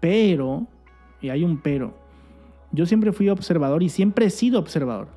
Pero, 0.00 0.68
y 1.20 1.28
hay 1.28 1.42
un 1.42 1.58
pero, 1.60 1.98
yo 2.70 2.86
siempre 2.86 3.12
fui 3.12 3.28
observador 3.28 3.82
y 3.82 3.88
siempre 3.88 4.26
he 4.26 4.30
sido 4.30 4.60
observador. 4.60 5.08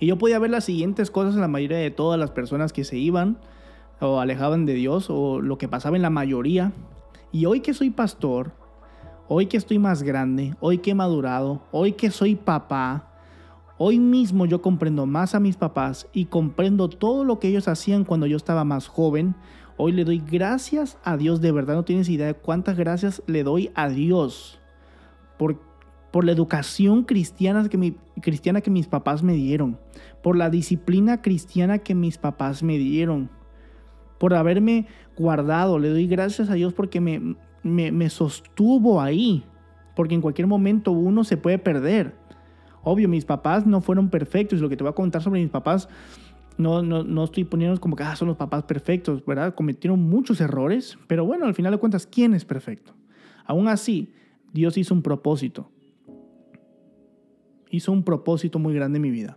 Y 0.00 0.06
yo 0.06 0.18
podía 0.18 0.40
ver 0.40 0.50
las 0.50 0.64
siguientes 0.64 1.10
cosas 1.10 1.36
en 1.36 1.40
la 1.40 1.48
mayoría 1.48 1.78
de 1.78 1.92
todas 1.92 2.18
las 2.18 2.32
personas 2.32 2.72
que 2.72 2.84
se 2.84 2.98
iban 2.98 3.38
o 4.00 4.18
alejaban 4.20 4.66
de 4.66 4.74
Dios 4.74 5.06
o 5.08 5.40
lo 5.40 5.56
que 5.56 5.68
pasaba 5.68 5.96
en 5.96 6.02
la 6.02 6.10
mayoría. 6.10 6.72
Y 7.30 7.46
hoy 7.46 7.60
que 7.60 7.74
soy 7.74 7.90
pastor, 7.90 8.52
hoy 9.28 9.46
que 9.46 9.56
estoy 9.56 9.78
más 9.78 10.02
grande, 10.02 10.56
hoy 10.60 10.78
que 10.78 10.90
he 10.90 10.94
madurado, 10.94 11.62
hoy 11.70 11.92
que 11.92 12.10
soy 12.10 12.34
papá, 12.34 13.07
Hoy 13.80 14.00
mismo 14.00 14.44
yo 14.44 14.60
comprendo 14.60 15.06
más 15.06 15.36
a 15.36 15.40
mis 15.40 15.56
papás 15.56 16.08
y 16.12 16.24
comprendo 16.24 16.88
todo 16.88 17.22
lo 17.22 17.38
que 17.38 17.46
ellos 17.46 17.68
hacían 17.68 18.04
cuando 18.04 18.26
yo 18.26 18.36
estaba 18.36 18.64
más 18.64 18.88
joven. 18.88 19.36
Hoy 19.76 19.92
le 19.92 20.04
doy 20.04 20.18
gracias 20.18 20.98
a 21.04 21.16
Dios, 21.16 21.40
de 21.40 21.52
verdad 21.52 21.76
no 21.76 21.84
tienes 21.84 22.08
idea 22.08 22.26
de 22.26 22.34
cuántas 22.34 22.76
gracias 22.76 23.22
le 23.28 23.44
doy 23.44 23.70
a 23.76 23.88
Dios 23.88 24.58
por, 25.38 25.60
por 26.10 26.24
la 26.24 26.32
educación 26.32 27.04
cristiana 27.04 27.68
que, 27.68 27.94
cristiana 28.20 28.62
que 28.62 28.70
mis 28.72 28.88
papás 28.88 29.22
me 29.22 29.34
dieron, 29.34 29.78
por 30.24 30.36
la 30.36 30.50
disciplina 30.50 31.22
cristiana 31.22 31.78
que 31.78 31.94
mis 31.94 32.18
papás 32.18 32.64
me 32.64 32.78
dieron, 32.78 33.30
por 34.18 34.34
haberme 34.34 34.88
guardado. 35.16 35.78
Le 35.78 35.90
doy 35.90 36.08
gracias 36.08 36.50
a 36.50 36.54
Dios 36.54 36.74
porque 36.74 37.00
me, 37.00 37.36
me, 37.62 37.92
me 37.92 38.10
sostuvo 38.10 39.00
ahí, 39.00 39.44
porque 39.94 40.16
en 40.16 40.20
cualquier 40.20 40.48
momento 40.48 40.90
uno 40.90 41.22
se 41.22 41.36
puede 41.36 41.60
perder. 41.60 42.16
Obvio, 42.88 43.08
mis 43.08 43.26
papás 43.26 43.66
no 43.66 43.82
fueron 43.82 44.08
perfectos. 44.08 44.60
Lo 44.60 44.68
que 44.68 44.76
te 44.76 44.82
voy 44.82 44.90
a 44.90 44.94
contar 44.94 45.22
sobre 45.22 45.42
mis 45.42 45.50
papás, 45.50 45.88
no, 46.56 46.82
no, 46.82 47.04
no 47.04 47.24
estoy 47.24 47.44
poniendo 47.44 47.78
como 47.80 47.96
que 47.96 48.02
ah, 48.02 48.16
son 48.16 48.28
los 48.28 48.36
papás 48.38 48.64
perfectos, 48.64 49.24
¿verdad? 49.26 49.54
Cometieron 49.54 50.00
muchos 50.00 50.40
errores, 50.40 50.98
pero 51.06 51.26
bueno, 51.26 51.44
al 51.44 51.54
final 51.54 51.72
de 51.72 51.78
cuentas, 51.78 52.06
¿quién 52.06 52.32
es 52.32 52.46
perfecto? 52.46 52.94
Aún 53.44 53.68
así, 53.68 54.14
Dios 54.54 54.78
hizo 54.78 54.94
un 54.94 55.02
propósito. 55.02 55.70
Hizo 57.70 57.92
un 57.92 58.02
propósito 58.02 58.58
muy 58.58 58.72
grande 58.74 58.96
en 58.96 59.02
mi 59.02 59.10
vida. 59.10 59.36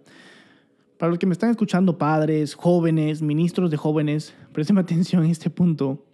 Para 0.98 1.10
los 1.10 1.20
que 1.20 1.26
me 1.26 1.34
están 1.34 1.50
escuchando, 1.50 1.98
padres, 1.98 2.56
jóvenes, 2.56 3.22
ministros 3.22 3.70
de 3.70 3.76
jóvenes, 3.76 4.34
presten 4.54 4.78
atención 4.78 5.26
en 5.26 5.32
este 5.32 5.50
punto. 5.50 6.06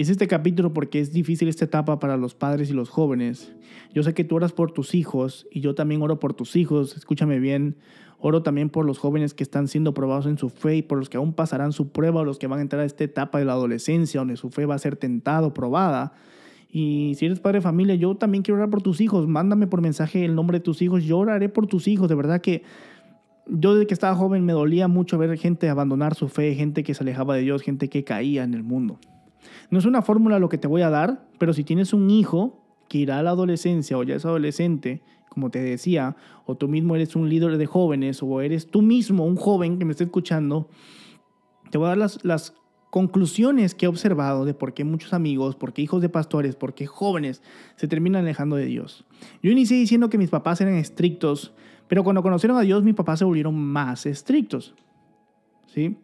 Es 0.00 0.08
este 0.08 0.28
capítulo 0.28 0.72
porque 0.72 0.98
es 0.98 1.12
difícil 1.12 1.48
esta 1.48 1.66
etapa 1.66 1.98
para 1.98 2.16
los 2.16 2.34
padres 2.34 2.70
y 2.70 2.72
los 2.72 2.88
jóvenes. 2.88 3.52
Yo 3.92 4.02
sé 4.02 4.14
que 4.14 4.24
tú 4.24 4.36
oras 4.36 4.50
por 4.54 4.72
tus 4.72 4.94
hijos 4.94 5.46
y 5.52 5.60
yo 5.60 5.74
también 5.74 6.00
oro 6.00 6.18
por 6.18 6.32
tus 6.32 6.56
hijos, 6.56 6.96
escúchame 6.96 7.38
bien. 7.38 7.76
Oro 8.18 8.42
también 8.42 8.70
por 8.70 8.86
los 8.86 8.98
jóvenes 8.98 9.34
que 9.34 9.42
están 9.42 9.68
siendo 9.68 9.92
probados 9.92 10.24
en 10.24 10.38
su 10.38 10.48
fe 10.48 10.76
y 10.76 10.82
por 10.82 10.96
los 10.96 11.10
que 11.10 11.18
aún 11.18 11.34
pasarán 11.34 11.72
su 11.72 11.92
prueba 11.92 12.22
o 12.22 12.24
los 12.24 12.38
que 12.38 12.46
van 12.46 12.60
a 12.60 12.62
entrar 12.62 12.80
a 12.80 12.86
esta 12.86 13.04
etapa 13.04 13.40
de 13.40 13.44
la 13.44 13.52
adolescencia 13.52 14.20
donde 14.20 14.38
su 14.38 14.48
fe 14.48 14.64
va 14.64 14.74
a 14.74 14.78
ser 14.78 14.96
tentado, 14.96 15.52
probada. 15.52 16.14
Y 16.70 17.12
si 17.16 17.26
eres 17.26 17.38
padre 17.38 17.58
de 17.58 17.62
familia, 17.62 17.94
yo 17.94 18.14
también 18.14 18.42
quiero 18.42 18.56
orar 18.56 18.70
por 18.70 18.80
tus 18.80 19.02
hijos. 19.02 19.28
Mándame 19.28 19.66
por 19.66 19.82
mensaje 19.82 20.24
el 20.24 20.34
nombre 20.34 20.60
de 20.60 20.64
tus 20.64 20.80
hijos. 20.80 21.04
Yo 21.04 21.18
oraré 21.18 21.50
por 21.50 21.66
tus 21.66 21.86
hijos. 21.88 22.08
De 22.08 22.14
verdad 22.14 22.40
que 22.40 22.62
yo 23.46 23.74
desde 23.74 23.86
que 23.86 23.92
estaba 23.92 24.16
joven 24.16 24.46
me 24.46 24.54
dolía 24.54 24.88
mucho 24.88 25.18
ver 25.18 25.36
gente 25.36 25.68
abandonar 25.68 26.14
su 26.14 26.28
fe, 26.28 26.54
gente 26.54 26.84
que 26.84 26.94
se 26.94 27.04
alejaba 27.04 27.36
de 27.36 27.42
Dios, 27.42 27.60
gente 27.60 27.90
que 27.90 28.02
caía 28.02 28.44
en 28.44 28.54
el 28.54 28.62
mundo. 28.62 28.98
No 29.70 29.78
es 29.78 29.84
una 29.84 30.02
fórmula 30.02 30.38
lo 30.38 30.48
que 30.48 30.58
te 30.58 30.68
voy 30.68 30.82
a 30.82 30.90
dar, 30.90 31.28
pero 31.38 31.52
si 31.52 31.64
tienes 31.64 31.92
un 31.92 32.10
hijo 32.10 32.64
que 32.88 32.98
irá 32.98 33.18
a 33.18 33.22
la 33.22 33.30
adolescencia 33.30 33.96
o 33.96 34.02
ya 34.02 34.16
es 34.16 34.24
adolescente, 34.24 35.02
como 35.28 35.50
te 35.50 35.60
decía, 35.60 36.16
o 36.44 36.56
tú 36.56 36.68
mismo 36.68 36.96
eres 36.96 37.14
un 37.14 37.28
líder 37.28 37.56
de 37.56 37.66
jóvenes 37.66 38.22
o 38.22 38.40
eres 38.40 38.66
tú 38.66 38.82
mismo 38.82 39.24
un 39.24 39.36
joven 39.36 39.78
que 39.78 39.84
me 39.84 39.92
está 39.92 40.04
escuchando, 40.04 40.68
te 41.70 41.78
voy 41.78 41.86
a 41.86 41.90
dar 41.90 41.98
las, 41.98 42.24
las 42.24 42.54
conclusiones 42.90 43.76
que 43.76 43.86
he 43.86 43.88
observado 43.88 44.44
de 44.44 44.54
por 44.54 44.74
qué 44.74 44.84
muchos 44.84 45.12
amigos, 45.12 45.54
por 45.54 45.72
qué 45.72 45.82
hijos 45.82 46.02
de 46.02 46.08
pastores, 46.08 46.56
por 46.56 46.74
qué 46.74 46.86
jóvenes 46.86 47.42
se 47.76 47.86
terminan 47.86 48.22
alejando 48.22 48.56
de 48.56 48.66
Dios. 48.66 49.06
Yo 49.40 49.52
inicié 49.52 49.76
diciendo 49.76 50.10
que 50.10 50.18
mis 50.18 50.30
papás 50.30 50.60
eran 50.60 50.74
estrictos, 50.74 51.54
pero 51.86 52.02
cuando 52.02 52.22
conocieron 52.22 52.58
a 52.58 52.62
Dios, 52.62 52.82
mis 52.82 52.94
papás 52.94 53.20
se 53.20 53.24
volvieron 53.24 53.54
más 53.56 54.06
estrictos. 54.06 54.74
¿Sí? 55.68 55.96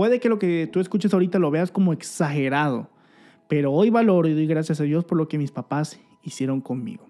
Puede 0.00 0.18
que 0.18 0.30
lo 0.30 0.38
que 0.38 0.66
tú 0.66 0.80
escuches 0.80 1.12
ahorita 1.12 1.38
lo 1.38 1.50
veas 1.50 1.70
como 1.70 1.92
exagerado, 1.92 2.88
pero 3.48 3.70
hoy 3.70 3.90
valoro 3.90 4.28
y 4.28 4.32
doy 4.32 4.46
gracias 4.46 4.80
a 4.80 4.84
Dios 4.84 5.04
por 5.04 5.18
lo 5.18 5.28
que 5.28 5.36
mis 5.36 5.50
papás 5.50 6.00
hicieron 6.22 6.62
conmigo. 6.62 7.06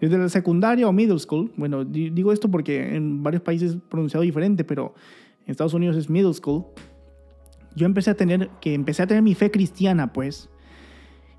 Desde 0.00 0.16
la 0.16 0.30
secundaria 0.30 0.88
o 0.88 0.94
middle 0.94 1.18
school, 1.18 1.52
bueno, 1.58 1.84
digo 1.84 2.32
esto 2.32 2.50
porque 2.50 2.96
en 2.96 3.22
varios 3.22 3.42
países 3.42 3.72
es 3.72 3.76
pronunciado 3.82 4.22
diferente, 4.22 4.64
pero 4.64 4.94
en 5.44 5.50
Estados 5.50 5.74
Unidos 5.74 5.94
es 5.94 6.08
middle 6.08 6.32
school. 6.32 6.64
Yo 7.76 7.84
empecé 7.84 8.12
a 8.12 8.14
tener 8.14 8.48
que 8.62 8.72
empecé 8.72 9.02
a 9.02 9.06
tener 9.06 9.22
mi 9.22 9.34
fe 9.34 9.50
cristiana, 9.50 10.14
pues, 10.14 10.48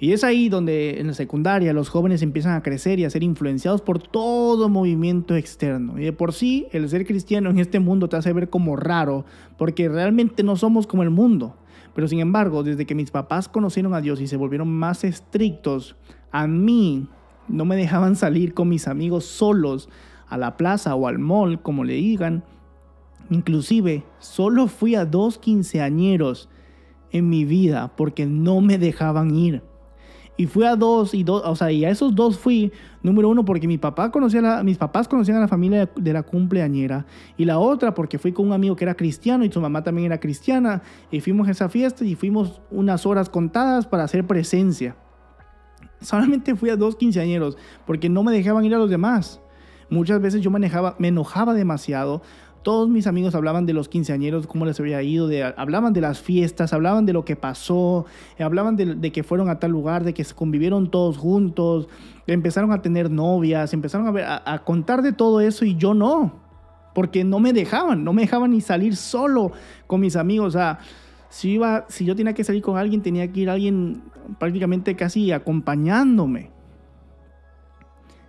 y 0.04 0.12
es 0.12 0.26
ahí 0.26 0.50
donde 0.50 1.00
en 1.00 1.08
la 1.08 1.14
secundaria 1.14 1.72
los 1.72 1.88
jóvenes 1.88 2.22
empiezan 2.22 2.56
a 2.56 2.62
crecer 2.62 3.00
y 3.00 3.06
a 3.06 3.10
ser 3.10 3.24
influenciados 3.24 3.82
por 3.82 4.00
todo 4.00 4.68
movimiento 4.68 5.34
externo. 5.34 5.98
Y 5.98 6.04
de 6.04 6.12
por 6.12 6.34
sí, 6.34 6.68
el 6.74 6.90
ser 6.90 7.06
cristiano 7.06 7.50
en 7.50 7.58
este 7.58 7.80
mundo 7.80 8.10
te 8.10 8.18
hace 8.18 8.34
ver 8.34 8.50
como 8.50 8.76
raro, 8.76 9.24
porque 9.58 9.88
realmente 9.88 10.44
no 10.44 10.58
somos 10.58 10.88
como 10.88 11.04
el 11.04 11.10
mundo. 11.10 11.56
Pero 11.96 12.10
sin 12.10 12.20
embargo, 12.20 12.64
desde 12.64 12.86
que 12.86 12.96
mis 12.96 13.12
papás 13.12 13.48
conocieron 13.48 13.94
a 13.94 14.02
Dios 14.02 14.20
y 14.20 14.28
se 14.28 14.36
volvieron 14.36 14.70
más 14.70 15.06
estrictos, 15.06 15.96
a 16.34 16.48
mí 16.48 17.08
no 17.48 17.64
me 17.64 17.78
dejaban 17.78 18.18
salir 18.18 18.54
con 18.54 18.68
mis 18.68 18.90
amigos 18.90 19.24
solos 19.24 19.88
a 20.28 20.36
la 20.36 20.58
plaza 20.58 20.96
o 20.96 21.08
al 21.08 21.18
mall, 21.18 21.62
como 21.62 21.86
le 21.86 21.94
digan. 21.94 22.44
Inclusive, 23.30 24.04
solo 24.20 24.68
fui 24.68 24.96
a 24.96 25.06
dos 25.06 25.38
quinceañeros 25.38 26.50
en 27.12 27.30
mi 27.30 27.46
vida 27.46 27.96
porque 27.96 28.26
no 28.26 28.60
me 28.60 28.78
dejaban 28.78 29.34
ir. 29.34 29.64
Y 30.36 30.48
fui 30.48 30.66
a 30.66 30.76
dos, 30.76 31.14
y 31.14 31.24
dos, 31.24 31.44
o 31.46 31.56
sea, 31.56 31.72
y 31.72 31.86
a 31.86 31.92
esos 31.92 32.16
dos 32.16 32.40
fui, 32.40 32.72
número 33.04 33.30
uno, 33.30 33.46
porque 33.46 33.68
mi 33.68 33.78
papá 33.78 34.12
conocía 34.12 34.64
mis 34.64 34.78
papás 34.78 35.08
conocían 35.08 35.38
a 35.38 35.42
la 35.42 35.48
familia 35.48 35.90
de 35.96 36.14
la 36.14 36.24
cumpleañera. 36.24 37.06
Y 37.38 37.46
la 37.46 37.60
otra, 37.60 37.94
porque 37.94 38.18
fui 38.18 38.32
con 38.32 38.48
un 38.48 38.54
amigo 38.54 38.76
que 38.76 38.84
era 38.84 38.96
cristiano 38.96 39.46
y 39.46 39.52
su 39.52 39.62
mamá 39.62 39.84
también 39.84 40.08
era 40.08 40.20
cristiana. 40.20 40.82
Y 41.12 41.20
fuimos 41.20 41.48
a 41.48 41.52
esa 41.52 41.70
fiesta 41.70 42.04
y 42.04 42.16
fuimos 42.16 42.62
unas 42.72 43.06
horas 43.06 43.30
contadas 43.30 43.86
para 43.86 44.06
hacer 44.06 44.26
presencia. 44.26 44.96
Solamente 46.02 46.56
fui 46.56 46.72
a 46.72 46.76
dos 46.76 46.96
quinceañeros, 46.96 47.58
porque 47.86 48.10
no 48.10 48.24
me 48.24 48.32
dejaban 48.32 48.66
ir 48.66 48.74
a 48.74 48.80
los 48.80 48.90
demás. 48.90 49.40
Muchas 49.90 50.20
veces 50.20 50.42
yo 50.42 50.50
manejaba, 50.50 50.96
me 50.98 51.10
enojaba 51.10 51.54
demasiado 51.54 52.24
todos 52.64 52.90
mis 52.90 53.08
amigos 53.08 53.36
hablaban 53.36 53.66
de 53.66 53.74
los 53.74 53.90
quinceañeros, 53.90 54.48
cómo 54.48 54.66
les 54.66 54.80
había 54.80 55.02
ido, 55.04 55.28
de, 55.28 55.44
hablaban 55.44 55.94
de 55.94 56.02
las 56.02 56.22
fiestas, 56.22 56.74
hablaban 56.74 57.06
de 57.06 57.14
lo 57.14 57.26
que 57.26 57.36
pasó, 57.36 58.06
hablaban 58.40 58.76
de, 58.76 59.12
que 59.12 59.24
fueron 59.24 59.50
a 59.50 59.60
tal 59.60 59.72
lugar, 59.72 60.04
de 60.04 60.14
que 60.14 60.24
se 60.24 60.34
convivieron 60.34 60.90
todos 60.90 61.18
juntos, 61.18 61.88
empezaron 62.26 62.72
a 62.72 62.82
tener 62.82 63.12
novias, 63.12 63.74
empezaron 63.74 64.18
a, 64.18 64.42
a, 64.46 64.64
contar 64.64 65.02
de 65.02 65.14
todo 65.14 65.42
eso 65.42 65.66
y 65.66 65.76
yo 65.76 65.94
no, 65.94 66.40
porque 66.96 67.24
no 67.24 67.40
me 67.40 67.54
dejaban, 67.54 68.04
no 68.04 68.14
me 68.14 68.24
dejaban 68.24 68.52
ni 68.52 68.62
salir 68.62 68.96
solo 68.96 69.52
con 69.86 70.00
mis 70.00 70.16
amigos. 70.16 70.48
O 70.48 70.58
sea, 70.58 70.80
si, 71.30 71.52
iba, 71.52 71.86
si 71.90 72.06
yo 72.06 72.16
tenía 72.16 72.34
que 72.34 72.44
salir 72.44 72.62
con 72.62 72.78
alguien, 72.78 73.02
tenía 73.02 73.32
que 73.32 73.42
ir 73.42 73.50
alguien 73.50 74.04
prácticamente 74.40 74.96
casi 74.96 75.32
acompañándome. 75.32 76.52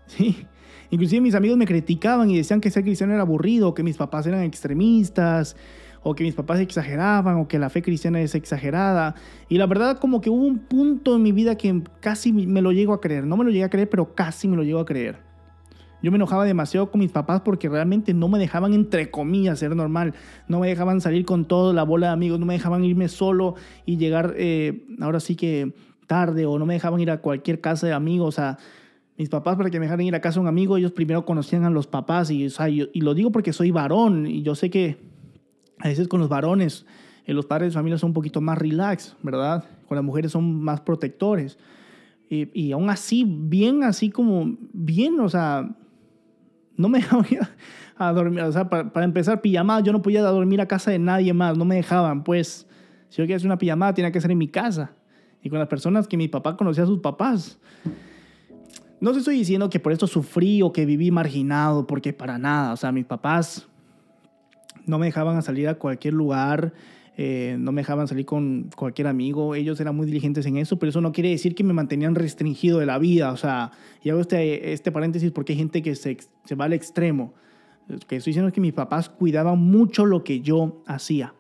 Sí. 0.07 0.47
Inclusive 0.95 1.21
mis 1.21 1.35
amigos 1.35 1.59
me 1.59 1.67
criticaban 1.67 2.31
y 2.31 2.37
decían 2.37 2.61
que 2.61 2.71
ser 2.71 2.85
cristiano 2.85 3.13
era 3.13 3.23
aburrido, 3.23 3.75
que 3.75 3.83
mis 3.83 3.97
papás 3.97 4.29
eran 4.29 4.45
extremistas, 4.45 5.57
o 6.05 6.15
que 6.15 6.23
mis 6.23 6.37
papás 6.37 6.61
exageraban, 6.61 7.35
o 7.35 7.49
que 7.49 7.59
la 7.59 7.69
fe 7.69 7.83
cristiana 7.83 8.21
es 8.21 8.37
exagerada. 8.37 9.17
Y 9.49 9.59
la 9.59 9.67
verdad 9.67 9.99
como 9.99 10.21
que 10.21 10.31
hubo 10.31 10.45
un 10.45 10.61
punto 10.61 11.17
en 11.17 11.23
mi 11.25 11.33
vida 11.33 11.57
que 11.57 11.83
casi 11.99 12.33
me 12.33 12.63
lo 12.63 12.71
llego 12.71 12.93
a 12.93 13.01
creer. 13.01 13.27
No 13.27 13.37
me 13.37 13.43
lo 13.43 13.51
llegué 13.51 13.65
a 13.65 13.71
creer, 13.71 13.91
pero 13.91 14.15
casi 14.15 14.47
me 14.47 14.57
lo 14.57 14.63
llego 14.63 14.79
a 14.79 14.85
creer. 14.85 15.17
Yo 16.01 16.13
me 16.13 16.17
enojaba 16.17 16.45
demasiado 16.45 16.93
con 16.93 17.01
mis 17.01 17.11
papás 17.11 17.41
porque 17.41 17.69
realmente 17.69 18.15
no 18.15 18.29
me 18.29 18.39
dejaban, 18.39 18.73
entre 18.73 19.11
comillas, 19.11 19.59
ser 19.59 19.75
normal. 19.75 20.15
No 20.47 20.61
me 20.61 20.69
dejaban 20.69 21.01
salir 21.01 21.25
con 21.25 21.45
toda 21.45 21.75
la 21.75 21.83
bola 21.83 22.07
de 22.07 22.13
amigos, 22.13 22.39
no 22.39 22.47
me 22.47 22.55
dejaban 22.55 22.85
irme 22.85 23.09
solo 23.09 23.57
y 23.85 23.97
llegar, 23.97 24.35
eh, 24.37 24.87
ahora 25.01 25.19
sí 25.19 25.35
que 25.35 25.75
tarde, 26.07 26.47
o 26.47 26.57
no 26.57 26.67
me 26.67 26.75
dejaban 26.75 27.01
ir 27.01 27.11
a 27.11 27.21
cualquier 27.21 27.61
casa 27.61 27.89
de 27.89 27.95
amigos. 27.95 28.37
Sea, 28.37 28.59
mis 29.17 29.29
papás 29.29 29.57
para 29.57 29.71
que 29.71 29.79
me 29.79 29.87
dejaran 29.87 30.07
ir 30.07 30.15
a 30.15 30.21
casa 30.21 30.37
de 30.37 30.43
un 30.43 30.49
amigo, 30.49 30.77
ellos 30.77 30.93
primero 30.93 31.25
conocían 31.25 31.65
a 31.65 31.71
los 31.71 31.87
papás 31.87 32.31
y, 32.31 32.47
y 32.47 33.01
lo 33.01 33.15
digo 33.15 33.31
porque 33.31 33.53
soy 33.53 33.71
varón 33.71 34.27
y 34.27 34.43
yo 34.43 34.55
sé 34.55 34.71
que 34.71 34.97
a 35.79 35.89
veces 35.89 36.09
con 36.09 36.21
los 36.21 36.29
varones 36.29 36.87
eh, 37.27 37.33
los 37.33 37.47
padres 37.47 37.73
de 37.73 37.75
familia 37.75 37.99
son 37.99 38.11
un 38.11 38.15
poquito 38.15 38.41
más 38.41 38.59
relax, 38.59 39.17
¿verdad? 39.23 39.65
Con 39.89 39.97
las 39.97 40.05
mujeres 40.05 40.33
son 40.33 40.63
más 40.63 40.81
protectores. 40.81 41.59
Y, 42.29 42.49
y 42.59 42.73
aún 42.73 42.91
así, 42.91 43.25
bien 43.27 43.83
así 43.83 44.11
como, 44.11 44.57
bien, 44.73 45.21
o 45.21 45.29
sea, 45.29 45.69
no 46.77 46.89
me 46.89 46.99
dejaban 47.01 47.27
ir 47.31 47.41
a 47.97 48.13
dormir, 48.13 48.41
o 48.41 48.53
sea, 48.53 48.69
para, 48.69 48.93
para 48.93 49.05
empezar, 49.05 49.41
pijamada, 49.41 49.81
yo 49.81 49.93
no 49.93 50.03
podía 50.03 50.23
dormir 50.23 50.61
a 50.61 50.67
casa 50.67 50.91
de 50.91 50.99
nadie 50.99 51.33
más, 51.33 51.57
no 51.57 51.65
me 51.65 51.77
dejaban, 51.77 52.25
pues, 52.25 52.67
si 53.09 53.19
yo 53.19 53.25
quería 53.25 53.37
hacer 53.37 53.47
una 53.47 53.59
pijamada, 53.59 53.95
tenía 53.95 54.11
que 54.11 54.21
ser 54.21 54.31
en 54.33 54.39
mi 54.39 54.49
casa. 54.49 54.93
Y 55.43 55.51
con 55.51 55.59
las 55.59 55.69
personas 55.69 56.09
que 56.09 56.17
mi 56.17 56.27
papá 56.27 56.57
conocía 56.57 56.85
a 56.85 56.87
sus 56.87 57.01
papás. 57.01 57.61
No 59.01 59.13
te 59.13 59.19
estoy 59.19 59.37
diciendo 59.37 59.69
que 59.71 59.81
por 59.81 59.93
esto 59.93 60.07
sufrí 60.07 60.63
o 60.63 60.73
que 60.73 60.87
viví 60.87 61.11
marginado, 61.11 61.87
porque 61.87 62.13
para 62.13 62.39
nada. 62.39 62.73
O 62.73 62.77
sea, 62.77 62.93
mis 62.93 63.05
papás 63.05 63.67
no 64.87 64.99
me 64.99 65.07
dejaban 65.07 65.43
salir 65.43 65.69
a 65.69 65.75
cualquier 65.75 66.15
lugar, 66.15 66.73
eh, 67.17 67.57
no 67.59 67.71
me 67.71 67.83
dejaban 67.83 68.09
salir 68.09 68.27
con 68.27 68.71
cualquier 68.77 69.07
amigo. 69.07 69.55
Ellos 69.55 69.81
eran 69.81 69.97
muy 69.97 70.07
diligentes 70.07 70.47
en 70.47 70.57
eso, 70.57 70.79
pero 70.79 70.91
eso 70.91 71.01
no 71.01 71.13
quiere 71.13 71.31
decir 71.31 71.55
que 71.55 71.65
me 71.65 71.73
mantenían 71.73 72.15
restringido 72.15 72.79
de 72.79 72.87
la 72.87 72.99
vida. 72.99 73.33
O 73.33 73.37
sea, 73.37 73.73
y 74.03 74.11
hago 74.11 74.21
este, 74.21 74.73
este 74.73 74.91
paréntesis 74.91 75.31
porque 75.31 75.53
hay 75.53 75.59
gente 75.59 75.83
que 75.83 75.95
se, 75.95 76.17
se 76.45 76.55
va 76.55 76.65
al 76.67 76.73
extremo. 76.73 77.35
Lo 77.87 77.99
que 77.99 78.17
estoy 78.17 78.31
diciendo 78.31 78.49
es 78.49 78.55
que 78.55 78.61
mis 78.61 78.73
papás 78.73 79.09
cuidaban 79.11 79.59
mucho 79.59 80.07
lo 80.07 80.25
que 80.25 80.41
yo 80.41 80.83
hacía. 80.87 81.35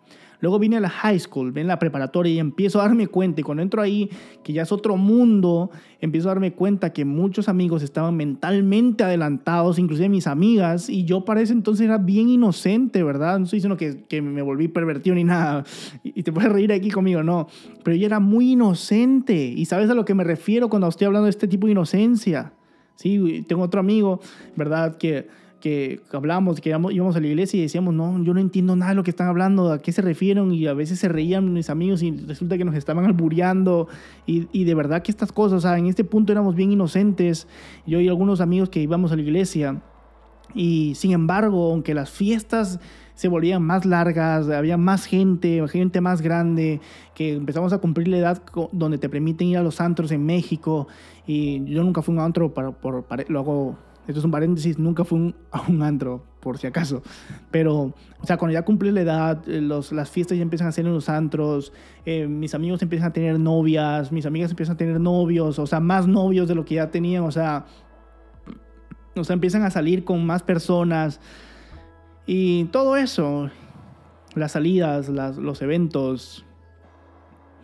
Luego 0.44 0.58
vine 0.58 0.76
a 0.76 0.80
la 0.80 0.90
high 0.90 1.18
school, 1.18 1.52
ven 1.52 1.66
la 1.66 1.78
preparatoria 1.78 2.30
y 2.30 2.38
empiezo 2.38 2.78
a 2.78 2.82
darme 2.82 3.06
cuenta. 3.06 3.40
Y 3.40 3.44
cuando 3.44 3.62
entro 3.62 3.80
ahí, 3.80 4.10
que 4.42 4.52
ya 4.52 4.60
es 4.60 4.72
otro 4.72 4.98
mundo, 4.98 5.70
empiezo 6.02 6.28
a 6.28 6.32
darme 6.32 6.52
cuenta 6.52 6.92
que 6.92 7.06
muchos 7.06 7.48
amigos 7.48 7.82
estaban 7.82 8.14
mentalmente 8.14 9.04
adelantados, 9.04 9.78
inclusive 9.78 10.10
mis 10.10 10.26
amigas. 10.26 10.90
Y 10.90 11.04
yo 11.04 11.24
para 11.24 11.40
ese 11.40 11.54
entonces 11.54 11.86
era 11.86 11.96
bien 11.96 12.28
inocente, 12.28 13.02
¿verdad? 13.02 13.38
No 13.38 13.46
estoy 13.46 13.56
diciendo 13.56 13.78
que, 13.78 14.04
que 14.04 14.20
me 14.20 14.42
volví 14.42 14.68
pervertido 14.68 15.16
ni 15.16 15.24
nada. 15.24 15.64
Y, 16.02 16.22
te 16.22 16.30
puedes 16.30 16.52
reír 16.52 16.74
aquí 16.74 16.90
conmigo, 16.90 17.22
no. 17.22 17.48
Pero 17.82 17.96
yo 17.96 18.04
era 18.04 18.20
muy 18.20 18.52
inocente. 18.52 19.34
¿Y 19.34 19.64
sabes 19.64 19.88
a 19.88 19.94
lo 19.94 20.04
que 20.04 20.12
me 20.12 20.24
refiero 20.24 20.68
cuando 20.68 20.88
estoy 20.88 21.06
hablando 21.06 21.24
de 21.24 21.30
este 21.30 21.48
tipo 21.48 21.68
de 21.68 21.72
inocencia? 21.72 22.52
Sí, 22.96 23.46
tengo 23.48 23.62
otro 23.62 23.80
amigo, 23.80 24.20
¿verdad? 24.56 24.98
Que 24.98 25.26
que 25.64 26.02
hablamos, 26.12 26.60
que 26.60 26.68
íbamos 26.68 27.16
a 27.16 27.20
la 27.20 27.26
iglesia 27.26 27.56
y 27.56 27.62
decíamos, 27.62 27.94
no, 27.94 28.22
yo 28.22 28.34
no 28.34 28.40
entiendo 28.40 28.76
nada 28.76 28.90
de 28.90 28.96
lo 28.96 29.02
que 29.02 29.08
están 29.08 29.28
hablando, 29.28 29.72
a 29.72 29.78
qué 29.80 29.92
se 29.92 30.02
refieren, 30.02 30.52
y 30.52 30.66
a 30.66 30.74
veces 30.74 30.98
se 30.98 31.08
reían 31.08 31.54
mis 31.54 31.70
amigos 31.70 32.02
y 32.02 32.10
resulta 32.10 32.58
que 32.58 32.66
nos 32.66 32.74
estaban 32.74 33.06
albureando, 33.06 33.88
y, 34.26 34.46
y 34.52 34.64
de 34.64 34.74
verdad 34.74 35.00
que 35.00 35.10
estas 35.10 35.32
cosas, 35.32 35.56
o 35.56 35.60
sea, 35.62 35.78
en 35.78 35.86
este 35.86 36.04
punto 36.04 36.32
éramos 36.32 36.54
bien 36.54 36.70
inocentes, 36.70 37.48
yo 37.86 37.98
y 37.98 38.08
algunos 38.08 38.42
amigos 38.42 38.68
que 38.68 38.82
íbamos 38.82 39.10
a 39.12 39.16
la 39.16 39.22
iglesia, 39.22 39.80
y 40.54 40.96
sin 40.96 41.12
embargo, 41.12 41.72
aunque 41.72 41.94
las 41.94 42.10
fiestas 42.10 42.78
se 43.14 43.28
volvían 43.28 43.62
más 43.62 43.86
largas, 43.86 44.50
había 44.50 44.76
más 44.76 45.06
gente, 45.06 45.66
gente 45.68 46.02
más 46.02 46.20
grande, 46.20 46.82
que 47.14 47.36
empezamos 47.36 47.72
a 47.72 47.78
cumplir 47.78 48.08
la 48.08 48.18
edad 48.18 48.42
donde 48.70 48.98
te 48.98 49.08
permiten 49.08 49.48
ir 49.48 49.56
a 49.56 49.62
los 49.62 49.80
antros 49.80 50.12
en 50.12 50.26
México, 50.26 50.88
y 51.26 51.64
yo 51.64 51.82
nunca 51.82 52.02
fui 52.02 52.14
a 52.14 52.18
un 52.18 52.22
antro, 52.22 52.52
para, 52.52 52.70
por, 52.70 53.06
lo 53.30 53.38
hago 53.38 53.78
esto 54.06 54.18
es 54.18 54.24
un 54.24 54.30
paréntesis, 54.30 54.78
nunca 54.78 55.04
fui 55.04 55.34
a 55.50 55.62
un 55.68 55.82
antro. 55.82 56.22
por 56.40 56.58
si 56.58 56.66
acaso. 56.66 57.02
Pero, 57.50 57.94
o 58.20 58.26
sea, 58.26 58.36
cuando 58.36 58.52
ya 58.52 58.62
cumples 58.62 58.92
la 58.92 59.00
edad, 59.00 59.48
eh, 59.48 59.62
las 59.62 60.10
fiestas 60.10 60.36
ya 60.36 60.42
empiezan 60.42 60.68
a 60.68 60.72
ser 60.72 60.84
en 60.84 60.92
los 60.92 61.08
antros, 61.08 61.72
eh, 62.04 62.26
mis 62.26 62.54
amigos 62.54 62.82
empiezan 62.82 63.08
a 63.08 63.12
tener 63.14 63.40
novias, 63.40 64.12
mis 64.12 64.26
amigas 64.26 64.50
empiezan 64.50 64.74
a 64.74 64.76
tener 64.76 65.00
novios, 65.00 65.58
o 65.58 65.66
sea, 65.66 65.80
más 65.80 66.06
novios 66.06 66.46
de 66.46 66.54
lo 66.54 66.66
que 66.66 66.74
ya 66.74 66.90
tenían, 66.90 67.24
o 67.24 67.30
sea, 67.30 67.64
o 69.16 69.24
sea, 69.24 69.32
empiezan 69.32 69.62
a 69.62 69.70
salir 69.70 70.04
con 70.04 70.26
más 70.26 70.42
personas 70.42 71.18
y 72.26 72.64
todo 72.64 72.96
eso, 72.98 73.48
las 74.34 74.52
salidas, 74.52 75.08
los 75.08 75.62
eventos, 75.62 76.44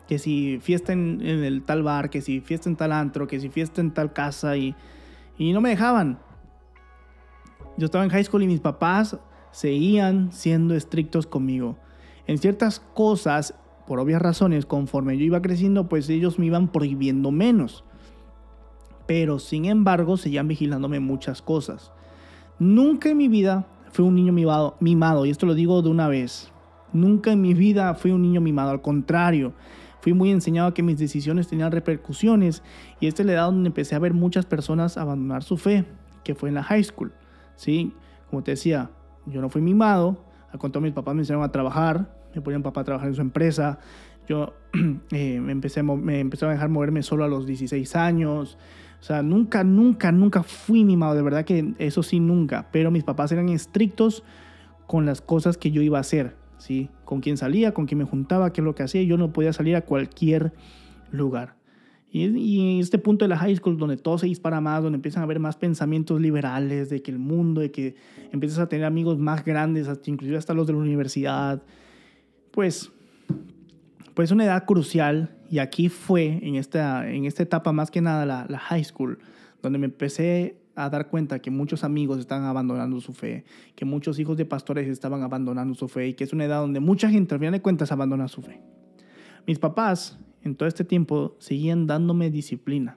que 0.08 0.18
si 0.18 0.58
fiesta 0.60 0.92
en, 0.92 1.20
en, 1.22 1.44
el 1.44 1.62
tal 1.62 1.82
bar, 1.82 2.08
que 2.08 2.22
si 2.22 2.40
fiesta 2.40 2.68
en 2.68 2.76
tal 2.76 2.92
antro, 2.92 3.26
que 3.26 3.40
si 3.40 3.48
fiesta 3.48 3.80
en 3.80 3.92
tal 3.92 4.12
casa 4.12 4.56
y, 4.56 4.74
y 5.38 5.52
no 5.52 5.60
me 5.60 5.68
dejaban. 5.68 6.18
Yo 7.80 7.86
estaba 7.86 8.04
en 8.04 8.10
high 8.10 8.24
school 8.24 8.42
y 8.42 8.46
mis 8.46 8.60
papás 8.60 9.16
seguían 9.52 10.32
siendo 10.32 10.74
estrictos 10.74 11.26
conmigo. 11.26 11.78
En 12.26 12.36
ciertas 12.36 12.80
cosas, 12.92 13.54
por 13.86 13.98
obvias 14.00 14.20
razones, 14.20 14.66
conforme 14.66 15.16
yo 15.16 15.24
iba 15.24 15.40
creciendo, 15.40 15.88
pues 15.88 16.10
ellos 16.10 16.38
me 16.38 16.44
iban 16.44 16.68
prohibiendo 16.68 17.30
menos. 17.30 17.82
Pero 19.06 19.38
sin 19.38 19.64
embargo, 19.64 20.18
seguían 20.18 20.46
vigilándome 20.46 21.00
muchas 21.00 21.40
cosas. 21.40 21.90
Nunca 22.58 23.08
en 23.08 23.16
mi 23.16 23.28
vida 23.28 23.66
fui 23.90 24.04
un 24.04 24.14
niño 24.14 24.34
mimado, 24.34 24.76
mimado, 24.78 25.24
y 25.24 25.30
esto 25.30 25.46
lo 25.46 25.54
digo 25.54 25.80
de 25.80 25.88
una 25.88 26.06
vez. 26.06 26.52
Nunca 26.92 27.32
en 27.32 27.40
mi 27.40 27.54
vida 27.54 27.94
fui 27.94 28.10
un 28.10 28.20
niño 28.20 28.42
mimado, 28.42 28.72
al 28.72 28.82
contrario. 28.82 29.54
Fui 30.02 30.12
muy 30.12 30.30
enseñado 30.30 30.68
a 30.68 30.74
que 30.74 30.82
mis 30.82 30.98
decisiones 30.98 31.48
tenían 31.48 31.72
repercusiones 31.72 32.62
y 33.00 33.06
este 33.06 33.22
es 33.22 33.26
la 33.26 33.32
edad 33.32 33.46
donde 33.46 33.68
empecé 33.68 33.94
a 33.94 34.00
ver 34.00 34.12
muchas 34.12 34.44
personas 34.44 34.98
abandonar 34.98 35.42
su 35.44 35.56
fe, 35.56 35.86
que 36.24 36.34
fue 36.34 36.50
en 36.50 36.56
la 36.56 36.62
high 36.62 36.84
school. 36.84 37.14
¿Sí? 37.60 37.92
Como 38.30 38.42
te 38.42 38.52
decía, 38.52 38.90
yo 39.26 39.42
no 39.42 39.50
fui 39.50 39.60
mimado, 39.60 40.24
a 40.50 40.56
cuanto 40.56 40.80
mis 40.80 40.94
papás 40.94 41.14
me 41.14 41.20
enseñaron 41.20 41.44
a 41.44 41.52
trabajar, 41.52 42.16
me 42.34 42.40
ponían 42.40 42.62
papá 42.62 42.80
a 42.80 42.84
trabajar 42.84 43.08
en 43.08 43.14
su 43.14 43.20
empresa, 43.20 43.78
yo 44.26 44.54
eh, 45.12 45.40
me, 45.40 45.52
empecé, 45.52 45.82
me 45.82 46.20
empecé 46.20 46.46
a 46.46 46.48
dejar 46.48 46.70
moverme 46.70 47.02
solo 47.02 47.24
a 47.24 47.28
los 47.28 47.46
16 47.46 47.96
años, 47.96 48.56
o 48.98 49.02
sea, 49.02 49.22
nunca, 49.22 49.62
nunca, 49.62 50.10
nunca 50.10 50.42
fui 50.42 50.84
mimado, 50.84 51.14
de 51.14 51.22
verdad 51.22 51.44
que 51.44 51.74
eso 51.78 52.02
sí, 52.02 52.18
nunca, 52.18 52.68
pero 52.72 52.90
mis 52.90 53.04
papás 53.04 53.30
eran 53.32 53.50
estrictos 53.50 54.24
con 54.86 55.04
las 55.04 55.20
cosas 55.20 55.58
que 55.58 55.70
yo 55.70 55.82
iba 55.82 55.98
a 55.98 56.00
hacer. 56.00 56.34
¿sí? 56.56 56.90
Con 57.04 57.20
quién 57.20 57.36
salía, 57.36 57.72
con 57.72 57.86
quién 57.86 57.98
me 57.98 58.04
juntaba, 58.04 58.52
qué 58.52 58.60
es 58.60 58.64
lo 58.64 58.74
que 58.74 58.82
hacía. 58.82 59.02
Yo 59.02 59.16
no 59.16 59.32
podía 59.32 59.52
salir 59.52 59.76
a 59.76 59.82
cualquier 59.82 60.52
lugar. 61.10 61.54
Y, 62.12 62.24
y, 62.26 62.80
este 62.80 62.98
punto 62.98 63.24
de 63.24 63.28
la 63.28 63.36
high 63.36 63.54
school 63.54 63.78
donde 63.78 63.96
todo 63.96 64.18
se 64.18 64.26
dispara 64.26 64.60
más, 64.60 64.82
donde 64.82 64.96
empiezan 64.96 65.20
a 65.20 65.24
haber 65.24 65.38
más 65.38 65.56
pensamientos 65.56 66.20
liberales 66.20 66.90
de 66.90 67.02
que 67.02 67.10
el 67.10 67.18
mundo, 67.18 67.60
de 67.60 67.70
que 67.70 67.94
empiezas 68.32 68.58
a 68.58 68.68
tener 68.68 68.84
amigos 68.84 69.18
más 69.18 69.44
grandes, 69.44 69.86
hasta, 69.86 70.10
inclusive 70.10 70.36
hasta 70.36 70.52
los 70.52 70.66
de 70.66 70.72
la 70.72 70.80
universidad, 70.80 71.62
pues, 72.50 72.90
pues 74.14 74.32
una 74.32 74.44
edad 74.44 74.64
crucial. 74.64 75.36
Y 75.48 75.58
aquí 75.58 75.88
fue, 75.88 76.40
en 76.42 76.56
esta, 76.56 77.08
en 77.08 77.26
esta 77.26 77.42
etapa 77.42 77.72
más 77.72 77.90
que 77.90 78.00
nada, 78.00 78.26
la, 78.26 78.46
la 78.48 78.58
high 78.58 78.84
school, 78.84 79.18
donde 79.62 79.78
me 79.78 79.86
empecé 79.86 80.60
a 80.74 80.88
dar 80.88 81.08
cuenta 81.08 81.40
que 81.40 81.50
muchos 81.50 81.84
amigos 81.84 82.18
están 82.18 82.44
abandonando 82.44 83.00
su 83.00 83.12
fe, 83.12 83.44
que 83.74 83.84
muchos 83.84 84.18
hijos 84.18 84.36
de 84.36 84.46
pastores 84.46 84.88
estaban 84.88 85.22
abandonando 85.22 85.74
su 85.74 85.88
fe 85.88 86.08
y 86.08 86.14
que 86.14 86.24
es 86.24 86.32
una 86.32 86.44
edad 86.44 86.60
donde 86.60 86.80
mucha 86.80 87.10
gente, 87.10 87.34
al 87.34 87.40
final 87.40 87.52
de 87.52 87.62
cuentas, 87.62 87.92
abandona 87.92 88.28
su 88.28 88.42
fe. 88.42 88.60
Mis 89.46 89.58
papás, 89.58 90.18
en 90.42 90.54
todo 90.54 90.68
este 90.68 90.84
tiempo, 90.84 91.36
seguían 91.38 91.86
dándome 91.86 92.30
disciplina. 92.30 92.96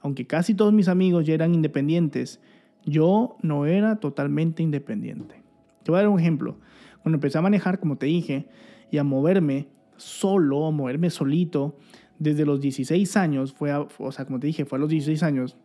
Aunque 0.00 0.26
casi 0.26 0.54
todos 0.54 0.72
mis 0.72 0.88
amigos 0.88 1.26
ya 1.26 1.34
eran 1.34 1.54
independientes, 1.54 2.40
yo 2.84 3.36
no 3.42 3.66
era 3.66 3.96
totalmente 3.96 4.62
independiente. 4.62 5.42
Te 5.82 5.90
voy 5.90 5.98
a 5.98 6.02
dar 6.02 6.10
un 6.10 6.20
ejemplo. 6.20 6.58
Cuando 7.02 7.16
empecé 7.16 7.38
a 7.38 7.42
manejar, 7.42 7.78
como 7.78 7.96
te 7.96 8.06
dije, 8.06 8.48
y 8.90 8.98
a 8.98 9.04
moverme 9.04 9.68
solo, 9.96 10.66
a 10.66 10.70
moverme 10.70 11.10
solito, 11.10 11.76
desde 12.18 12.44
los 12.44 12.60
16 12.60 13.16
años, 13.16 13.52
fue 13.52 13.72
o 13.74 14.12
sea, 14.12 14.24
como 14.24 14.38
te 14.38 14.46
dije, 14.46 14.64
fue 14.64 14.78
a 14.78 14.80
los 14.80 14.90
16 14.90 15.22
años, 15.22 15.56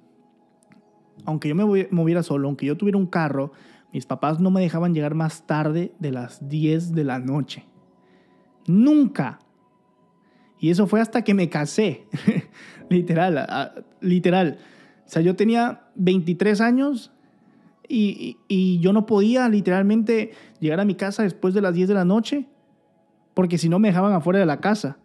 aunque 1.25 1.49
yo 1.49 1.55
me 1.55 1.87
moviera 1.91 2.23
solo, 2.23 2.47
aunque 2.47 2.65
yo 2.65 2.77
tuviera 2.77 2.97
un 2.97 3.07
carro, 3.07 3.51
mis 3.93 4.05
papás 4.05 4.39
no 4.39 4.51
me 4.51 4.61
dejaban 4.61 4.93
llegar 4.93 5.15
más 5.15 5.45
tarde 5.45 5.93
de 5.99 6.11
las 6.11 6.47
10 6.47 6.93
de 6.93 7.03
la 7.03 7.19
noche. 7.19 7.65
Nunca. 8.67 9.39
Y 10.59 10.69
eso 10.69 10.87
fue 10.87 11.01
hasta 11.01 11.23
que 11.23 11.33
me 11.33 11.49
casé. 11.49 12.05
literal, 12.89 13.85
literal. 14.01 14.57
O 15.05 15.09
sea, 15.09 15.21
yo 15.21 15.35
tenía 15.35 15.81
23 15.95 16.61
años 16.61 17.11
y, 17.87 18.79
yo 18.81 18.93
no 18.93 19.05
podía 19.05 19.47
literalmente 19.49 20.31
llegar 20.59 20.79
a 20.79 20.85
mi 20.85 20.95
casa 20.95 21.23
después 21.23 21.53
de 21.53 21.61
las 21.61 21.73
10 21.73 21.87
de 21.87 21.93
la 21.93 22.05
noche, 22.05 22.47
porque 23.33 23.57
si 23.57 23.69
no 23.69 23.79
me 23.79 23.89
dejaban 23.89 24.13
afuera 24.13 24.39
de 24.39 24.45
la 24.45 24.59
casa. 24.59 24.97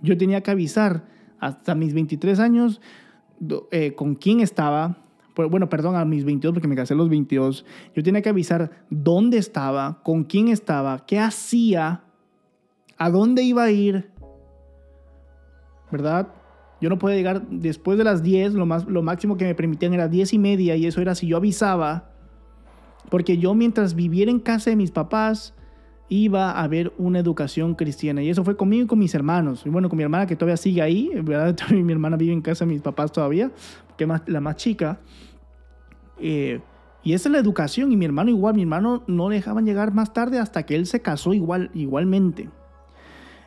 Yo 0.00 0.16
tenía 0.16 0.42
que 0.42 0.50
avisar 0.50 1.06
hasta 1.38 1.74
mis 1.74 1.94
23 1.94 2.38
años 2.38 2.80
eh, 3.70 3.94
con 3.94 4.14
quién 4.14 4.40
estaba, 4.40 4.98
pues, 5.34 5.50
bueno, 5.50 5.68
perdón, 5.68 5.96
a 5.96 6.04
mis 6.04 6.24
22, 6.24 6.54
porque 6.54 6.68
me 6.68 6.76
casé 6.76 6.94
los 6.94 7.08
22, 7.08 7.64
yo 7.94 8.02
tenía 8.02 8.22
que 8.22 8.28
avisar 8.28 8.84
dónde 8.90 9.38
estaba, 9.38 10.02
con 10.02 10.24
quién 10.24 10.48
estaba, 10.48 11.04
qué 11.06 11.18
hacía, 11.18 12.04
a 12.98 13.10
dónde 13.10 13.42
iba 13.42 13.64
a 13.64 13.70
ir, 13.70 14.11
¿verdad? 15.92 16.28
Yo 16.80 16.88
no 16.88 16.98
podía 16.98 17.16
llegar 17.16 17.46
después 17.48 17.96
de 17.96 18.02
las 18.02 18.24
10, 18.24 18.54
lo, 18.54 18.66
más, 18.66 18.86
lo 18.86 19.02
máximo 19.02 19.36
que 19.36 19.44
me 19.44 19.54
permitían 19.54 19.94
era 19.94 20.08
10 20.08 20.32
y 20.32 20.38
media, 20.38 20.74
y 20.74 20.86
eso 20.86 21.00
era 21.00 21.14
si 21.14 21.28
yo 21.28 21.36
avisaba, 21.36 22.10
porque 23.08 23.38
yo 23.38 23.54
mientras 23.54 23.94
viviera 23.94 24.32
en 24.32 24.40
casa 24.40 24.70
de 24.70 24.76
mis 24.76 24.90
papás, 24.90 25.54
iba 26.08 26.50
a 26.50 26.62
haber 26.62 26.92
una 26.98 27.18
educación 27.18 27.74
cristiana. 27.74 28.22
Y 28.22 28.28
eso 28.28 28.44
fue 28.44 28.56
conmigo 28.56 28.84
y 28.84 28.86
con 28.86 28.98
mis 28.98 29.14
hermanos. 29.14 29.62
Y 29.64 29.70
bueno, 29.70 29.88
con 29.88 29.96
mi 29.96 30.02
hermana 30.02 30.26
que 30.26 30.36
todavía 30.36 30.56
sigue 30.56 30.82
ahí, 30.82 31.10
¿verdad? 31.22 31.56
mi 31.70 31.92
hermana 31.92 32.16
vive 32.16 32.32
en 32.32 32.42
casa 32.42 32.64
de 32.64 32.72
mis 32.72 32.82
papás 32.82 33.12
todavía, 33.12 33.50
que 33.96 34.04
es 34.04 34.10
la 34.26 34.40
más 34.40 34.56
chica. 34.56 35.00
Eh, 36.18 36.60
y 37.02 37.14
esa 37.14 37.28
es 37.28 37.32
la 37.32 37.38
educación. 37.38 37.92
Y 37.92 37.96
mi 37.96 38.04
hermano 38.04 38.30
igual, 38.30 38.54
mi 38.54 38.62
hermano 38.62 39.02
no 39.06 39.28
dejaban 39.28 39.64
llegar 39.64 39.94
más 39.94 40.12
tarde 40.12 40.38
hasta 40.38 40.64
que 40.64 40.74
él 40.74 40.86
se 40.86 41.00
casó 41.00 41.32
igual, 41.32 41.70
igualmente. 41.72 42.50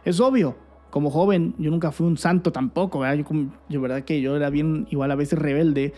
Es 0.04 0.20
obvio, 0.20 0.56
como 0.96 1.12
joven 1.12 1.56
yo 1.58 1.72
nunca 1.72 1.92
fui 1.92 2.08
un 2.08 2.16
santo 2.16 2.54
tampoco, 2.54 3.00
¿verdad? 3.00 3.18
Yo, 3.18 3.26
yo 3.68 3.82
verdad 3.82 4.06
que 4.06 4.22
yo 4.22 4.38
era 4.38 4.50
bien 4.50 4.88
igual 4.92 5.12
a 5.12 5.16
veces 5.16 5.38
rebelde. 5.38 5.92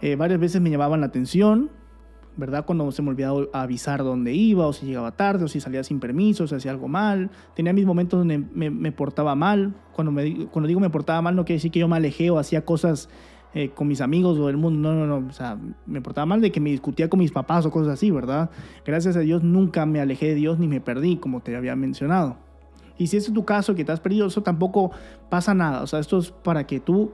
Eh, 0.00 0.16
varias 0.16 0.40
veces 0.40 0.58
me 0.62 0.70
llamaban 0.70 1.00
la 1.00 1.08
atención, 1.08 1.68
¿verdad? 2.38 2.64
Cuando 2.64 2.90
se 2.92 3.02
me 3.02 3.10
olvidaba 3.10 3.42
avisar 3.52 4.02
dónde 4.02 4.32
iba, 4.32 4.66
o 4.66 4.72
si 4.72 4.86
llegaba 4.86 5.12
tarde, 5.12 5.44
o 5.44 5.48
si 5.48 5.60
salía 5.60 5.84
sin 5.84 6.00
permiso, 6.00 6.44
o 6.44 6.46
si 6.46 6.54
hacía 6.54 6.70
algo 6.70 6.88
mal. 6.88 7.30
Tenía 7.54 7.74
mis 7.74 7.84
momentos 7.84 8.20
donde 8.20 8.38
me, 8.38 8.90
portaba 8.92 9.34
mal. 9.34 9.74
Cuando, 9.92 10.10
me, 10.12 10.46
cuando 10.46 10.66
digo 10.66 10.80
me 10.80 10.88
portaba 10.88 11.20
mal, 11.20 11.36
no 11.36 11.44
quiere 11.44 11.58
decir 11.58 11.70
que 11.70 11.80
yo 11.80 11.88
me 11.88 11.96
alejé 11.96 12.30
o 12.30 12.38
hacía 12.38 12.64
cosas 12.64 13.10
eh, 13.52 13.68
con 13.68 13.86
mis 13.86 14.00
amigos 14.00 14.38
o 14.38 14.46
del 14.46 14.56
mundo. 14.56 14.94
No, 14.94 15.06
no, 15.06 15.20
no. 15.20 15.28
O 15.28 15.32
sea, 15.34 15.58
me 15.84 16.00
portaba 16.00 16.24
mal 16.24 16.40
de 16.40 16.50
que 16.50 16.58
me 16.58 16.70
discutía 16.70 17.10
con 17.10 17.20
mis 17.20 17.32
papás 17.32 17.66
o 17.66 17.70
cosas 17.70 17.92
así, 17.92 18.10
¿verdad? 18.10 18.48
Gracias 18.86 19.14
a 19.14 19.20
Dios 19.20 19.42
nunca 19.42 19.84
me 19.84 20.00
alejé 20.00 20.28
de 20.28 20.36
Dios 20.36 20.58
ni 20.58 20.68
me 20.68 20.80
perdí, 20.80 21.18
como 21.18 21.40
te 21.40 21.54
había 21.54 21.76
mencionado. 21.76 22.38
Y 22.98 23.06
si 23.06 23.16
es 23.16 23.32
tu 23.32 23.44
caso, 23.44 23.74
que 23.74 23.84
te 23.84 23.92
has 23.92 24.00
perdido, 24.00 24.26
eso 24.26 24.42
tampoco 24.42 24.92
pasa 25.28 25.54
nada. 25.54 25.82
O 25.82 25.86
sea, 25.86 25.98
esto 25.98 26.18
es 26.18 26.30
para 26.30 26.66
que 26.66 26.80
tú 26.80 27.12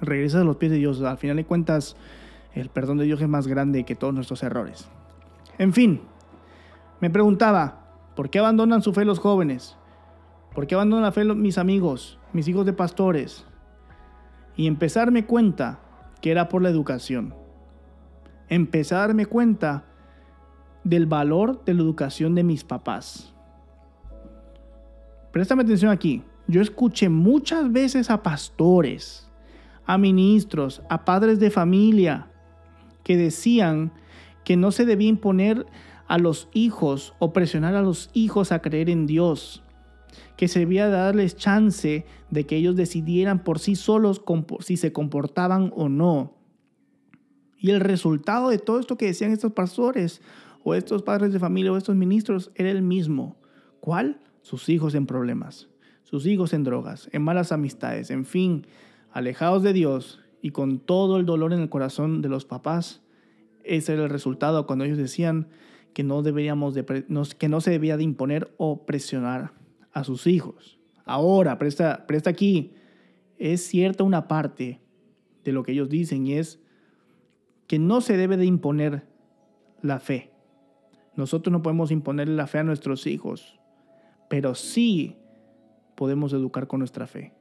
regreses 0.00 0.40
a 0.40 0.44
los 0.44 0.56
pies 0.56 0.72
de 0.72 0.78
Dios. 0.78 1.02
al 1.02 1.18
final 1.18 1.36
de 1.36 1.44
cuentas 1.44 1.96
el 2.54 2.68
perdón 2.68 2.98
de 2.98 3.04
Dios 3.04 3.20
es 3.20 3.28
más 3.28 3.46
grande 3.46 3.84
que 3.84 3.94
todos 3.94 4.14
nuestros 4.14 4.42
errores. 4.42 4.88
En 5.58 5.72
fin, 5.72 6.00
me 7.00 7.10
preguntaba, 7.10 7.86
¿por 8.16 8.30
qué 8.30 8.38
abandonan 8.38 8.82
su 8.82 8.92
fe 8.92 9.04
los 9.04 9.18
jóvenes? 9.18 9.76
¿Por 10.54 10.66
qué 10.66 10.74
abandonan 10.74 11.04
la 11.04 11.12
fe 11.12 11.24
mis 11.24 11.58
amigos, 11.58 12.18
mis 12.32 12.48
hijos 12.48 12.66
de 12.66 12.72
pastores? 12.72 13.46
Y 14.56 14.70
darme 14.70 15.26
cuenta 15.26 15.78
que 16.20 16.30
era 16.30 16.48
por 16.48 16.62
la 16.62 16.70
educación. 16.70 17.34
Darme 18.90 19.26
cuenta 19.26 19.84
del 20.82 21.06
valor 21.06 21.64
de 21.64 21.74
la 21.74 21.82
educación 21.82 22.34
de 22.34 22.42
mis 22.42 22.64
papás. 22.64 23.32
Préstame 25.32 25.62
atención 25.62 25.90
aquí. 25.90 26.22
Yo 26.48 26.60
escuché 26.60 27.08
muchas 27.08 27.70
veces 27.70 28.10
a 28.10 28.22
pastores, 28.22 29.28
a 29.86 29.98
ministros, 29.98 30.82
a 30.88 31.04
padres 31.04 31.38
de 31.38 31.50
familia, 31.50 32.28
que 33.04 33.16
decían 33.16 33.92
que 34.44 34.56
no 34.56 34.72
se 34.72 34.84
debía 34.84 35.08
imponer 35.08 35.66
a 36.08 36.18
los 36.18 36.48
hijos 36.52 37.14
o 37.20 37.32
presionar 37.32 37.76
a 37.76 37.82
los 37.82 38.10
hijos 38.14 38.50
a 38.50 38.60
creer 38.60 38.90
en 38.90 39.06
Dios, 39.06 39.62
que 40.36 40.48
se 40.48 40.60
debía 40.60 40.88
darles 40.88 41.36
chance 41.36 42.04
de 42.30 42.46
que 42.46 42.56
ellos 42.56 42.74
decidieran 42.74 43.44
por 43.44 43.60
sí 43.60 43.76
solos 43.76 44.20
si 44.58 44.76
se 44.76 44.92
comportaban 44.92 45.72
o 45.76 45.88
no. 45.88 46.34
Y 47.56 47.70
el 47.70 47.80
resultado 47.80 48.48
de 48.48 48.58
todo 48.58 48.80
esto 48.80 48.96
que 48.96 49.06
decían 49.06 49.30
estos 49.30 49.52
pastores 49.52 50.20
o 50.64 50.74
estos 50.74 51.02
padres 51.02 51.32
de 51.32 51.38
familia 51.38 51.72
o 51.72 51.76
estos 51.76 51.94
ministros 51.94 52.50
era 52.56 52.70
el 52.70 52.82
mismo. 52.82 53.36
¿Cuál? 53.80 54.18
Sus 54.42 54.68
hijos 54.68 54.94
en 54.94 55.06
problemas, 55.06 55.68
sus 56.02 56.26
hijos 56.26 56.52
en 56.52 56.64
drogas, 56.64 57.08
en 57.12 57.22
malas 57.22 57.52
amistades, 57.52 58.10
en 58.10 58.24
fin, 58.24 58.66
alejados 59.12 59.62
de 59.62 59.72
Dios 59.72 60.20
y 60.42 60.50
con 60.50 60.78
todo 60.78 61.18
el 61.18 61.26
dolor 61.26 61.52
en 61.52 61.60
el 61.60 61.68
corazón 61.68 62.22
de 62.22 62.28
los 62.28 62.44
papás, 62.44 63.02
Ese 63.62 63.92
era 63.92 64.04
el 64.04 64.10
resultado 64.10 64.66
cuando 64.66 64.84
ellos 64.86 64.96
decían 64.96 65.48
que 65.92 66.02
no, 66.02 66.22
deberíamos 66.22 66.74
de, 66.74 67.04
que 67.38 67.48
no 67.48 67.60
se 67.60 67.70
debía 67.70 67.96
de 67.96 68.04
imponer 68.04 68.54
o 68.56 68.86
presionar 68.86 69.52
a 69.92 70.02
sus 70.02 70.26
hijos. 70.26 70.78
Ahora, 71.04 71.58
presta, 71.58 72.06
presta 72.06 72.30
aquí, 72.30 72.72
es 73.38 73.62
cierta 73.66 74.02
una 74.02 74.28
parte 74.28 74.80
de 75.44 75.52
lo 75.52 75.62
que 75.62 75.72
ellos 75.72 75.88
dicen 75.90 76.26
y 76.26 76.34
es 76.34 76.60
que 77.66 77.78
no 77.78 78.00
se 78.00 78.16
debe 78.16 78.36
de 78.36 78.46
imponer 78.46 79.06
la 79.82 80.00
fe. 80.00 80.32
Nosotros 81.16 81.52
no 81.52 81.62
podemos 81.62 81.90
imponerle 81.90 82.34
la 82.34 82.46
fe 82.46 82.58
a 82.58 82.64
nuestros 82.64 83.06
hijos, 83.06 83.59
pero 84.30 84.54
sí 84.54 85.16
podemos 85.96 86.32
educar 86.32 86.68
con 86.68 86.78
nuestra 86.78 87.08
fe. 87.08 87.32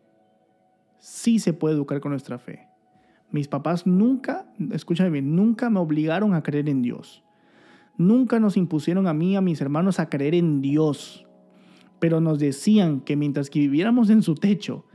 Sí 0.98 1.38
se 1.38 1.54
puede 1.54 1.76
educar 1.76 2.00
con 2.00 2.10
nuestra 2.10 2.40
fe. 2.40 2.68
Mis 3.30 3.48
papás 3.48 3.86
nunca, 3.86 4.52
escúchame 4.72 5.12
bien, 5.12 5.36
nunca 5.36 5.70
me 5.70 5.80
obligaron 5.80 6.34
a 6.34 6.42
creer 6.42 6.68
en 6.68 6.82
Dios. 6.82 7.24
Nunca 7.96 8.40
nos 8.40 8.58
impusieron 8.58 9.06
a 9.06 9.14
mí, 9.14 9.36
a 9.36 9.42
mis 9.42 9.62
hermanos, 9.62 10.00
a 10.00 10.10
creer 10.10 10.34
en 10.34 10.62
Dios. 10.62 11.28
Pero 12.00 12.22
nos 12.22 12.40
decían 12.40 13.02
que 13.02 13.16
mientras 13.16 13.52
que 13.52 13.60
viviéramos 13.60 14.10
en 14.10 14.24
su 14.24 14.34
techo, 14.34 14.86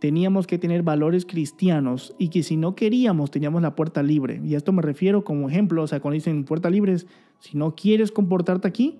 teníamos 0.00 0.46
que 0.46 0.58
tener 0.58 0.82
valores 0.82 1.24
cristianos 1.24 2.14
y 2.18 2.28
que 2.28 2.42
si 2.42 2.58
no 2.58 2.74
queríamos 2.74 3.30
teníamos 3.30 3.62
la 3.62 3.74
puerta 3.74 4.02
libre. 4.02 4.38
Y 4.44 4.52
a 4.52 4.58
esto 4.58 4.72
me 4.72 4.82
refiero 4.82 5.24
como 5.24 5.48
ejemplo, 5.48 5.82
o 5.82 5.86
sea, 5.86 6.00
cuando 6.00 6.16
dicen 6.16 6.44
puerta 6.44 6.68
libre, 6.68 6.98
si 7.38 7.56
no 7.56 7.74
quieres 7.74 8.12
comportarte 8.12 8.68
aquí, 8.68 8.98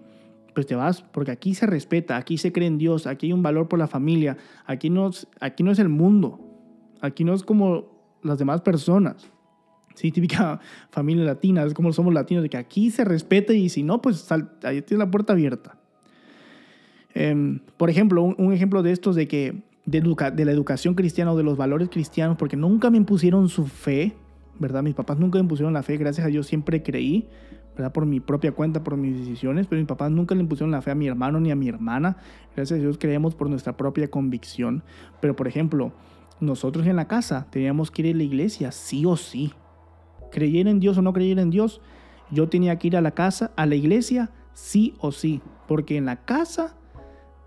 pues 0.55 0.67
te 0.67 0.75
vas, 0.75 1.03
porque 1.03 1.31
aquí 1.31 1.55
se 1.55 1.67
respeta, 1.67 2.17
aquí 2.17 2.39
se 2.39 2.53
cree 2.53 2.69
en 2.69 2.79
Dios, 2.79 3.07
aquí 3.07 3.27
hay 3.27 3.33
un 3.33 3.43
valor 3.43 3.69
por 3.69 3.79
la 3.79 3.87
familia, 3.87 4.37
aquí 4.67 4.91
no, 4.91 5.11
aquí 5.41 5.63
no 5.63 5.71
es 5.71 5.79
el 5.79 5.89
mundo, 5.89 6.41
aquí 7.01 7.25
no 7.25 7.35
es 7.35 7.43
como 7.43 8.19
las 8.23 8.39
demás 8.39 8.61
personas. 8.61 9.31
Sí, 9.95 10.11
típica 10.11 10.61
familia 10.91 11.25
latina, 11.25 11.65
es 11.65 11.75
como 11.75 11.93
somos 11.93 12.15
latinos, 12.15 12.43
de 12.43 12.49
que 12.49 12.57
aquí 12.57 12.91
se 12.91 13.05
respeta 13.05 13.53
y 13.53 13.69
si 13.69 13.83
no, 13.83 14.01
pues 14.03 14.31
ahí 14.31 14.83
tienes 14.83 14.99
la 14.99 15.11
puerta 15.11 15.33
abierta. 15.33 15.79
Em, 17.15 17.61
por 17.77 17.91
ejemplo, 17.91 18.23
un, 18.23 18.35
un, 18.39 18.53
ejemplo 18.53 18.83
de 18.83 18.93
estos 18.93 19.15
de 19.17 19.29
que 19.29 19.63
de, 19.85 20.01
de, 20.35 20.45
la 20.45 20.53
educación 20.53 20.95
cristiana 20.95 21.33
o 21.33 21.37
de 21.37 21.43
los 21.43 21.57
valores 21.57 21.89
cristianos, 21.91 22.37
porque 22.37 22.57
nunca 22.57 22.91
me 22.91 22.97
impusieron 22.97 23.49
su 23.49 23.67
fe, 23.67 24.15
¿verdad? 24.59 24.83
Mis 24.83 24.95
papás 24.95 25.19
nunca 25.19 25.39
me 25.39 25.43
impusieron 25.43 25.73
la 25.73 25.83
fe, 25.83 25.97
gracias 25.97 26.27
a 26.27 26.31
Dios 26.31 26.47
siempre 26.47 26.83
creí, 26.83 27.29
Por 27.75 28.07
mi 28.07 28.21
propia 28.21 28.53
cuenta, 28.53 28.85
por 28.85 28.97
mis 28.97 29.19
decisiones, 29.19 29.67
pero 29.67 29.81
mis 29.81 29.89
papás 29.89 30.11
nunca 30.11 30.35
le 30.35 30.43
impusieron 30.43 30.71
la 30.71 30.83
fe 30.83 30.91
a 30.91 30.95
mi 30.95 31.09
hermano 31.09 31.41
ni 31.41 31.51
a 31.51 31.57
mi 31.57 31.69
hermana, 31.69 32.19
gracias 32.55 32.79
a 32.79 32.83
Dios 32.83 32.99
creemos 32.99 33.35
por 33.35 33.49
nuestra 33.49 33.77
propia 33.77 34.11
convicción. 34.11 34.83
Pero, 35.21 35.35
por 35.35 35.49
ejemplo, 35.49 35.93
nosotros 36.41 36.87
en 36.87 36.97
la 36.97 37.09
casa 37.09 37.47
teníamos 37.51 37.91
que 37.91 38.03
ir 38.03 38.15
a 38.15 38.19
la 38.19 38.25
iglesia, 38.25 38.73
sí 38.73 39.07
o 39.07 39.17
sí. 39.17 39.53
Creyera 40.31 40.71
en 40.71 40.81
Dios 40.81 40.99
o 40.99 41.03
no 41.03 41.13
creyera 41.13 41.43
en 41.43 41.51
Dios, 41.51 41.81
yo 42.31 42.49
tenía 42.49 42.79
que 42.79 42.89
ir 42.89 42.97
a 42.97 43.01
la 43.01 43.13
casa, 43.13 43.53
a 43.57 43.67
la 43.67 43.75
iglesia, 43.75 44.31
sí 44.53 44.95
o 44.99 45.13
sí, 45.13 45.41
porque 45.67 45.97
en 45.97 46.07
la 46.07 46.25
casa 46.25 46.77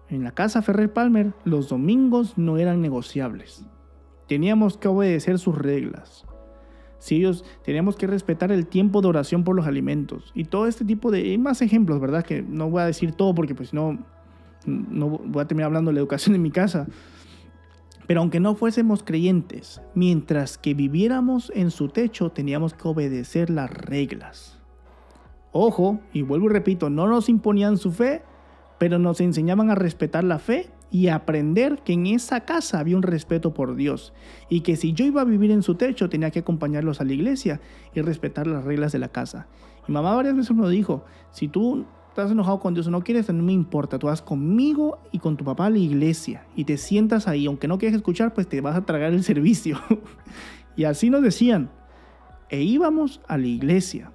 en 0.09 0.23
la 0.23 0.31
casa 0.31 0.61
Ferrer 0.61 0.93
Palmer 0.93 1.33
los 1.45 1.69
domingos 1.69 2.37
no 2.37 2.57
eran 2.57 2.81
negociables. 2.81 3.65
Teníamos 4.27 4.77
que 4.77 4.87
obedecer 4.87 5.39
sus 5.39 5.57
reglas. 5.57 6.25
Si 7.05 7.17
ellos 7.17 7.45
teníamos 7.63 7.97
que 7.97 8.07
respetar 8.07 8.51
el 8.51 8.65
tiempo 8.65 8.99
de 8.99 9.09
oración 9.09 9.43
por 9.43 9.55
los 9.55 9.67
alimentos 9.67 10.31
y 10.33 10.45
todo 10.45 10.65
este 10.65 10.83
tipo 10.83 11.11
de 11.11 11.19
hay 11.19 11.37
más 11.37 11.61
ejemplos, 11.61 11.99
¿verdad? 11.99 12.25
Que 12.25 12.41
no 12.41 12.67
voy 12.71 12.81
a 12.81 12.85
decir 12.87 13.11
todo 13.11 13.35
porque 13.35 13.53
pues 13.53 13.75
no 13.75 13.99
no 14.65 15.09
voy 15.09 15.43
a 15.43 15.45
terminar 15.45 15.67
hablando 15.67 15.91
de 15.91 15.93
la 15.93 15.99
educación 15.99 16.33
en 16.33 16.41
mi 16.41 16.49
casa. 16.49 16.87
Pero 18.07 18.21
aunque 18.21 18.39
no 18.39 18.55
fuésemos 18.55 19.03
creyentes, 19.03 19.83
mientras 19.93 20.57
que 20.57 20.73
viviéramos 20.73 21.51
en 21.53 21.69
su 21.69 21.89
techo, 21.89 22.31
teníamos 22.31 22.73
que 22.73 22.87
obedecer 22.87 23.51
las 23.51 23.69
reglas. 23.69 24.57
Ojo, 25.51 25.99
y 26.11 26.23
vuelvo 26.23 26.47
y 26.47 26.53
repito, 26.53 26.89
no 26.89 27.05
nos 27.05 27.29
imponían 27.29 27.77
su 27.77 27.91
fe, 27.91 28.23
pero 28.79 28.97
nos 28.97 29.21
enseñaban 29.21 29.69
a 29.69 29.75
respetar 29.75 30.23
la 30.23 30.39
fe 30.39 30.71
y 30.95 31.09
aprender 31.09 31.79
que 31.83 31.91
en 31.91 32.05
esa 32.05 32.45
casa 32.45 32.79
había 32.79 32.95
un 32.95 33.03
respeto 33.03 33.53
por 33.53 33.75
Dios 33.75 34.13
y 34.47 34.61
que 34.61 34.77
si 34.77 34.93
yo 34.93 35.03
iba 35.03 35.19
a 35.19 35.25
vivir 35.25 35.51
en 35.51 35.61
su 35.61 35.75
techo 35.75 36.07
tenía 36.07 36.31
que 36.31 36.39
acompañarlos 36.39 37.01
a 37.01 37.03
la 37.03 37.11
iglesia 37.11 37.59
y 37.93 37.99
respetar 37.99 38.47
las 38.47 38.63
reglas 38.63 38.93
de 38.93 38.99
la 38.99 39.09
casa. 39.09 39.45
Mi 39.89 39.93
mamá 39.93 40.15
varias 40.15 40.37
veces 40.37 40.55
me 40.55 40.69
dijo, 40.69 41.03
si 41.31 41.49
tú 41.49 41.85
estás 42.07 42.31
enojado 42.31 42.61
con 42.61 42.73
Dios 42.73 42.87
o 42.87 42.91
no 42.91 43.03
quieres, 43.03 43.27
no 43.27 43.43
me 43.43 43.51
importa, 43.51 43.99
tú 43.99 44.07
vas 44.07 44.21
conmigo 44.21 44.99
y 45.11 45.19
con 45.19 45.35
tu 45.35 45.43
papá 45.43 45.65
a 45.65 45.69
la 45.69 45.79
iglesia 45.79 46.45
y 46.55 46.63
te 46.63 46.77
sientas 46.77 47.27
ahí, 47.27 47.45
aunque 47.45 47.67
no 47.67 47.77
quieras 47.77 47.97
escuchar, 47.97 48.33
pues 48.33 48.47
te 48.47 48.61
vas 48.61 48.77
a 48.77 48.85
tragar 48.85 49.11
el 49.11 49.23
servicio. 49.25 49.77
y 50.77 50.85
así 50.85 51.09
nos 51.09 51.23
decían, 51.23 51.71
e 52.47 52.61
íbamos 52.61 53.19
a 53.27 53.37
la 53.37 53.47
iglesia. 53.47 54.13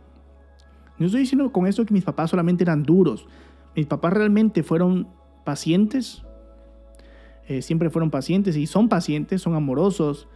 No 0.97 1.05
estoy 1.05 1.21
diciendo 1.21 1.53
con 1.53 1.67
esto 1.67 1.85
que 1.85 1.93
mis 1.93 2.05
papás 2.05 2.31
solamente 2.31 2.65
eran 2.65 2.85
duros, 2.85 3.29
mis 3.77 3.85
papás 3.85 4.15
realmente 4.15 4.63
fueron 4.63 5.09
pacientes, 5.45 6.25
eh, 7.51 7.63
siempre 7.63 7.91
fueron 7.91 8.13
pacientes 8.13 8.57
y 8.57 8.69
son 8.69 8.89
pacientes, 8.89 9.43
son 9.43 9.57
amorosos, 9.57 10.29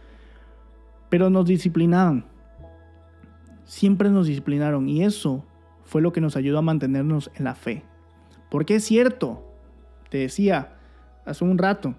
pero 1.09 1.29
nos 1.29 1.45
disciplinaban. 1.45 2.25
Siempre 3.63 4.09
nos 4.09 4.27
disciplinaron 4.27 4.89
y 4.89 5.01
eso 5.01 5.45
fue 5.85 6.01
lo 6.01 6.11
que 6.11 6.19
nos 6.19 6.35
ayudó 6.35 6.57
a 6.57 6.61
mantenernos 6.61 7.31
en 7.35 7.45
la 7.45 7.55
fe. 7.55 7.83
Porque 8.51 8.75
es 8.75 8.83
cierto, 8.83 9.49
te 10.09 10.17
decía 10.17 10.75
hace 11.23 11.45
un 11.45 11.57
rato, 11.57 11.95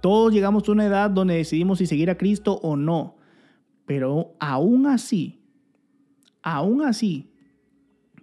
todos 0.00 0.32
llegamos 0.32 0.66
a 0.66 0.72
una 0.72 0.86
edad 0.86 1.10
donde 1.10 1.34
decidimos 1.34 1.76
si 1.76 1.84
seguir 1.84 2.08
a 2.08 2.16
Cristo 2.16 2.58
o 2.62 2.76
no, 2.76 3.18
pero 3.84 4.32
aún 4.40 4.86
así, 4.86 5.42
aún 6.40 6.80
así, 6.80 7.30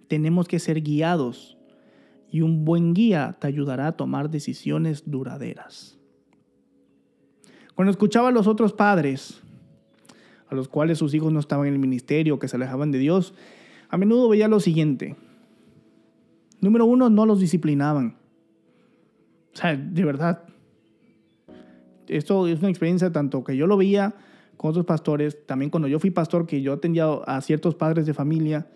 tenemos 0.08 0.48
que 0.48 0.58
ser 0.58 0.80
guiados 0.80 1.56
y 2.30 2.42
un 2.42 2.64
buen 2.64 2.94
guía 2.94 3.36
te 3.40 3.46
ayudará 3.46 3.88
a 3.88 3.96
tomar 3.96 4.30
decisiones 4.30 5.10
duraderas. 5.10 5.98
Cuando 7.74 7.90
escuchaba 7.90 8.28
a 8.28 8.32
los 8.32 8.46
otros 8.46 8.72
padres, 8.72 9.40
a 10.48 10.54
los 10.54 10.68
cuales 10.68 10.98
sus 10.98 11.14
hijos 11.14 11.32
no 11.32 11.40
estaban 11.40 11.68
en 11.68 11.74
el 11.74 11.78
ministerio, 11.78 12.38
que 12.38 12.48
se 12.48 12.56
alejaban 12.56 12.90
de 12.90 12.98
Dios, 12.98 13.34
a 13.88 13.96
menudo 13.96 14.28
veía 14.28 14.48
lo 14.48 14.60
siguiente. 14.60 15.16
Número 16.60 16.86
uno, 16.86 17.08
no 17.08 17.24
los 17.24 17.40
disciplinaban. 17.40 18.16
O 19.54 19.56
sea, 19.56 19.76
de 19.76 20.04
verdad. 20.04 20.44
Esto 22.08 22.46
es 22.48 22.58
una 22.60 22.70
experiencia 22.70 23.12
tanto 23.12 23.44
que 23.44 23.56
yo 23.56 23.66
lo 23.66 23.76
veía 23.76 24.14
con 24.56 24.70
otros 24.70 24.86
pastores, 24.86 25.46
también 25.46 25.70
cuando 25.70 25.88
yo 25.88 26.00
fui 26.00 26.10
pastor, 26.10 26.46
que 26.46 26.60
yo 26.62 26.72
atendía 26.72 27.06
a 27.26 27.40
ciertos 27.40 27.74
padres 27.74 28.06
de 28.06 28.14
familia, 28.14 28.66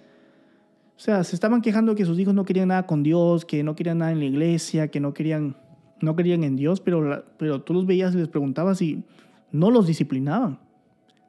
o 0.97 1.01
sea, 1.01 1.25
se 1.25 1.35
estaban 1.35 1.63
quejando 1.63 1.95
que 1.95 2.05
sus 2.05 2.19
hijos 2.19 2.35
no 2.35 2.45
querían 2.45 2.69
nada 2.69 2.87
con 2.87 3.03
Dios, 3.03 3.45
que 3.45 3.63
no 3.63 3.75
querían 3.75 3.99
nada 3.99 4.13
en 4.13 4.19
la 4.19 4.27
iglesia, 4.27 4.89
que 4.89 5.01
no 5.01 5.15
querían, 5.15 5.57
no 6.01 6.15
querían 6.15 6.45
en 6.45 6.57
Dios, 6.57 6.81
pero, 6.81 7.25
pero 7.39 7.63
tú 7.63 7.75
los 7.75 7.87
veías 7.87 8.15
y 8.15 8.19
les 8.19 8.29
preguntabas 8.29 8.81
y 8.83 9.05
no 9.51 9.71
los 9.71 9.87
disciplinaban. 9.87 10.61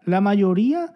La 0.05 0.21
mayoría 0.21 0.93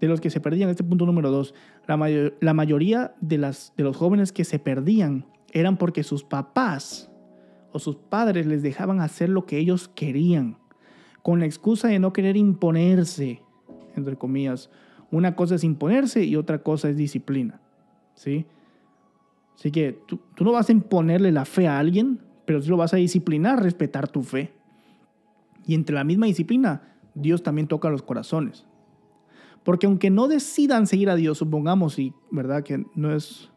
de 0.00 0.08
los 0.08 0.20
que 0.20 0.30
se 0.30 0.40
perdían, 0.40 0.70
este 0.70 0.84
punto 0.84 1.06
número 1.06 1.30
dos, 1.30 1.54
la, 1.86 1.98
la 2.40 2.54
mayoría 2.54 3.14
de, 3.20 3.38
las, 3.38 3.72
de 3.76 3.84
los 3.84 3.96
jóvenes 3.96 4.32
que 4.32 4.44
se 4.44 4.58
perdían 4.58 5.26
eran 5.52 5.76
porque 5.76 6.02
sus 6.02 6.24
papás 6.24 7.10
o 7.72 7.78
sus 7.78 7.96
padres 7.96 8.46
les 8.46 8.62
dejaban 8.62 9.00
hacer 9.00 9.28
lo 9.28 9.46
que 9.46 9.58
ellos 9.58 9.88
querían, 9.88 10.58
con 11.22 11.40
la 11.40 11.46
excusa 11.46 11.88
de 11.88 11.98
no 11.98 12.12
querer 12.12 12.36
imponerse, 12.36 13.42
entre 13.96 14.16
comillas. 14.16 14.70
Una 15.10 15.36
cosa 15.36 15.56
es 15.56 15.64
imponerse 15.64 16.24
y 16.24 16.36
otra 16.36 16.62
cosa 16.62 16.88
es 16.88 16.96
disciplina. 16.96 17.60
¿Sí? 18.18 18.46
Así 19.54 19.70
que 19.70 19.92
tú, 20.06 20.20
no 20.40 20.52
vas 20.52 20.68
a 20.68 20.72
imponerle 20.72 21.32
la 21.32 21.44
fe 21.44 21.66
a 21.66 21.78
alguien, 21.78 22.20
pero 22.44 22.60
sí 22.60 22.68
lo 22.68 22.76
vas 22.76 22.92
a 22.94 22.98
disciplinar, 22.98 23.62
respetar 23.62 24.08
tu 24.08 24.22
fe. 24.22 24.52
Y 25.66 25.74
entre 25.74 25.94
la 25.94 26.04
misma 26.04 26.26
disciplina, 26.26 26.96
Dios 27.14 27.42
también 27.42 27.68
toca 27.68 27.90
los 27.90 28.02
corazones. 28.02 28.66
Porque 29.64 29.86
aunque 29.86 30.10
no 30.10 30.28
decidan 30.28 30.86
seguir 30.86 31.10
a 31.10 31.16
Dios, 31.16 31.38
supongamos, 31.38 31.98
y 31.98 32.12
verdad 32.30 32.62
que 32.62 32.84
no 32.94 33.14
es, 33.14 33.50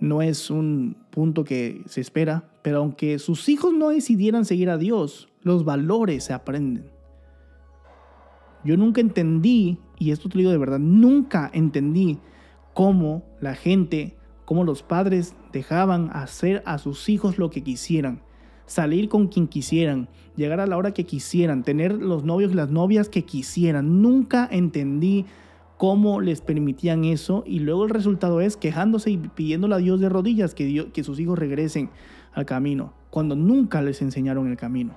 no 0.00 0.22
es 0.22 0.50
un 0.50 0.96
punto 1.10 1.44
que 1.44 1.82
se 1.86 2.00
espera, 2.00 2.50
pero 2.62 2.78
aunque 2.78 3.18
sus 3.18 3.48
hijos 3.48 3.72
no 3.72 3.90
decidieran 3.90 4.44
seguir 4.44 4.70
a 4.70 4.78
Dios, 4.78 5.28
los 5.42 5.64
valores 5.64 6.24
se 6.24 6.32
aprenden. 6.32 6.90
Yo 8.64 8.76
nunca 8.76 9.00
entendí, 9.00 9.78
y 9.98 10.12
esto 10.12 10.28
te 10.28 10.36
lo 10.36 10.40
digo 10.40 10.52
de 10.52 10.58
verdad, 10.58 10.78
nunca 10.78 11.50
entendí 11.52 12.18
cómo 12.74 13.22
la 13.40 13.54
gente, 13.54 14.16
cómo 14.44 14.64
los 14.64 14.82
padres 14.82 15.34
dejaban 15.52 16.10
hacer 16.12 16.62
a 16.66 16.78
sus 16.78 17.08
hijos 17.08 17.38
lo 17.38 17.50
que 17.50 17.62
quisieran, 17.62 18.22
salir 18.66 19.08
con 19.08 19.28
quien 19.28 19.48
quisieran, 19.48 20.08
llegar 20.36 20.60
a 20.60 20.66
la 20.66 20.76
hora 20.76 20.92
que 20.92 21.04
quisieran, 21.04 21.62
tener 21.62 21.92
los 21.92 22.24
novios 22.24 22.52
y 22.52 22.54
las 22.54 22.70
novias 22.70 23.08
que 23.08 23.24
quisieran. 23.24 24.00
Nunca 24.02 24.48
entendí 24.50 25.26
cómo 25.76 26.20
les 26.20 26.40
permitían 26.40 27.04
eso 27.04 27.42
y 27.46 27.58
luego 27.58 27.84
el 27.84 27.90
resultado 27.90 28.40
es 28.40 28.56
quejándose 28.56 29.10
y 29.10 29.18
pidiéndole 29.18 29.74
a 29.74 29.78
Dios 29.78 30.00
de 30.00 30.08
rodillas 30.08 30.54
que, 30.54 30.90
que 30.92 31.04
sus 31.04 31.18
hijos 31.18 31.38
regresen 31.38 31.90
al 32.32 32.46
camino, 32.46 32.94
cuando 33.10 33.36
nunca 33.36 33.82
les 33.82 34.00
enseñaron 34.00 34.48
el 34.48 34.56
camino. 34.56 34.94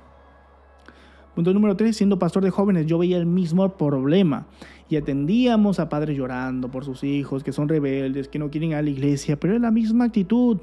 Punto 1.36 1.54
número 1.54 1.76
tres, 1.76 1.98
siendo 1.98 2.18
pastor 2.18 2.46
de 2.46 2.50
jóvenes, 2.50 2.86
yo 2.86 2.98
veía 2.98 3.18
el 3.18 3.26
mismo 3.26 3.68
problema 3.78 4.48
y 4.90 4.96
atendíamos 4.96 5.80
a 5.82 5.90
padres 5.90 6.18
llorando 6.18 6.72
por 6.72 6.86
sus 6.86 7.04
hijos, 7.04 7.44
que 7.44 7.52
son 7.52 7.68
rebeldes, 7.68 8.30
que 8.30 8.40
no 8.40 8.50
quieren 8.50 8.70
ir 8.70 8.76
a 8.78 8.82
la 8.82 8.90
iglesia, 8.90 9.38
pero 9.38 9.54
es 9.54 9.60
la 9.60 9.70
misma 9.70 10.06
actitud. 10.06 10.60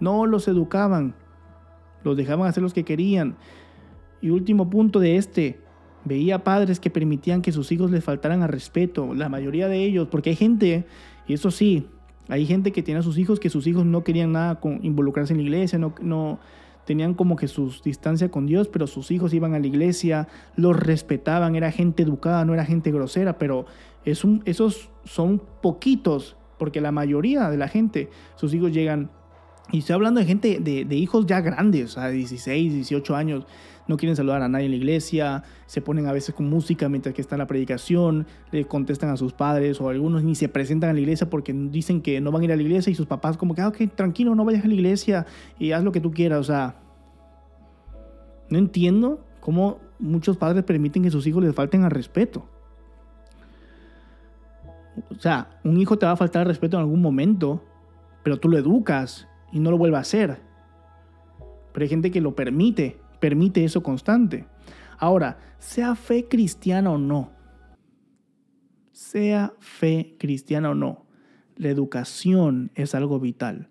No 0.00 0.24
los 0.24 0.48
educaban, 0.48 1.14
los 2.02 2.16
dejaban 2.16 2.48
hacer 2.48 2.62
los 2.62 2.72
que 2.72 2.84
querían. 2.84 3.36
Y 4.22 4.30
último 4.30 4.70
punto 4.70 5.00
de 5.00 5.16
este, 5.16 5.60
veía 6.06 6.42
padres 6.42 6.80
que 6.80 6.88
permitían 6.88 7.42
que 7.42 7.52
sus 7.52 7.70
hijos 7.70 7.90
les 7.90 8.02
faltaran 8.02 8.42
al 8.42 8.48
respeto, 8.48 9.12
la 9.12 9.28
mayoría 9.28 9.68
de 9.68 9.84
ellos, 9.84 10.08
porque 10.10 10.30
hay 10.30 10.36
gente, 10.36 10.86
y 11.28 11.34
eso 11.34 11.50
sí, 11.50 11.88
hay 12.28 12.46
gente 12.46 12.72
que 12.72 12.82
tiene 12.82 13.00
a 13.00 13.02
sus 13.02 13.18
hijos 13.18 13.38
que 13.38 13.50
sus 13.50 13.66
hijos 13.66 13.84
no 13.84 14.02
querían 14.02 14.32
nada 14.32 14.58
involucrarse 14.80 15.34
en 15.34 15.40
la 15.40 15.42
iglesia, 15.42 15.78
no 15.78 16.38
tenían 16.86 17.14
como 17.14 17.36
que 17.36 17.48
su 17.48 17.74
distancia 17.84 18.30
con 18.30 18.46
Dios, 18.46 18.68
pero 18.68 18.86
sus 18.86 19.10
hijos 19.10 19.34
iban 19.34 19.54
a 19.54 19.58
la 19.58 19.66
iglesia, 19.66 20.28
los 20.54 20.78
respetaban, 20.78 21.56
era 21.56 21.70
gente 21.72 22.04
educada, 22.04 22.44
no 22.44 22.54
era 22.54 22.64
gente 22.64 22.92
grosera, 22.92 23.38
pero 23.38 23.66
esos 24.04 24.88
son 25.04 25.42
poquitos, 25.60 26.36
porque 26.58 26.80
la 26.80 26.92
mayoría 26.92 27.50
de 27.50 27.56
la 27.56 27.68
gente, 27.68 28.08
sus 28.36 28.54
hijos 28.54 28.72
llegan, 28.72 29.10
y 29.72 29.80
estoy 29.80 29.94
hablando 29.94 30.20
de 30.20 30.26
gente, 30.26 30.60
de, 30.60 30.84
de 30.84 30.94
hijos 30.94 31.26
ya 31.26 31.40
grandes, 31.40 31.98
a 31.98 32.08
16, 32.08 32.72
18 32.72 33.16
años, 33.16 33.46
no 33.88 33.96
quieren 33.96 34.16
saludar 34.16 34.42
a 34.42 34.48
nadie 34.48 34.66
en 34.66 34.72
la 34.72 34.76
iglesia, 34.76 35.42
se 35.66 35.80
ponen 35.80 36.06
a 36.06 36.12
veces 36.12 36.34
con 36.34 36.48
música 36.48 36.88
mientras 36.88 37.14
que 37.14 37.20
está 37.20 37.36
en 37.36 37.40
la 37.40 37.46
predicación, 37.46 38.26
le 38.50 38.64
contestan 38.64 39.10
a 39.10 39.16
sus 39.16 39.32
padres 39.32 39.80
o 39.80 39.88
algunos 39.88 40.24
ni 40.24 40.34
se 40.34 40.48
presentan 40.48 40.90
a 40.90 40.92
la 40.92 41.00
iglesia 41.00 41.30
porque 41.30 41.52
dicen 41.52 42.02
que 42.02 42.20
no 42.20 42.32
van 42.32 42.42
a 42.42 42.44
ir 42.46 42.52
a 42.52 42.56
la 42.56 42.62
iglesia 42.62 42.90
y 42.90 42.94
sus 42.94 43.06
papás 43.06 43.36
como 43.36 43.54
que, 43.54 43.60
ah, 43.60 43.68
ok, 43.68 43.78
tranquilo, 43.94 44.34
no 44.34 44.44
vayas 44.44 44.64
a 44.64 44.68
la 44.68 44.74
iglesia 44.74 45.26
y 45.58 45.72
haz 45.72 45.84
lo 45.84 45.92
que 45.92 46.00
tú 46.00 46.10
quieras. 46.10 46.40
O 46.40 46.44
sea, 46.44 46.76
no 48.48 48.58
entiendo 48.58 49.24
cómo 49.40 49.78
muchos 49.98 50.36
padres 50.36 50.64
permiten 50.64 51.02
que 51.02 51.10
sus 51.10 51.26
hijos 51.26 51.42
les 51.42 51.54
falten 51.54 51.84
al 51.84 51.90
respeto. 51.90 52.46
O 55.10 55.20
sea, 55.20 55.60
un 55.62 55.78
hijo 55.78 55.98
te 55.98 56.06
va 56.06 56.12
a 56.12 56.16
faltar 56.16 56.42
al 56.42 56.48
respeto 56.48 56.76
en 56.76 56.82
algún 56.82 57.02
momento, 57.02 57.62
pero 58.22 58.38
tú 58.38 58.48
lo 58.48 58.58
educas 58.58 59.28
y 59.52 59.60
no 59.60 59.70
lo 59.70 59.78
vuelve 59.78 59.96
a 59.96 60.00
hacer. 60.00 60.40
Pero 61.72 61.84
hay 61.84 61.88
gente 61.88 62.10
que 62.10 62.20
lo 62.20 62.34
permite 62.34 62.98
permite 63.20 63.64
eso 63.64 63.82
constante. 63.82 64.46
Ahora, 64.98 65.38
sea 65.58 65.94
fe 65.94 66.26
cristiana 66.28 66.90
o 66.90 66.98
no, 66.98 67.30
sea 68.92 69.52
fe 69.58 70.16
cristiana 70.18 70.70
o 70.70 70.74
no, 70.74 71.06
la 71.56 71.68
educación 71.68 72.70
es 72.74 72.94
algo 72.94 73.20
vital. 73.20 73.68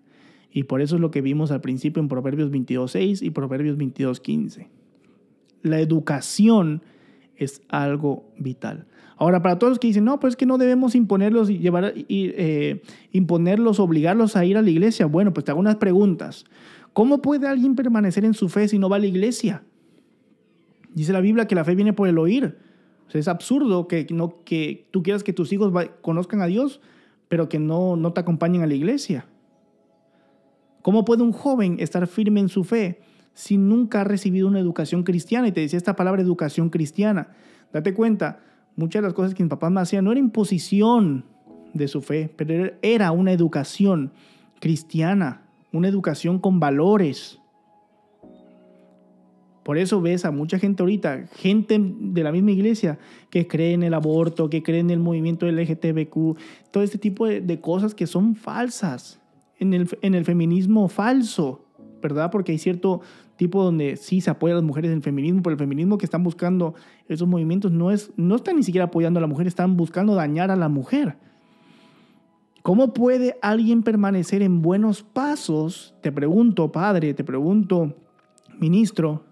Y 0.50 0.64
por 0.64 0.80
eso 0.80 0.94
es 0.94 1.00
lo 1.00 1.10
que 1.10 1.20
vimos 1.20 1.50
al 1.50 1.60
principio 1.60 2.00
en 2.00 2.08
Proverbios 2.08 2.50
22.6 2.50 3.22
y 3.22 3.30
Proverbios 3.30 3.76
22.15. 3.76 4.68
La 5.62 5.80
educación 5.80 6.82
es 7.36 7.60
algo 7.68 8.32
vital. 8.38 8.86
Ahora, 9.18 9.42
para 9.42 9.58
todos 9.58 9.72
los 9.72 9.78
que 9.78 9.88
dicen, 9.88 10.04
no, 10.04 10.20
pues 10.20 10.32
es 10.32 10.36
que 10.36 10.46
no 10.46 10.58
debemos 10.58 10.94
imponerlos 10.94 11.48
llevar, 11.48 11.94
eh, 11.96 12.82
imponerlos, 13.12 13.80
obligarlos 13.80 14.36
a 14.36 14.44
ir 14.44 14.58
a 14.58 14.62
la 14.62 14.70
iglesia. 14.70 15.06
Bueno, 15.06 15.32
pues 15.32 15.44
te 15.44 15.50
hago 15.50 15.60
unas 15.60 15.76
preguntas. 15.76 16.44
¿Cómo 16.96 17.20
puede 17.20 17.46
alguien 17.46 17.76
permanecer 17.76 18.24
en 18.24 18.32
su 18.32 18.48
fe 18.48 18.68
si 18.68 18.78
no 18.78 18.88
va 18.88 18.96
a 18.96 18.98
la 18.98 19.04
iglesia? 19.04 19.62
Dice 20.94 21.12
la 21.12 21.20
Biblia 21.20 21.46
que 21.46 21.54
la 21.54 21.62
fe 21.62 21.74
viene 21.74 21.92
por 21.92 22.08
el 22.08 22.16
oír. 22.16 22.56
Es 23.12 23.28
absurdo 23.28 23.86
que, 23.86 24.06
no, 24.08 24.42
que 24.44 24.88
tú 24.92 25.02
quieras 25.02 25.22
que 25.22 25.34
tus 25.34 25.52
hijos 25.52 25.70
conozcan 26.00 26.40
a 26.40 26.46
Dios, 26.46 26.80
pero 27.28 27.50
que 27.50 27.58
no, 27.58 27.96
no 27.96 28.14
te 28.14 28.20
acompañen 28.22 28.62
a 28.62 28.66
la 28.66 28.72
iglesia. 28.72 29.26
¿Cómo 30.80 31.04
puede 31.04 31.22
un 31.22 31.32
joven 31.32 31.76
estar 31.80 32.06
firme 32.06 32.40
en 32.40 32.48
su 32.48 32.64
fe 32.64 33.02
si 33.34 33.58
nunca 33.58 34.00
ha 34.00 34.04
recibido 34.04 34.48
una 34.48 34.60
educación 34.60 35.02
cristiana? 35.02 35.48
Y 35.48 35.52
te 35.52 35.60
decía 35.60 35.76
esta 35.76 35.96
palabra 35.96 36.22
educación 36.22 36.70
cristiana. 36.70 37.28
Date 37.74 37.92
cuenta, 37.92 38.40
muchas 38.74 39.02
de 39.02 39.08
las 39.08 39.12
cosas 39.12 39.34
que 39.34 39.42
mi 39.42 39.50
papá 39.50 39.68
me 39.68 39.82
hacía 39.82 40.00
no 40.00 40.12
era 40.12 40.18
imposición 40.18 41.26
de 41.74 41.88
su 41.88 42.00
fe, 42.00 42.32
pero 42.34 42.72
era 42.80 43.10
una 43.12 43.32
educación 43.32 44.12
cristiana 44.60 45.45
una 45.76 45.88
educación 45.88 46.38
con 46.38 46.60
valores. 46.60 47.38
Por 49.64 49.78
eso 49.78 50.00
ves 50.00 50.24
a 50.24 50.30
mucha 50.30 50.58
gente 50.58 50.82
ahorita, 50.82 51.26
gente 51.34 51.80
de 51.80 52.22
la 52.22 52.30
misma 52.30 52.52
iglesia, 52.52 52.98
que 53.30 53.48
cree 53.48 53.72
en 53.72 53.82
el 53.82 53.94
aborto, 53.94 54.48
que 54.48 54.62
cree 54.62 54.78
en 54.78 54.90
el 54.90 55.00
movimiento 55.00 55.46
LGTBQ, 55.46 56.36
todo 56.70 56.84
este 56.84 56.98
tipo 56.98 57.26
de, 57.26 57.60
cosas 57.60 57.94
que 57.94 58.06
son 58.06 58.36
falsas, 58.36 59.20
en 59.58 59.74
el, 59.74 59.88
en 60.02 60.14
el 60.14 60.24
feminismo 60.24 60.88
falso, 60.88 61.64
¿verdad? 62.00 62.30
Porque 62.30 62.52
hay 62.52 62.58
cierto 62.58 63.00
tipo 63.36 63.62
donde 63.62 63.96
sí 63.96 64.20
se 64.20 64.30
apoya 64.30 64.54
a 64.54 64.56
las 64.58 64.64
mujeres 64.64 64.90
en 64.90 64.98
el 64.98 65.02
feminismo, 65.02 65.42
pero 65.42 65.54
el 65.54 65.58
feminismo 65.58 65.98
que 65.98 66.06
están 66.06 66.22
buscando 66.22 66.74
esos 67.08 67.28
movimientos 67.28 67.72
no, 67.72 67.90
es, 67.90 68.12
no 68.16 68.36
están 68.36 68.56
ni 68.56 68.62
siquiera 68.62 68.86
apoyando 68.86 69.18
a 69.18 69.20
la 69.20 69.26
mujer, 69.26 69.46
están 69.46 69.76
buscando 69.76 70.14
dañar 70.14 70.50
a 70.50 70.56
la 70.56 70.68
mujer. 70.68 71.16
¿Cómo 72.66 72.92
puede 72.92 73.38
alguien 73.42 73.84
permanecer 73.84 74.42
en 74.42 74.60
buenos 74.60 75.04
pasos? 75.04 75.94
Te 76.00 76.10
pregunto, 76.10 76.72
padre, 76.72 77.14
te 77.14 77.22
pregunto, 77.22 77.94
ministro, 78.58 79.22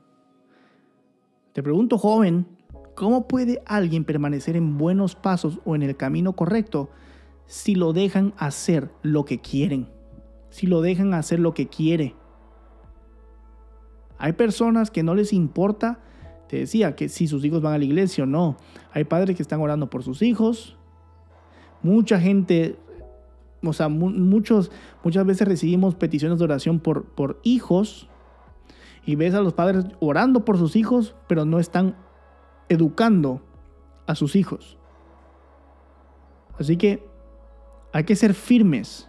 te 1.53 1.61
pregunto, 1.61 1.99
joven, 1.99 2.47
¿cómo 2.95 3.27
puede 3.27 3.61
alguien 3.67 4.05
permanecer 4.05 4.55
en 4.55 4.79
buenos 4.79 5.17
pasos 5.17 5.59
o 5.65 5.75
en 5.75 5.83
el 5.83 5.97
camino 5.97 6.35
correcto 6.35 6.91
si 7.47 7.75
lo 7.75 7.93
dejan 7.93 8.35
hacer 8.37 8.93
lo 9.03 9.25
que 9.25 9.41
quieren? 9.41 9.89
Si 10.51 10.69
lo 10.69 10.81
dejan 10.81 11.13
hacer 11.13 11.41
lo 11.41 11.55
que 11.55 11.67
quiere. 11.67 12.15
Hay 14.17 14.35
personas 14.35 14.93
que 14.93 15.03
no 15.03 15.17
les 15.17 15.33
importa, 15.33 15.99
te 16.47 16.59
decía, 16.59 16.95
que 16.95 17.09
si 17.09 17.27
sus 17.27 17.45
hijos 17.45 17.63
van 17.63 17.75
a 17.75 17.79
la 17.79 17.85
iglesia 17.85 18.23
o 18.23 18.29
no. 18.29 18.59
Hay 18.93 19.03
padres 19.03 19.35
que 19.35 19.43
están 19.43 19.61
orando 19.61 19.91
por 19.91 20.05
sus 20.05 20.23
hijos. 20.23 20.79
Mucha 21.83 22.21
gente 22.21 22.79
o 23.67 23.73
sea, 23.73 23.89
muchos, 23.89 24.71
muchas 25.03 25.27
veces 25.27 25.47
recibimos 25.49 25.95
peticiones 25.95 26.39
de 26.39 26.45
oración 26.45 26.81
por, 26.81 27.05
por 27.05 27.41
hijos 27.43 28.09
y 29.07 29.17
ves 29.17 29.35
a 29.35 29.41
los 29.41 29.53
padres 29.53 29.87
orando 30.01 30.45
por 30.45 30.59
sus 30.59 30.77
hijos, 30.77 31.15
pero 31.29 31.45
no 31.45 31.59
están 31.59 31.97
educando 32.69 33.43
a 34.07 34.15
sus 34.15 34.37
hijos. 34.37 34.79
Así 36.59 36.77
que 36.77 37.07
hay 37.93 38.05
que 38.05 38.17
ser 38.17 38.35
firmes. 38.35 39.09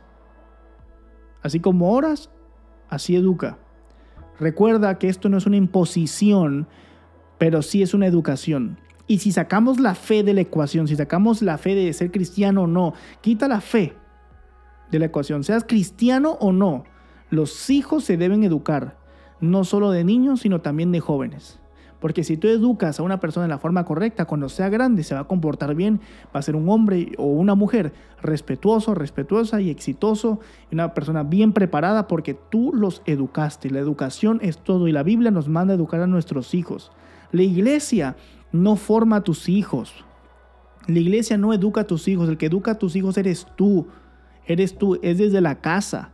Así 1.42 1.60
como 1.60 1.92
oras, 1.92 2.30
así 2.90 3.16
educa. 3.16 3.58
Recuerda 4.40 4.98
que 4.98 5.08
esto 5.08 5.30
no 5.30 5.38
es 5.38 5.46
una 5.46 5.58
imposición, 5.58 6.68
pero 7.38 7.62
sí 7.62 7.82
es 7.82 7.94
una 7.94 8.08
educación. 8.08 8.80
Y 9.08 9.20
si 9.20 9.32
sacamos 9.32 9.80
la 9.80 9.96
fe 9.96 10.24
de 10.24 10.34
la 10.34 10.42
ecuación, 10.42 10.88
si 10.88 10.96
sacamos 10.96 11.42
la 11.42 11.58
fe 11.58 11.76
de 11.76 11.94
ser 11.94 12.12
cristiano 12.12 12.64
o 12.64 12.68
no, 12.68 12.94
quita 13.22 13.48
la 13.48 13.62
fe 13.62 13.94
de 14.96 15.00
la 15.00 15.06
ecuación. 15.06 15.44
Seas 15.44 15.64
cristiano 15.64 16.38
o 16.40 16.52
no, 16.52 16.84
los 17.30 17.70
hijos 17.70 18.04
se 18.04 18.18
deben 18.18 18.44
educar, 18.44 18.98
no 19.40 19.64
solo 19.64 19.92
de 19.92 20.04
niños, 20.04 20.42
sino 20.42 20.62
también 20.62 20.92
de 20.92 21.00
jóvenes. 21.00 21.60
Porque 22.00 22.24
si 22.24 22.38
tú 22.38 22.48
educas 22.48 23.00
a 23.00 23.04
una 23.04 23.20
persona 23.20 23.46
de 23.46 23.50
la 23.50 23.58
forma 23.58 23.86
correcta, 23.86 24.26
cuando 24.26 24.48
sea 24.50 24.70
grande 24.70 25.04
se 25.04 25.16
va 25.16 25.22
a 25.22 25.28
comportar 25.28 25.74
bien, 25.76 26.02
va 26.36 26.40
a 26.40 26.44
ser 26.44 26.56
un 26.56 26.70
hombre 26.70 27.14
o 27.18 27.26
una 27.26 27.56
mujer 27.56 27.94
respetuoso, 28.22 28.94
respetuosa 28.94 29.60
y 29.62 29.70
exitoso, 29.70 30.40
una 30.72 30.94
persona 30.94 31.24
bien 31.24 31.52
preparada 31.52 32.08
porque 32.08 32.34
tú 32.34 32.72
los 32.74 33.02
educaste. 33.06 33.72
La 33.72 33.80
educación 33.80 34.40
es 34.44 34.60
todo 34.60 34.88
y 34.88 34.92
la 34.92 35.04
Biblia 35.04 35.32
nos 35.32 35.48
manda 35.48 35.74
a 35.74 35.78
educar 35.78 36.02
a 36.02 36.08
nuestros 36.08 36.54
hijos. 36.54 36.92
La 37.32 37.44
iglesia 37.44 38.16
no 38.52 38.76
forma 38.76 39.18
a 39.18 39.24
tus 39.24 39.50
hijos. 39.50 40.06
La 40.88 41.00
iglesia 41.00 41.38
no 41.38 41.54
educa 41.54 41.82
a 41.82 41.88
tus 41.88 42.08
hijos, 42.08 42.30
el 42.30 42.38
que 42.38 42.46
educa 42.46 42.72
a 42.72 42.78
tus 42.78 42.96
hijos 42.96 43.18
eres 43.18 43.48
tú 43.56 43.88
eres 44.46 44.78
tú, 44.78 45.00
es 45.02 45.18
desde 45.18 45.42
la 45.42 45.62
casa. 45.62 46.12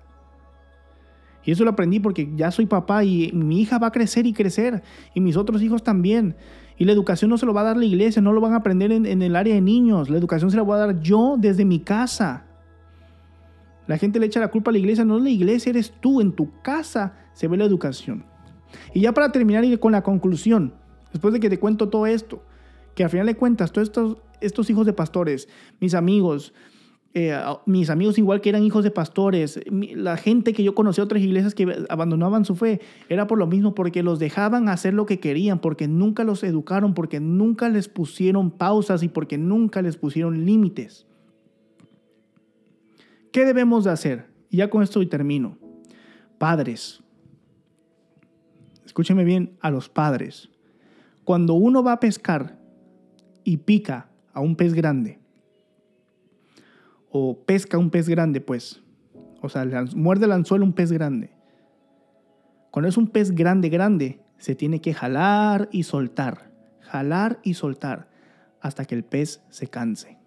Y 1.44 1.52
eso 1.52 1.64
lo 1.64 1.72
aprendí 1.72 2.00
porque 2.00 2.30
ya 2.36 2.52
soy 2.52 2.66
papá 2.66 3.04
y 3.04 3.32
mi 3.34 3.62
hija 3.62 3.80
va 3.80 3.88
a 3.88 3.92
crecer 3.92 4.26
y 4.26 4.34
crecer 4.34 4.84
y 5.14 5.22
mis 5.22 5.38
otros 5.38 5.62
hijos 5.62 5.84
también. 5.84 6.36
Y 6.78 6.86
la 6.86 6.92
educación 6.92 7.30
no 7.30 7.38
se 7.38 7.46
lo 7.46 7.54
va 7.54 7.62
a 7.62 7.66
dar 7.66 7.78
la 7.78 7.86
iglesia, 7.86 8.22
no 8.22 8.34
lo 8.34 8.42
van 8.42 8.54
a 8.54 8.58
aprender 8.58 8.92
en, 8.92 9.22
el 9.22 9.36
área 9.36 9.56
de 9.56 9.62
niños. 9.62 10.10
La 10.10 10.18
educación 10.18 10.52
se 10.52 10.58
la 10.58 10.64
voy 10.64 10.76
a 10.76 10.86
dar 10.86 11.00
yo 11.00 11.36
desde 11.38 11.66
mi 11.66 11.80
casa. 11.80 12.46
La 13.88 13.98
gente 13.98 14.20
le 14.20 14.28
echa 14.28 14.40
la 14.40 14.50
culpa 14.50 14.72
a 14.72 14.74
la 14.74 14.78
iglesia, 14.78 15.04
no 15.04 15.18
es 15.18 15.24
la 15.24 15.30
iglesia, 15.30 15.72
eres 15.72 15.94
tú, 16.00 16.22
en 16.22 16.32
tu 16.32 16.62
casa 16.62 17.18
se 17.34 17.48
ve 17.48 17.58
la 17.58 17.66
educación. 17.66 18.26
Y 18.94 19.02
ya 19.02 19.14
para 19.14 19.32
terminar 19.32 19.66
y 19.66 19.78
con 19.78 19.92
la 19.92 20.02
conclusión, 20.04 20.74
después 21.12 21.34
de 21.34 21.40
que 21.40 21.50
te 21.50 21.60
cuento 21.60 21.90
todo 21.90 22.06
esto, 22.06 22.44
que 22.96 23.04
al 23.04 23.10
final 23.10 23.26
de 23.26 23.36
cuentas, 23.36 23.72
todos 23.72 23.88
estos, 23.88 24.18
estos 24.40 24.70
hijos 24.70 24.86
de 24.86 24.94
pastores, 24.94 25.50
mis 25.80 25.94
amigos, 25.94 26.54
eh, 27.14 27.38
mis 27.66 27.90
amigos 27.90 28.18
igual 28.18 28.40
que 28.40 28.50
eran 28.50 28.64
hijos 28.64 28.86
de 28.86 28.92
pastores, 28.92 29.60
la 29.70 30.16
gente 30.16 30.54
que 30.54 30.64
yo 30.64 30.74
conocí 30.74 31.02
otras 31.02 31.22
iglesias 31.22 31.54
que 31.54 31.86
abandonaban 31.90 32.46
su 32.46 32.56
fe, 32.56 32.80
era 33.10 33.28
por 33.28 33.38
lo 33.38 33.48
mismo, 33.48 33.76
porque 33.76 34.02
los 34.02 34.18
dejaban 34.18 34.70
hacer 34.70 34.94
lo 34.94 35.06
que 35.06 35.20
querían, 35.20 35.60
porque 35.60 35.88
nunca 35.88 36.24
los 36.24 36.44
educaron, 36.44 36.94
porque 36.94 37.20
nunca 37.20 37.68
les 37.68 37.90
pusieron 37.90 38.52
pausas 38.52 39.04
y 39.04 39.10
porque 39.10 39.38
nunca 39.38 39.82
les 39.82 39.98
pusieron 39.98 40.46
límites. 40.46 41.06
¿Qué 43.34 43.46
debemos 43.46 43.84
de 43.84 43.92
hacer? 43.92 44.26
Y 44.50 44.58
ya 44.58 44.70
con 44.70 44.84
esto 44.84 45.06
termino. 45.08 45.58
Padres, 46.38 47.02
escúcheme 48.86 49.24
bien 49.24 49.58
a 49.62 49.70
los 49.70 49.90
padres. 49.90 50.50
Cuando 51.24 51.54
uno 51.54 51.84
va 51.84 51.94
a 51.94 52.00
pescar 52.00 52.60
y 53.44 53.58
pica 53.58 54.10
a 54.34 54.42
un 54.42 54.56
pez 54.56 54.74
grande, 54.74 55.21
o 57.12 57.44
pesca 57.46 57.78
un 57.78 57.90
pez 57.90 58.08
grande, 58.08 58.42
pues, 58.42 58.82
o 59.42 59.50
sea, 59.50 59.66
muerde 59.96 60.26
el 60.26 60.32
anzuelo 60.32 60.66
un 60.66 60.74
pez 60.74 60.92
grande. 60.92 61.32
Cuando 62.72 62.88
es 62.88 62.98
un 62.98 63.08
pez 63.08 63.32
grande, 63.32 63.70
grande, 63.70 64.22
se 64.38 64.56
tiene 64.56 64.80
que 64.80 64.94
jalar 64.94 65.68
y 65.72 65.84
soltar, 65.84 66.52
jalar 66.80 67.40
y 67.44 67.56
soltar, 67.56 68.10
hasta 68.62 68.86
que 68.86 68.96
el 68.96 69.04
pez 69.04 69.44
se 69.50 69.68
canse. 69.68 70.18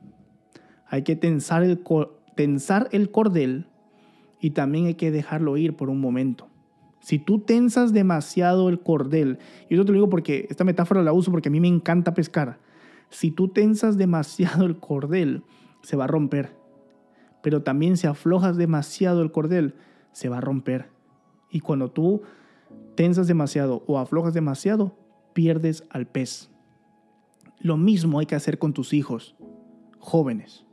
Hay 0.86 1.02
que 1.02 1.16
tensar 1.16 1.62
el, 1.62 3.10
cordel 3.10 3.66
y 4.40 4.50
también 4.50 4.86
hay 4.86 4.94
que 4.94 5.10
dejarlo 5.10 5.56
ir 5.56 5.74
por 5.74 5.88
un 5.88 6.00
momento. 6.00 6.48
Si 7.00 7.18
tú 7.18 7.40
tensas 7.40 7.92
demasiado 7.92 8.68
el 8.68 8.80
cordel, 8.80 9.38
y 9.68 9.76
yo 9.76 9.84
te 9.84 9.92
lo 9.92 9.94
digo 9.94 10.08
porque 10.10 10.46
esta 10.50 10.64
metáfora 10.64 11.02
la 11.02 11.12
uso 11.12 11.30
porque 11.30 11.48
a 11.48 11.52
mí 11.52 11.60
me 11.60 11.68
encanta 11.68 12.14
pescar. 12.14 12.58
Si 13.10 13.30
tú 13.30 13.48
tensas 13.48 13.96
demasiado 13.96 14.66
el 14.66 14.76
cordel, 14.76 15.42
se 15.82 15.96
va 15.96 16.04
a 16.04 16.08
romper. 16.08 16.63
Pero 17.44 17.62
también 17.62 17.98
si 17.98 18.06
aflojas 18.06 18.56
demasiado 18.56 19.20
el 19.20 19.30
cordel, 19.30 19.74
se 20.12 20.30
va 20.30 20.38
a 20.38 20.40
romper. 20.40 20.88
Y 21.50 21.60
cuando 21.60 21.90
tú 21.90 22.22
tensas 22.94 23.26
demasiado 23.26 23.84
o 23.86 23.98
aflojas 23.98 24.32
demasiado, 24.32 24.96
pierdes 25.34 25.84
al 25.90 26.06
pez. 26.06 26.50
Lo 27.60 27.76
mismo 27.76 28.18
hay 28.18 28.24
que 28.24 28.34
hacer 28.34 28.58
con 28.58 28.72
tus 28.72 28.94
hijos, 28.94 29.36
jóvenes. 29.98 30.64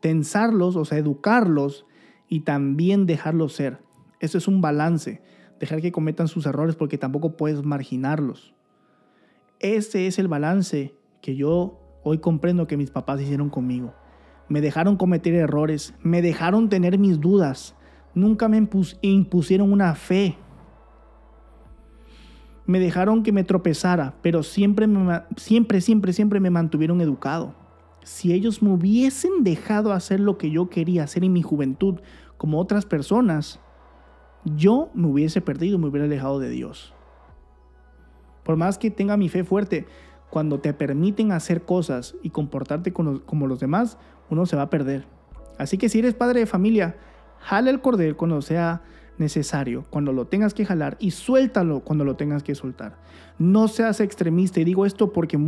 Tensarlos, 0.00 0.74
o 0.74 0.84
sea, 0.84 0.98
educarlos 0.98 1.86
y 2.28 2.40
también 2.40 3.06
dejarlos 3.06 3.52
ser. 3.52 3.78
Eso 4.18 4.38
es 4.38 4.48
un 4.48 4.60
balance 4.60 5.22
dejar 5.60 5.80
que 5.80 5.92
cometan 5.92 6.26
sus 6.26 6.46
errores 6.46 6.74
porque 6.74 6.98
tampoco 6.98 7.36
puedes 7.36 7.62
marginarlos. 7.62 8.56
Ese 9.60 10.08
es 10.08 10.18
el 10.18 10.26
balance 10.26 10.96
que 11.20 11.36
yo 11.36 11.78
hoy 12.02 12.18
comprendo 12.18 12.66
que 12.66 12.76
mis 12.76 12.90
papás 12.90 13.20
hicieron 13.20 13.50
conmigo. 13.50 13.94
Me 14.48 14.60
dejaron 14.60 14.96
cometer 14.96 15.34
errores, 15.34 15.94
me 16.02 16.22
dejaron 16.22 16.68
tener 16.68 16.98
mis 16.98 17.20
dudas, 17.20 17.74
nunca 18.14 18.48
me 18.48 18.56
impusieron 19.02 19.72
una 19.72 19.94
fe. 19.94 20.36
Me 22.66 22.78
dejaron 22.78 23.22
que 23.22 23.32
me 23.32 23.44
tropezara, 23.44 24.14
pero 24.22 24.42
siempre, 24.42 24.86
siempre, 25.36 25.80
siempre, 25.80 26.12
siempre 26.12 26.40
me 26.40 26.50
mantuvieron 26.50 27.00
educado. 27.00 27.54
Si 28.04 28.32
ellos 28.32 28.62
me 28.62 28.70
hubiesen 28.70 29.44
dejado 29.44 29.92
hacer 29.92 30.20
lo 30.20 30.38
que 30.38 30.50
yo 30.50 30.68
quería 30.68 31.04
hacer 31.04 31.24
en 31.24 31.32
mi 31.32 31.42
juventud, 31.42 32.00
como 32.36 32.60
otras 32.60 32.84
personas, 32.84 33.60
yo 34.44 34.90
me 34.94 35.06
hubiese 35.06 35.40
perdido, 35.40 35.78
me 35.78 35.86
hubiera 35.86 36.06
alejado 36.06 36.38
de 36.38 36.50
Dios. 36.50 36.94
Por 38.42 38.56
más 38.56 38.78
que 38.78 38.90
tenga 38.90 39.16
mi 39.16 39.28
fe 39.28 39.44
fuerte, 39.44 39.86
cuando 40.30 40.58
te 40.58 40.72
permiten 40.72 41.30
hacer 41.30 41.62
cosas 41.62 42.16
y 42.22 42.30
comportarte 42.30 42.92
como 42.92 43.46
los 43.46 43.60
demás, 43.60 43.98
uno 44.32 44.46
se 44.46 44.56
va 44.56 44.62
a 44.62 44.70
perder. 44.70 45.06
Así 45.58 45.78
que 45.78 45.88
si 45.88 45.98
eres 45.98 46.14
padre 46.14 46.40
de 46.40 46.46
familia, 46.46 46.96
jala 47.38 47.70
el 47.70 47.80
cordel 47.80 48.16
cuando 48.16 48.42
sea 48.42 48.82
necesario, 49.18 49.84
cuando 49.90 50.12
lo 50.12 50.26
tengas 50.26 50.54
que 50.54 50.64
jalar 50.64 50.96
y 50.98 51.10
suéltalo 51.10 51.80
cuando 51.80 52.04
lo 52.04 52.16
tengas 52.16 52.42
que 52.42 52.54
soltar. 52.54 52.96
No 53.38 53.68
seas 53.68 54.00
extremista 54.00 54.60
y 54.60 54.64
digo 54.64 54.86
esto 54.86 55.12
porque, 55.12 55.38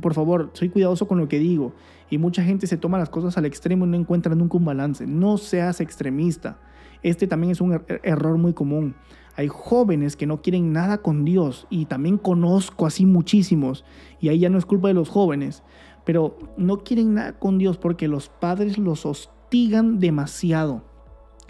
por 0.00 0.14
favor, 0.14 0.50
soy 0.54 0.68
cuidadoso 0.68 1.08
con 1.08 1.18
lo 1.18 1.28
que 1.28 1.38
digo 1.38 1.74
y 2.10 2.18
mucha 2.18 2.42
gente 2.42 2.66
se 2.66 2.76
toma 2.76 2.98
las 2.98 3.10
cosas 3.10 3.36
al 3.36 3.44
extremo 3.44 3.84
y 3.84 3.88
no 3.88 3.96
encuentra 3.96 4.34
nunca 4.34 4.56
un 4.56 4.64
balance. 4.64 5.06
No 5.06 5.36
seas 5.36 5.80
extremista. 5.80 6.58
Este 7.02 7.26
también 7.26 7.50
es 7.52 7.60
un 7.60 7.74
er-, 7.74 8.00
error 8.02 8.38
muy 8.38 8.52
común. 8.52 8.94
Hay 9.36 9.46
jóvenes 9.48 10.16
que 10.16 10.26
no 10.26 10.42
quieren 10.42 10.72
nada 10.72 10.98
con 10.98 11.24
Dios 11.24 11.68
y 11.70 11.84
también 11.84 12.18
conozco 12.18 12.86
así 12.86 13.06
muchísimos 13.06 13.84
y 14.20 14.30
ahí 14.30 14.40
ya 14.40 14.48
no 14.48 14.58
es 14.58 14.66
culpa 14.66 14.88
de 14.88 14.94
los 14.94 15.10
jóvenes, 15.10 15.62
pero 16.08 16.38
no 16.56 16.78
quieren 16.84 17.12
nada 17.12 17.38
con 17.38 17.58
Dios 17.58 17.76
porque 17.76 18.08
los 18.08 18.30
padres 18.30 18.78
los 18.78 19.04
hostigan 19.04 20.00
demasiado. 20.00 20.82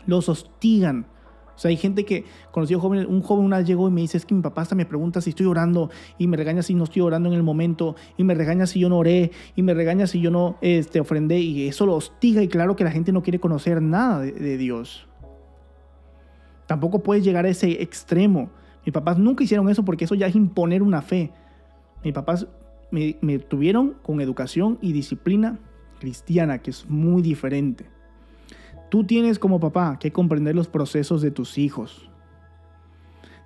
Los 0.05 0.29
hostigan. 0.29 1.07
O 1.55 1.59
sea, 1.59 1.69
hay 1.69 1.77
gente 1.77 2.05
que 2.05 2.25
conoció 2.51 2.81
jóvenes, 2.81 3.07
un 3.07 3.23
joven 3.23 3.45
una 3.45 3.59
vez 3.59 3.69
llegó 3.69 3.87
y 3.87 3.93
me 3.93 4.01
dice, 4.01 4.17
es 4.17 4.27
que 4.27 4.35
mi 4.35 4.43
papá 4.43 4.63
hasta 4.63 4.75
me 4.75 4.85
pregunta 4.85 5.21
si 5.21 5.31
estoy 5.31 5.47
orando 5.47 5.91
y 6.19 6.27
me 6.27 6.37
regaña 6.37 6.63
si 6.63 6.75
no 6.75 6.83
estoy 6.83 7.03
orando 7.03 7.29
en 7.29 7.37
el 7.37 7.45
momento 7.45 7.95
y 8.17 8.25
me 8.25 8.35
regaña 8.35 8.67
si 8.67 8.81
yo 8.81 8.89
no 8.89 8.99
oré 8.99 9.31
y 9.55 9.63
me 9.63 9.75
regaña 9.75 10.09
si 10.09 10.21
yo 10.21 10.33
no 10.33 10.57
este, 10.61 10.99
ofrendé 10.99 11.39
y 11.39 11.69
eso 11.69 11.87
lo 11.87 11.95
hostiga 11.95 12.43
y 12.43 12.49
claro 12.49 12.75
que 12.75 12.83
la 12.83 12.91
gente 12.91 13.13
no 13.13 13.23
quiere 13.23 13.39
conocer 13.39 13.81
nada 13.81 14.23
de 14.23 14.59
Dios. 14.59 15.07
Tampoco 16.67 17.05
puedes 17.05 17.23
llegar 17.23 17.45
a 17.45 17.49
ese 17.49 17.81
extremo. 17.81 18.51
Mis 18.85 18.93
papás 18.93 19.19
nunca 19.19 19.45
hicieron 19.45 19.69
eso 19.69 19.85
porque 19.85 20.07
eso 20.07 20.17
ya 20.17 20.27
es 20.27 20.35
imponer 20.35 20.83
una 20.83 21.01
fe. 21.01 21.31
Mis 22.03 22.13
papás 22.13 22.49
me, 22.91 23.39
tuvieron 23.39 23.95
con 24.03 24.21
educación 24.21 24.79
y 24.81 24.93
disciplina 24.93 25.59
cristiana, 25.99 26.59
que 26.59 26.71
es 26.71 26.89
muy 26.89 27.23
diferente. 27.23 27.87
Tú 28.89 29.05
tienes 29.05 29.39
como 29.39 29.61
papá 29.61 29.99
que 29.99 30.13
comprender 30.13 30.55
los 30.55 30.69
procesos 30.69 31.21
de 31.21 31.31
tus 31.31 31.59
hijos. 31.59 32.11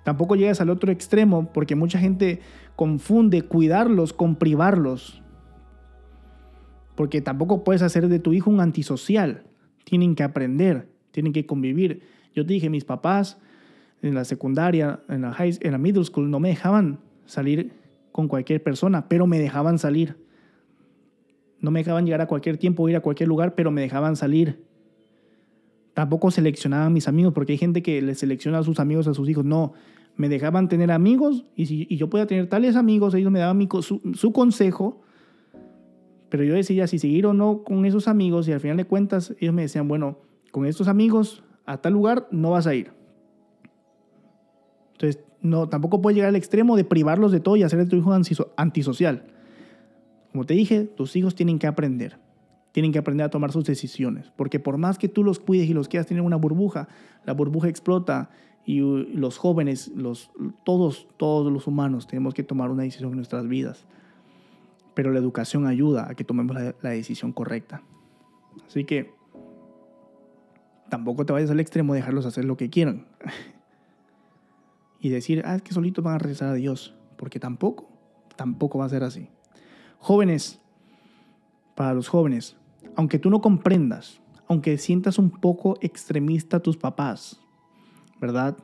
Tampoco 0.03 0.35
llegas 0.35 0.61
al 0.61 0.69
otro 0.69 0.91
extremo 0.91 1.51
porque 1.51 1.75
mucha 1.75 1.99
gente 1.99 2.41
confunde 2.75 3.41
cuidarlos 3.41 4.13
con 4.13 4.35
privarlos. 4.35 5.21
Porque 6.95 7.21
tampoco 7.21 7.63
puedes 7.63 7.81
hacer 7.81 8.07
de 8.07 8.19
tu 8.19 8.33
hijo 8.33 8.49
un 8.49 8.61
antisocial. 8.61 9.43
Tienen 9.83 10.15
que 10.15 10.23
aprender, 10.23 10.89
tienen 11.11 11.33
que 11.33 11.45
convivir. 11.45 12.03
Yo 12.33 12.45
te 12.45 12.53
dije, 12.53 12.69
mis 12.69 12.85
papás 12.85 13.37
en 14.01 14.13
la 14.13 14.25
secundaria, 14.25 15.01
en 15.09 15.21
la, 15.21 15.33
high, 15.33 15.57
en 15.61 15.71
la 15.71 15.77
middle 15.77 16.03
school, 16.03 16.29
no 16.29 16.39
me 16.39 16.49
dejaban 16.49 16.99
salir 17.25 17.82
con 18.13 18.29
cualquier 18.29 18.63
persona, 18.63 19.09
pero 19.09 19.27
me 19.27 19.39
dejaban 19.39 19.77
salir. 19.77 20.15
No 21.59 21.71
me 21.71 21.79
dejaban 21.79 22.05
llegar 22.05 22.21
a 22.21 22.27
cualquier 22.27 22.57
tiempo, 22.57 22.87
ir 22.87 22.95
a 22.95 23.01
cualquier 23.01 23.27
lugar, 23.27 23.55
pero 23.55 23.71
me 23.71 23.81
dejaban 23.81 24.15
salir. 24.15 24.63
Tampoco 25.93 26.31
seleccionaban 26.31 26.93
mis 26.93 27.07
amigos, 27.07 27.33
porque 27.33 27.53
hay 27.53 27.57
gente 27.57 27.81
que 27.81 28.01
le 28.01 28.15
selecciona 28.15 28.59
a 28.59 28.63
sus 28.63 28.79
amigos, 28.79 29.07
a 29.07 29.15
sus 29.15 29.27
hijos. 29.27 29.43
No, 29.43 29.73
me 30.15 30.29
dejaban 30.29 30.69
tener 30.69 30.91
amigos 30.91 31.43
y, 31.55 31.65
si, 31.65 31.87
yo 31.97 32.09
podía 32.09 32.27
tener 32.27 32.47
tales 32.47 32.75
amigos, 32.75 33.15
ellos 33.15 33.31
me 33.31 33.39
daban 33.39 33.67
su, 33.81 33.99
su, 34.13 34.31
consejo, 34.31 35.01
pero 36.29 36.43
yo 36.43 36.53
decidía 36.53 36.85
si 36.85 36.99
seguir 36.99 37.25
o 37.25 37.33
no 37.33 37.63
con 37.63 37.83
esos 37.85 38.07
amigos 38.07 38.47
y 38.47 38.51
al 38.51 38.59
final 38.59 38.77
de 38.77 38.85
cuentas 38.85 39.33
ellos 39.39 39.55
me 39.55 39.63
decían, 39.63 39.87
bueno, 39.87 40.19
con 40.51 40.67
estos 40.67 40.87
amigos 40.87 41.43
a 41.65 41.77
tal 41.77 41.93
lugar 41.93 42.27
no 42.29 42.51
vas 42.51 42.67
a 42.67 42.75
ir. 42.75 42.91
Entonces, 45.03 45.21
no, 45.41 45.67
tampoco 45.67 46.01
puedes 46.01 46.15
llegar 46.15 46.29
al 46.29 46.37
extremo 46.37 46.77
de 46.77 46.85
privarlos 46.85 47.33
de 47.33 47.41
todo 47.41 47.57
y 47.57 47.63
hacer 47.63 47.79
de 47.79 47.85
tu 47.87 47.97
hijo 47.97 48.13
antisocial. 48.55 49.25
Como 50.31 50.45
te 50.45 50.53
dije, 50.53 50.85
tus 50.85 51.17
hijos 51.17 51.35
tienen 51.35 51.59
que 51.59 51.67
aprender. 51.67 52.19
Tienen 52.71 52.93
que 52.93 52.99
aprender 52.99 53.25
a 53.25 53.29
tomar 53.29 53.51
sus 53.51 53.65
decisiones. 53.65 54.31
Porque 54.37 54.61
por 54.61 54.77
más 54.77 54.97
que 54.97 55.09
tú 55.09 55.25
los 55.25 55.39
cuides 55.39 55.69
y 55.69 55.73
los 55.73 55.89
quieras 55.89 56.07
tener 56.07 56.23
una 56.23 56.37
burbuja, 56.37 56.87
la 57.25 57.33
burbuja 57.33 57.67
explota 57.67 58.29
y 58.65 58.79
los 58.79 59.37
jóvenes, 59.37 59.89
los, 59.89 60.31
todos, 60.63 61.09
todos 61.17 61.51
los 61.51 61.67
humanos 61.67 62.07
tenemos 62.07 62.33
que 62.33 62.43
tomar 62.43 62.71
una 62.71 62.83
decisión 62.83 63.09
en 63.09 63.17
nuestras 63.17 63.45
vidas. 63.45 63.85
Pero 64.93 65.11
la 65.11 65.19
educación 65.19 65.67
ayuda 65.67 66.09
a 66.09 66.15
que 66.15 66.23
tomemos 66.23 66.55
la, 66.55 66.75
la 66.81 66.91
decisión 66.91 67.33
correcta. 67.33 67.83
Así 68.65 68.85
que 68.85 69.11
tampoco 70.89 71.25
te 71.25 71.33
vayas 71.33 71.49
al 71.49 71.59
extremo 71.59 71.93
de 71.93 71.99
dejarlos 71.99 72.25
hacer 72.25 72.45
lo 72.45 72.55
que 72.55 72.69
quieran. 72.69 73.05
Y 75.03 75.09
decir, 75.09 75.43
ah, 75.45 75.55
es 75.55 75.61
que 75.61 75.73
solitos 75.73 76.01
van 76.01 76.15
a 76.15 76.17
regresar 76.17 76.47
a 76.47 76.53
Dios. 76.53 76.95
Porque 77.17 77.37
tampoco, 77.37 77.89
tampoco 78.37 78.79
va 78.79 78.85
a 78.85 78.89
ser 78.89 79.03
así. 79.03 79.27
Jóvenes, 79.99 80.61
para 81.75 81.93
los 81.93 82.07
jóvenes, 82.07 82.55
aunque 82.95 83.19
tú 83.19 83.29
no 83.29 83.41
comprendas, 83.41 84.21
aunque 84.47 84.77
sientas 84.77 85.19
un 85.19 85.29
poco 85.29 85.77
extremista 85.81 86.57
a 86.57 86.59
tus 86.61 86.77
papás, 86.77 87.41
¿verdad? 88.21 88.57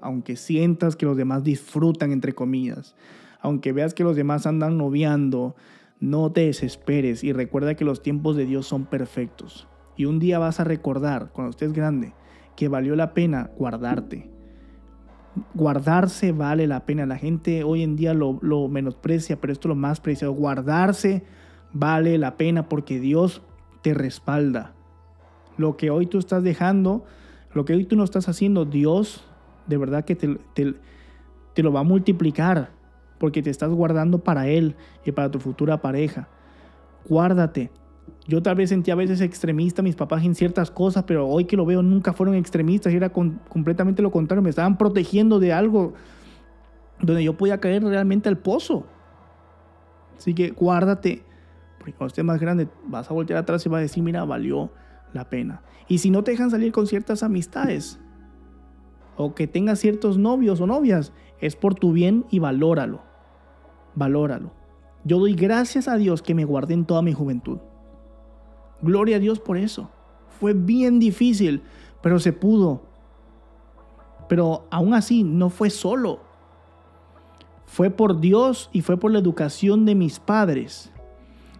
Aunque 0.00 0.36
sientas 0.36 0.94
que 0.94 1.06
los 1.06 1.16
demás 1.16 1.42
disfrutan, 1.42 2.12
entre 2.12 2.32
comillas, 2.32 2.94
aunque 3.40 3.72
veas 3.72 3.94
que 3.94 4.04
los 4.04 4.14
demás 4.14 4.46
andan 4.46 4.78
noviando, 4.78 5.56
no 5.98 6.30
te 6.30 6.42
desesperes 6.42 7.24
y 7.24 7.32
recuerda 7.32 7.74
que 7.74 7.84
los 7.84 8.00
tiempos 8.00 8.36
de 8.36 8.46
Dios 8.46 8.68
son 8.68 8.86
perfectos. 8.86 9.66
Y 9.96 10.04
un 10.04 10.20
día 10.20 10.38
vas 10.38 10.60
a 10.60 10.64
recordar, 10.64 11.32
cuando 11.32 11.50
estés 11.50 11.72
grande, 11.72 12.14
que 12.54 12.68
valió 12.68 12.94
la 12.94 13.12
pena 13.12 13.50
guardarte. 13.56 14.35
Guardarse 15.54 16.32
vale 16.32 16.66
la 16.66 16.86
pena. 16.86 17.06
La 17.06 17.16
gente 17.16 17.64
hoy 17.64 17.82
en 17.82 17.96
día 17.96 18.14
lo, 18.14 18.68
menosprecia, 18.68 19.40
pero 19.40 19.52
esto 19.52 19.68
es 19.68 19.70
lo 19.70 19.74
más 19.74 20.00
preciado. 20.00 20.32
Guardarse 20.32 21.24
vale 21.72 22.18
la 22.18 22.36
pena 22.36 22.68
porque 22.68 23.00
Dios 23.00 23.42
te 23.82 23.94
respalda. 23.94 24.74
Lo 25.56 25.76
que 25.76 25.90
hoy 25.90 26.06
tú 26.06 26.18
estás 26.18 26.42
dejando, 26.42 27.04
lo 27.52 27.64
que 27.64 27.74
hoy 27.74 27.84
tú 27.84 27.96
no 27.96 28.04
estás 28.04 28.28
haciendo, 28.28 28.64
Dios 28.64 29.24
de 29.66 29.76
verdad 29.76 30.04
que 30.04 30.14
te, 30.14 30.38
te 30.54 31.62
lo 31.62 31.72
va 31.72 31.80
a 31.80 31.84
multiplicar 31.84 32.70
porque 33.18 33.42
te 33.42 33.50
estás 33.50 33.70
guardando 33.70 34.18
para 34.18 34.48
Él 34.48 34.76
y 35.04 35.12
para 35.12 35.30
tu 35.30 35.40
futura 35.40 35.80
pareja. 35.80 36.28
Guárdate, 37.08 37.70
yo 38.26 38.42
tal 38.42 38.56
vez 38.56 38.70
sentía 38.70 38.94
a 38.94 38.96
veces 38.96 39.20
extremista 39.20 39.82
mis 39.82 39.94
papás 39.94 40.24
en 40.24 40.34
ciertas 40.34 40.70
cosas, 40.70 41.04
pero 41.04 41.28
hoy 41.28 41.44
que 41.44 41.56
lo 41.56 41.64
veo 41.64 41.82
nunca 41.82 42.12
fueron 42.12 42.34
extremistas 42.34 42.92
era 42.92 43.10
completamente 43.10 44.02
lo 44.02 44.10
contrario. 44.10 44.42
Me 44.42 44.50
estaban 44.50 44.76
protegiendo 44.78 45.38
de 45.38 45.52
algo 45.52 45.94
donde 47.00 47.22
yo 47.22 47.36
podía 47.36 47.60
caer 47.60 47.84
realmente 47.84 48.28
al 48.28 48.38
pozo. 48.38 48.86
Así 50.18 50.34
que 50.34 50.50
guárdate, 50.50 51.22
porque 51.78 51.92
cuando 51.92 52.08
estés 52.08 52.24
más 52.24 52.40
grande 52.40 52.68
vas 52.86 53.10
a 53.10 53.14
voltear 53.14 53.38
atrás 53.38 53.64
y 53.64 53.68
vas 53.68 53.78
a 53.78 53.82
decir, 53.82 54.02
mira, 54.02 54.24
valió 54.24 54.70
la 55.12 55.28
pena. 55.28 55.62
Y 55.88 55.98
si 55.98 56.10
no 56.10 56.24
te 56.24 56.32
dejan 56.32 56.50
salir 56.50 56.72
con 56.72 56.86
ciertas 56.86 57.22
amistades, 57.22 58.00
o 59.16 59.34
que 59.34 59.46
tengas 59.46 59.78
ciertos 59.78 60.18
novios 60.18 60.60
o 60.60 60.66
novias, 60.66 61.12
es 61.40 61.56
por 61.56 61.74
tu 61.74 61.92
bien 61.92 62.24
y 62.30 62.38
valóralo. 62.38 63.02
Valóralo. 63.94 64.52
Yo 65.04 65.18
doy 65.18 65.34
gracias 65.34 65.88
a 65.88 65.96
Dios 65.96 66.22
que 66.22 66.34
me 66.34 66.44
guardé 66.44 66.74
en 66.74 66.84
toda 66.84 67.02
mi 67.02 67.12
juventud. 67.12 67.58
Gloria 68.86 69.16
a 69.16 69.20
Dios 69.20 69.40
por 69.40 69.58
eso. 69.58 69.90
Fue 70.40 70.54
bien 70.54 70.98
difícil, 70.98 71.62
pero 72.02 72.18
se 72.18 72.32
pudo. 72.32 72.82
Pero 74.28 74.66
aún 74.70 74.94
así 74.94 75.22
no 75.22 75.50
fue 75.50 75.70
solo. 75.70 76.20
Fue 77.66 77.90
por 77.90 78.20
Dios 78.20 78.70
y 78.72 78.80
fue 78.80 78.96
por 78.96 79.10
la 79.10 79.18
educación 79.18 79.84
de 79.84 79.94
mis 79.94 80.18
padres. 80.18 80.92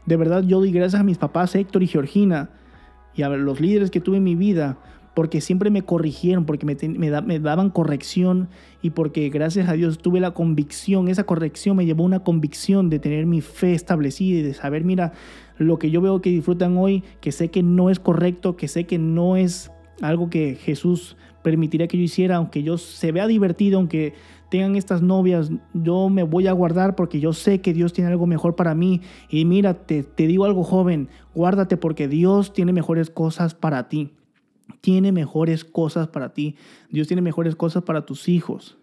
De 0.07 0.17
verdad 0.17 0.43
yo 0.45 0.61
doy 0.61 0.71
gracias 0.71 1.01
a 1.01 1.05
mis 1.05 1.19
papás 1.19 1.55
Héctor 1.55 1.83
y 1.83 1.89
Georgina 1.89 2.51
y 3.15 3.23
a 3.23 3.29
los 3.29 3.61
líderes 3.61 3.91
que 3.91 4.01
tuve 4.01 4.19
en 4.19 4.25
mi 4.25 4.37
vida 4.37 4.79
porque 5.17 5.41
siempre 5.41 5.71
me 5.71 5.81
corrigieron, 5.81 6.45
porque 6.45 6.67
me, 6.67 7.41
daban 7.41 7.71
corrección 7.71 8.51
y 8.83 8.91
porque 8.91 9.31
gracias 9.31 9.67
a 9.67 9.73
Dios 9.73 9.97
tuve 9.97 10.21
la 10.21 10.33
convicción, 10.33 11.09
esa 11.09 11.25
corrección 11.25 11.75
me 11.75 11.87
llevó 11.87 12.03
a 12.03 12.07
una 12.07 12.19
convicción 12.19 12.91
de 12.91 12.99
tener 12.99 13.25
mi 13.25 13.41
fe 13.41 13.73
establecida 13.73 14.41
y 14.41 14.43
de 14.43 14.53
saber, 14.53 14.85
mira, 14.85 15.15
lo 15.57 15.79
que 15.79 15.91
yo 15.91 16.03
veo 16.03 16.21
que 16.21 16.29
disfrutan 16.29 16.77
hoy, 16.77 17.03
que 17.23 17.33
sé 17.33 17.49
que 17.49 17.63
no 17.63 17.89
es 17.89 17.99
correcto, 17.99 18.59
que 18.59 18.69
sé 18.69 18.85
que 18.85 18.99
no 18.99 19.39
es 19.39 19.73
algo 20.03 20.29
que 20.29 20.55
Jesús 20.55 21.17
permitiría 21.43 21.89
que 21.89 21.97
yo 21.97 22.03
hiciera, 22.03 22.37
aunque 22.37 22.63
yo 22.63 22.77
se 22.77 23.11
vea 23.11 23.27
divertido, 23.27 23.79
aunque 23.79 24.13
tengan 24.51 24.77
estas 24.77 25.01
novias, 25.01 25.51
yo 25.73 26.11
me 26.11 26.25
voy 26.25 26.47
a 26.47 26.53
guardar 26.53 26.95
porque 26.95 27.21
yo 27.21 27.33
sé 27.33 27.63
que 27.63 27.73
Dios 27.73 27.95
tiene 27.95 28.11
algo 28.11 28.27
mejor 28.27 28.55
para 28.55 28.75
mí. 28.75 29.01
Y 29.31 29.47
mira, 29.47 29.73
te, 29.73 30.03
te 30.03 30.27
digo 30.27 30.45
algo 30.45 30.63
joven, 30.63 31.09
guárdate 31.35 31.79
porque 31.79 32.07
Dios 32.07 32.53
tiene 32.53 32.75
mejores 32.75 33.09
cosas 33.09 33.55
para 33.55 33.89
ti 33.89 34.13
tiene 34.81 35.13
mejores 35.13 35.65
cosas 35.65 36.09
para 36.09 36.33
ti. 36.33 36.57
Dios 36.91 37.07
tiene 37.07 37.23
mejores 37.23 37.57
cosas 37.57 37.83
para 37.83 38.07
tus 38.07 38.29
hijos. 38.29 38.79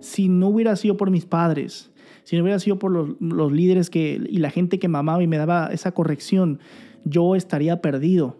Si 0.00 0.28
no 0.28 0.48
hubiera 0.48 0.76
sido 0.76 0.96
por 0.96 1.10
mis 1.10 1.26
padres, 1.26 1.90
si 2.24 2.36
no 2.36 2.42
hubiera 2.42 2.58
sido 2.58 2.78
por 2.78 2.92
los, 2.92 3.52
líderes 3.52 3.90
que, 3.90 4.20
y 4.28 4.38
la 4.38 4.50
gente 4.50 4.78
que 4.78 4.88
me 4.88 4.98
amaba 4.98 5.22
y 5.22 5.26
me 5.26 5.38
daba 5.38 5.68
esa 5.72 5.92
corrección, 5.92 6.60
yo 7.04 7.34
estaría 7.34 7.80
perdido. 7.80 8.36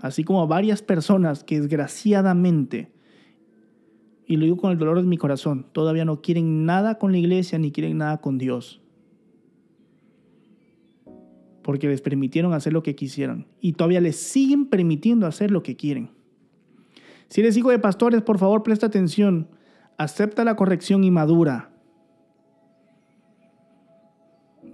Así 0.00 0.24
como 0.24 0.46
varias 0.48 0.82
personas 0.82 1.44
que 1.44 1.60
desgraciadamente, 1.60 2.90
y 4.26 4.36
lo 4.36 4.44
digo 4.44 4.56
con 4.56 4.72
el 4.72 4.78
dolor 4.78 5.00
de 5.00 5.06
mi 5.06 5.18
corazón, 5.18 5.66
todavía 5.72 6.04
no 6.04 6.20
quieren 6.20 6.64
nada 6.64 6.98
con 6.98 7.12
la 7.12 7.18
iglesia 7.18 7.58
ni 7.58 7.70
quieren 7.70 7.98
nada 7.98 8.20
con 8.20 8.38
Dios 8.38 8.81
porque 11.62 11.88
les 11.88 12.00
permitieron 12.00 12.52
hacer 12.52 12.72
lo 12.72 12.82
que 12.82 12.94
quisieran 12.94 13.46
y 13.60 13.72
todavía 13.72 14.00
les 14.00 14.16
siguen 14.16 14.66
permitiendo 14.66 15.26
hacer 15.26 15.50
lo 15.50 15.62
que 15.62 15.76
quieren. 15.76 16.10
Si 17.28 17.40
eres 17.40 17.56
hijo 17.56 17.70
de 17.70 17.78
pastores, 17.78 18.22
por 18.22 18.38
favor, 18.38 18.62
presta 18.62 18.86
atención. 18.86 19.48
Acepta 19.96 20.44
la 20.44 20.56
corrección 20.56 21.04
y 21.04 21.10
madura. 21.10 21.70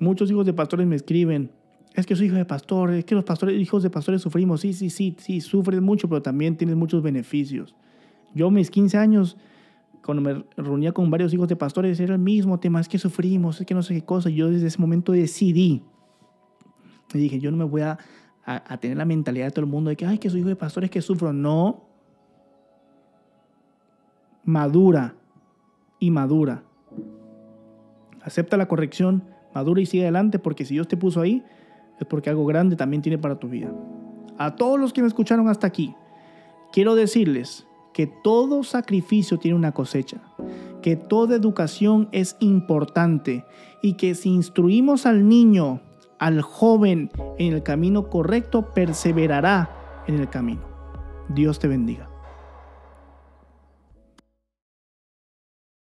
Muchos 0.00 0.30
hijos 0.30 0.46
de 0.46 0.52
pastores 0.52 0.86
me 0.86 0.96
escriben, 0.96 1.50
es 1.94 2.06
que 2.06 2.14
soy 2.14 2.26
hijo 2.26 2.36
de 2.36 2.44
pastor, 2.44 2.92
es 2.92 3.04
que 3.04 3.14
los 3.14 3.24
pastores, 3.24 3.60
hijos 3.60 3.82
de 3.82 3.90
pastores 3.90 4.22
sufrimos. 4.22 4.60
Sí, 4.60 4.72
sí, 4.72 4.90
sí, 4.90 5.16
sí, 5.18 5.40
sufres 5.40 5.80
mucho, 5.80 6.08
pero 6.08 6.22
también 6.22 6.56
tienes 6.56 6.76
muchos 6.76 7.02
beneficios. 7.02 7.74
Yo, 8.34 8.50
mis 8.50 8.70
15 8.70 8.96
años, 8.98 9.36
cuando 10.04 10.22
me 10.22 10.44
reunía 10.56 10.92
con 10.92 11.10
varios 11.10 11.34
hijos 11.34 11.48
de 11.48 11.56
pastores, 11.56 11.98
era 11.98 12.14
el 12.14 12.20
mismo 12.20 12.60
tema, 12.60 12.80
es 12.80 12.88
que 12.88 12.98
sufrimos, 12.98 13.60
es 13.60 13.66
que 13.66 13.74
no 13.74 13.82
sé 13.82 13.94
qué 13.94 14.04
cosa. 14.04 14.30
Yo 14.30 14.48
desde 14.48 14.68
ese 14.68 14.78
momento 14.78 15.12
decidí 15.12 15.82
y 17.14 17.18
dije, 17.18 17.38
yo 17.38 17.50
no 17.50 17.56
me 17.56 17.64
voy 17.64 17.82
a, 17.82 17.98
tener 18.80 18.96
la 18.96 19.04
mentalidad 19.04 19.46
de 19.46 19.50
todo 19.50 19.64
el 19.64 19.70
mundo 19.70 19.90
de 19.90 19.96
que, 19.96 20.06
ay, 20.06 20.18
que 20.18 20.30
soy 20.30 20.40
hijo 20.40 20.48
de 20.48 20.56
pastores 20.56 20.90
que 20.90 21.02
sufro. 21.02 21.32
No. 21.32 21.84
Madura 24.44 25.14
y 25.98 26.10
madura. 26.10 26.62
Acepta 28.22 28.56
la 28.56 28.66
corrección, 28.66 29.24
madura 29.54 29.80
y 29.80 29.86
sigue 29.86 30.04
adelante, 30.04 30.38
porque 30.38 30.64
si 30.64 30.74
Dios 30.74 30.88
te 30.88 30.96
puso 30.96 31.20
ahí, 31.20 31.44
es 32.00 32.06
porque 32.06 32.30
algo 32.30 32.46
grande 32.46 32.76
también 32.76 33.02
tiene 33.02 33.18
para 33.18 33.38
tu 33.38 33.48
vida. 33.48 33.70
A 34.38 34.56
todos 34.56 34.78
los 34.78 34.92
que 34.92 35.02
me 35.02 35.08
escucharon 35.08 35.48
hasta 35.48 35.66
aquí, 35.66 35.94
quiero 36.72 36.94
decirles 36.94 37.66
que 37.92 38.06
todo 38.06 38.62
sacrificio 38.62 39.38
tiene 39.38 39.56
una 39.56 39.72
cosecha, 39.72 40.22
que 40.82 40.96
toda 40.96 41.36
educación 41.36 42.08
es 42.12 42.36
importante 42.40 43.44
y 43.82 43.94
que 43.94 44.14
si 44.14 44.30
instruimos 44.30 45.04
al 45.04 45.28
niño 45.28 45.80
al 46.18 46.42
joven 46.42 47.10
en 47.38 47.54
el 47.54 47.62
camino 47.62 48.08
correcto, 48.08 48.70
perseverará 48.74 50.02
en 50.06 50.18
el 50.18 50.28
camino. 50.28 50.62
Dios 51.28 51.58
te 51.58 51.68
bendiga. 51.68 52.07